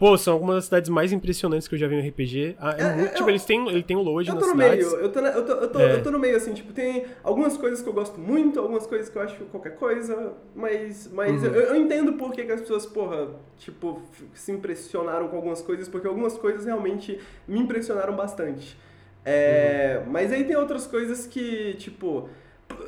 [0.00, 2.56] Pô, são algumas das cidades mais impressionantes que eu já vi no RPG.
[2.58, 4.90] Ah, é, é muito, tipo, eles têm, ele tem o load eu tô no cidades.
[4.90, 5.92] meio, eu tô, eu, tô, eu, tô, é.
[5.92, 9.10] eu tô no meio, assim, tipo, tem algumas coisas que eu gosto muito, algumas coisas
[9.10, 11.50] que eu acho qualquer coisa, mas, mas uhum.
[11.50, 13.28] eu, eu, entendo por que, que as pessoas, porra,
[13.58, 14.00] tipo,
[14.32, 18.78] se impressionaram com algumas coisas, porque algumas coisas realmente me impressionaram bastante.
[19.22, 20.12] É, uhum.
[20.12, 22.26] Mas aí tem outras coisas que, tipo.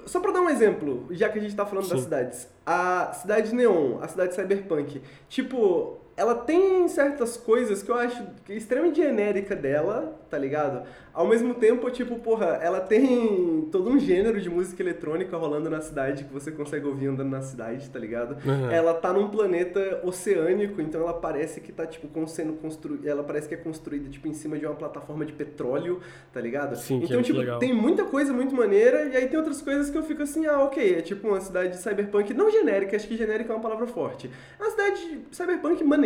[0.06, 1.90] Só pra dar um exemplo, já que a gente tá falando Sim.
[1.90, 2.48] das cidades.
[2.64, 5.02] A cidade Neon, a cidade Cyberpunk.
[5.28, 10.82] Tipo, ela tem certas coisas que eu acho extremamente genérica dela, tá ligado?
[11.12, 15.80] Ao mesmo tempo, tipo, porra, ela tem todo um gênero de música eletrônica rolando na
[15.80, 18.36] cidade que você consegue ouvir andando na cidade, tá ligado?
[18.47, 18.70] Uhum.
[18.70, 23.10] Ela tá num planeta oceânico, então ela parece que tá, tipo, sendo construída.
[23.10, 26.01] Ela parece que é construída, tipo, em cima de uma plataforma de petróleo,
[26.32, 26.76] tá ligado?
[26.76, 27.59] Sim, então, é tipo, legal.
[27.59, 30.60] tem muita coisa muito maneira, e aí tem outras coisas que eu fico assim, ah,
[30.60, 34.30] ok, é tipo uma cidade cyberpunk, não genérica, acho que genérica é uma palavra forte.
[34.59, 36.01] É uma cidade cyberpunk maneira,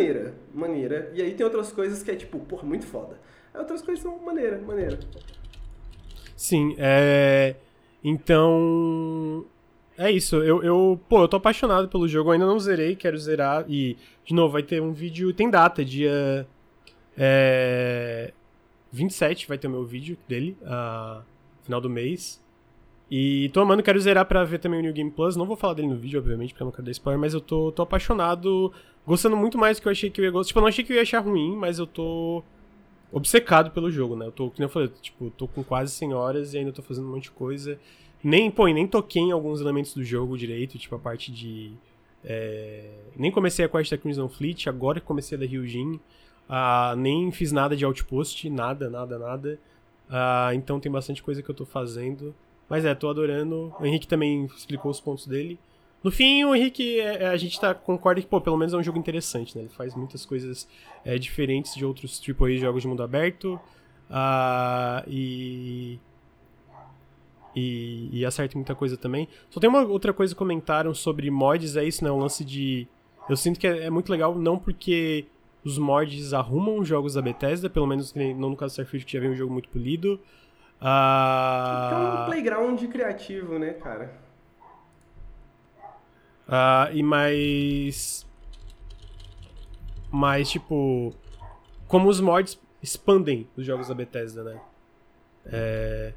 [0.53, 1.11] maneira.
[1.13, 3.17] E aí tem outras coisas que é, tipo, porra, muito foda
[3.59, 4.99] outras coisas são maneira, maneira.
[6.35, 7.55] Sim, é.
[8.03, 9.45] Então.
[9.97, 13.17] É isso, eu, eu, pô, eu tô apaixonado pelo jogo, eu ainda não zerei, quero
[13.17, 13.65] zerar.
[13.67, 16.47] E, de novo, vai ter um vídeo, tem data, dia.
[17.17, 18.31] É.
[18.91, 21.21] 27 vai ter o meu vídeo dele, uh,
[21.63, 22.41] final do mês.
[23.09, 25.35] E tô amando, quero zerar pra ver também o New Game Plus.
[25.35, 27.39] Não vou falar dele no vídeo, obviamente, porque eu não quero dar spoiler, mas eu
[27.39, 28.71] tô, tô apaixonado,
[29.05, 30.49] gostando muito mais do que eu achei que eu ia gostar.
[30.49, 32.43] Tipo, eu não achei que eu ia achar ruim, mas eu tô
[33.11, 34.25] obcecado pelo jogo, né?
[34.25, 37.07] Eu tô, como eu falei, tipo, tô com quase 100 horas e ainda tô fazendo
[37.07, 37.79] um monte de coisa.
[38.23, 41.71] Nem, pô, nem toquei em alguns elementos do jogo direito, tipo a parte de.
[42.25, 42.89] É...
[43.15, 45.99] Nem comecei a quest da Crimson Fleet, agora que comecei a da Ryujin.
[46.49, 49.59] Ah, nem fiz nada de outpost, nada, nada, nada.
[50.09, 52.33] Ah, então tem bastante coisa que eu tô fazendo.
[52.69, 53.73] Mas é, tô adorando.
[53.79, 55.59] O Henrique também explicou os pontos dele.
[56.03, 58.77] No fim, o Henrique, é, é, a gente tá, concorda que, pô, pelo menos é
[58.77, 59.63] um jogo interessante, né?
[59.63, 60.67] Ele faz muitas coisas
[61.03, 63.59] é, diferentes de outros AAA jogos de mundo aberto.
[64.09, 65.99] Uh, e,
[67.55, 69.27] e, e acerta muita coisa também.
[69.49, 72.11] Só tem uma outra coisa que comentaram sobre mods, é isso, né?
[72.11, 72.87] O lance de...
[73.27, 75.25] Eu sinto que é, é muito legal, não porque
[75.63, 79.19] os mods arrumam jogos da Bethesda, pelo menos não no caso do Starfield, que já
[79.19, 80.19] vem um jogo muito polido.
[80.81, 81.93] Uh...
[81.93, 84.11] É um playground criativo, né, cara?
[86.47, 88.25] Uh, e mais.
[90.11, 91.13] Mais, tipo.
[91.87, 94.59] Como os mods expandem os jogos da Bethesda, né?
[95.45, 96.13] É...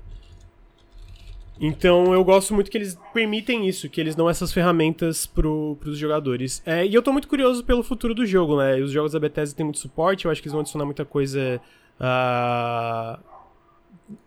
[1.60, 5.98] Então eu gosto muito que eles permitem isso, que eles dão essas ferramentas pro, pros
[5.98, 6.62] jogadores.
[6.64, 8.76] É, e eu tô muito curioso pelo futuro do jogo, né?
[8.76, 11.60] Os jogos da Bethesda têm muito suporte, eu acho que eles vão adicionar muita coisa.
[12.00, 13.29] Uh,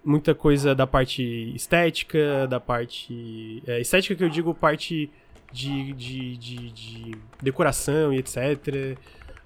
[0.03, 1.23] muita coisa da parte
[1.55, 3.61] estética, da parte.
[3.67, 5.09] É, estética que eu digo parte
[5.51, 7.11] de, de, de, de
[7.41, 8.97] decoração e etc.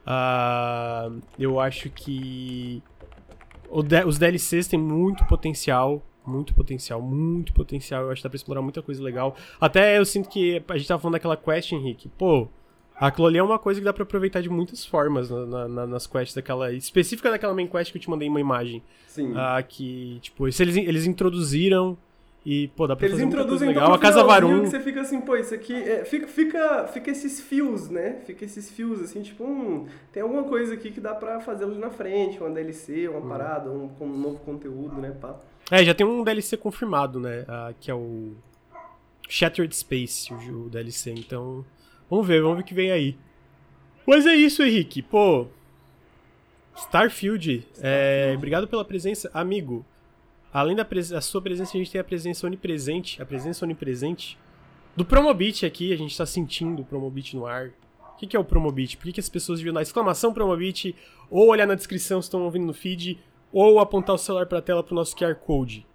[0.07, 2.81] Uh, eu acho que
[3.69, 6.01] os DLCs têm muito potencial.
[6.26, 8.03] Muito potencial, muito potencial.
[8.03, 9.35] Eu acho que dá pra explorar muita coisa legal.
[9.61, 12.09] Até eu sinto que a gente tava falando daquela quest, Henrique.
[12.18, 12.49] Pô,
[12.99, 16.07] aquilo ali é uma coisa que dá pra aproveitar de muitas formas na, na, nas
[16.07, 16.72] quests daquela.
[16.74, 18.82] Específica daquela main quest que eu te mandei uma imagem.
[19.07, 19.32] Sim.
[19.32, 21.98] Uh, que, tipo, eles, eles introduziram
[22.49, 23.94] e, pô, dá pra Eles fazer introduzem legal.
[23.94, 24.61] A Casa Varum.
[24.61, 25.74] que você fica assim, pô, isso aqui...
[25.74, 28.22] É, fica, fica, fica esses fios, né?
[28.26, 31.78] Fica esses fios, assim, tipo, hum, tem alguma coisa aqui que dá pra fazer ali
[31.78, 33.28] na frente, uma DLC, uma hum.
[33.28, 35.36] parada, um, um, novo conteúdo, né, pá.
[35.69, 38.32] É, já tem um DLC confirmado, né, uh, que é o
[39.28, 41.65] Shattered Space, o, o DLC, então...
[42.09, 43.17] Vamos ver, vamos ver o que vem aí.
[44.05, 45.47] Mas é isso, Henrique, pô...
[46.75, 47.67] Starfield.
[47.79, 49.85] É, obrigado pela presença, amigo.
[50.53, 54.38] Além da, da sua presença, a gente tem a presença onipresente, a presença onipresente
[54.95, 57.67] do Promobit aqui, a gente está sentindo o Promobit no ar.
[58.13, 58.97] O que, que é o Promobit?
[58.97, 60.95] Por que, que as pessoas viram na exclamação Promobit,
[61.29, 63.19] ou olhar na descrição se estão ouvindo no feed,
[63.51, 65.85] ou apontar o celular para a tela para o nosso QR Code?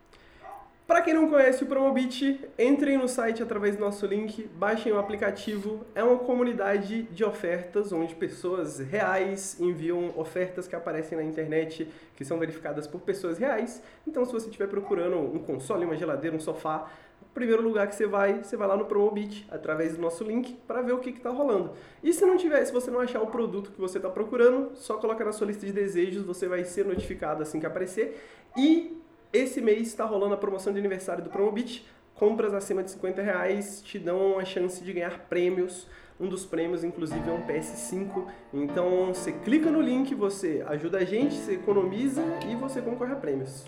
[0.93, 4.99] Para quem não conhece o Promobit, entrem no site através do nosso link, baixem o
[4.99, 5.87] aplicativo.
[5.95, 12.27] É uma comunidade de ofertas onde pessoas reais enviam ofertas que aparecem na internet, que
[12.27, 13.83] são verificadas por pessoas reais.
[14.07, 16.87] Então, se você estiver procurando um console, uma geladeira, um sofá,
[17.23, 20.59] o primeiro lugar que você vai, você vai lá no Promobit através do nosso link
[20.69, 21.71] para ver o que está rolando.
[22.03, 24.99] E se não tiver, se você não achar o produto que você está procurando, só
[24.99, 28.23] coloca na sua lista de desejos, você vai ser notificado assim que aparecer.
[28.55, 29.01] E
[29.33, 31.87] esse mês está rolando a promoção de aniversário do Promobit.
[32.15, 35.89] Compras acima de 50 reais te dão a chance de ganhar prêmios.
[36.21, 38.27] Um dos prêmios, inclusive, é um PS5.
[38.53, 43.17] Então, você clica no link, você ajuda a gente, você economiza e você concorre a
[43.17, 43.65] prêmios.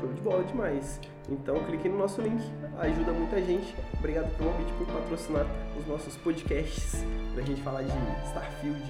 [0.00, 1.00] Show de bola demais.
[1.28, 2.42] Então, clique no nosso link,
[2.78, 3.74] ajuda muita gente.
[3.98, 5.46] Obrigado Promobit por patrocinar
[5.78, 7.04] os nossos podcasts
[7.34, 7.92] pra gente falar de
[8.28, 8.82] Starfield.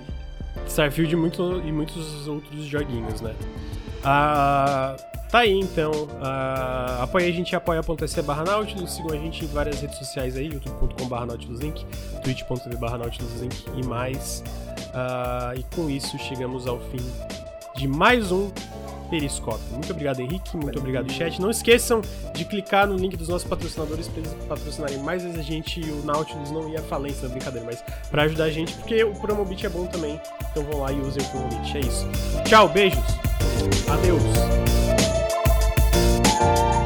[0.66, 3.34] Starfield e, muito, e muitos outros joguinhos, né?
[4.04, 4.96] Ah,
[5.34, 5.90] tá aí então.
[5.90, 8.92] Uh, apoia a gente apoia.se barra Nautilus.
[8.92, 11.84] Sigam a gente em várias redes sociais aí, youtube.com barra Nautiluslink,
[12.22, 14.44] twitch.tv barra Nautiluslink e mais.
[14.90, 17.04] Uh, e com isso chegamos ao fim
[17.74, 18.48] de mais um
[19.10, 19.64] Periscópio.
[19.72, 20.56] Muito obrigado, Henrique.
[20.56, 21.40] Muito obrigado, chat.
[21.40, 22.00] Não esqueçam
[22.32, 25.90] de clicar no link dos nossos patrocinadores para eles patrocinarem mais vezes a gente e
[25.90, 29.68] o Nautilus não ia falência, brincadeira, mas para ajudar a gente, porque o Promobit é
[29.68, 30.20] bom também.
[30.52, 31.76] Então vão lá e usem o Promobit.
[31.76, 32.06] É isso.
[32.44, 33.02] Tchau, beijos.
[33.90, 34.83] Adeus.
[36.40, 36.83] 嗯。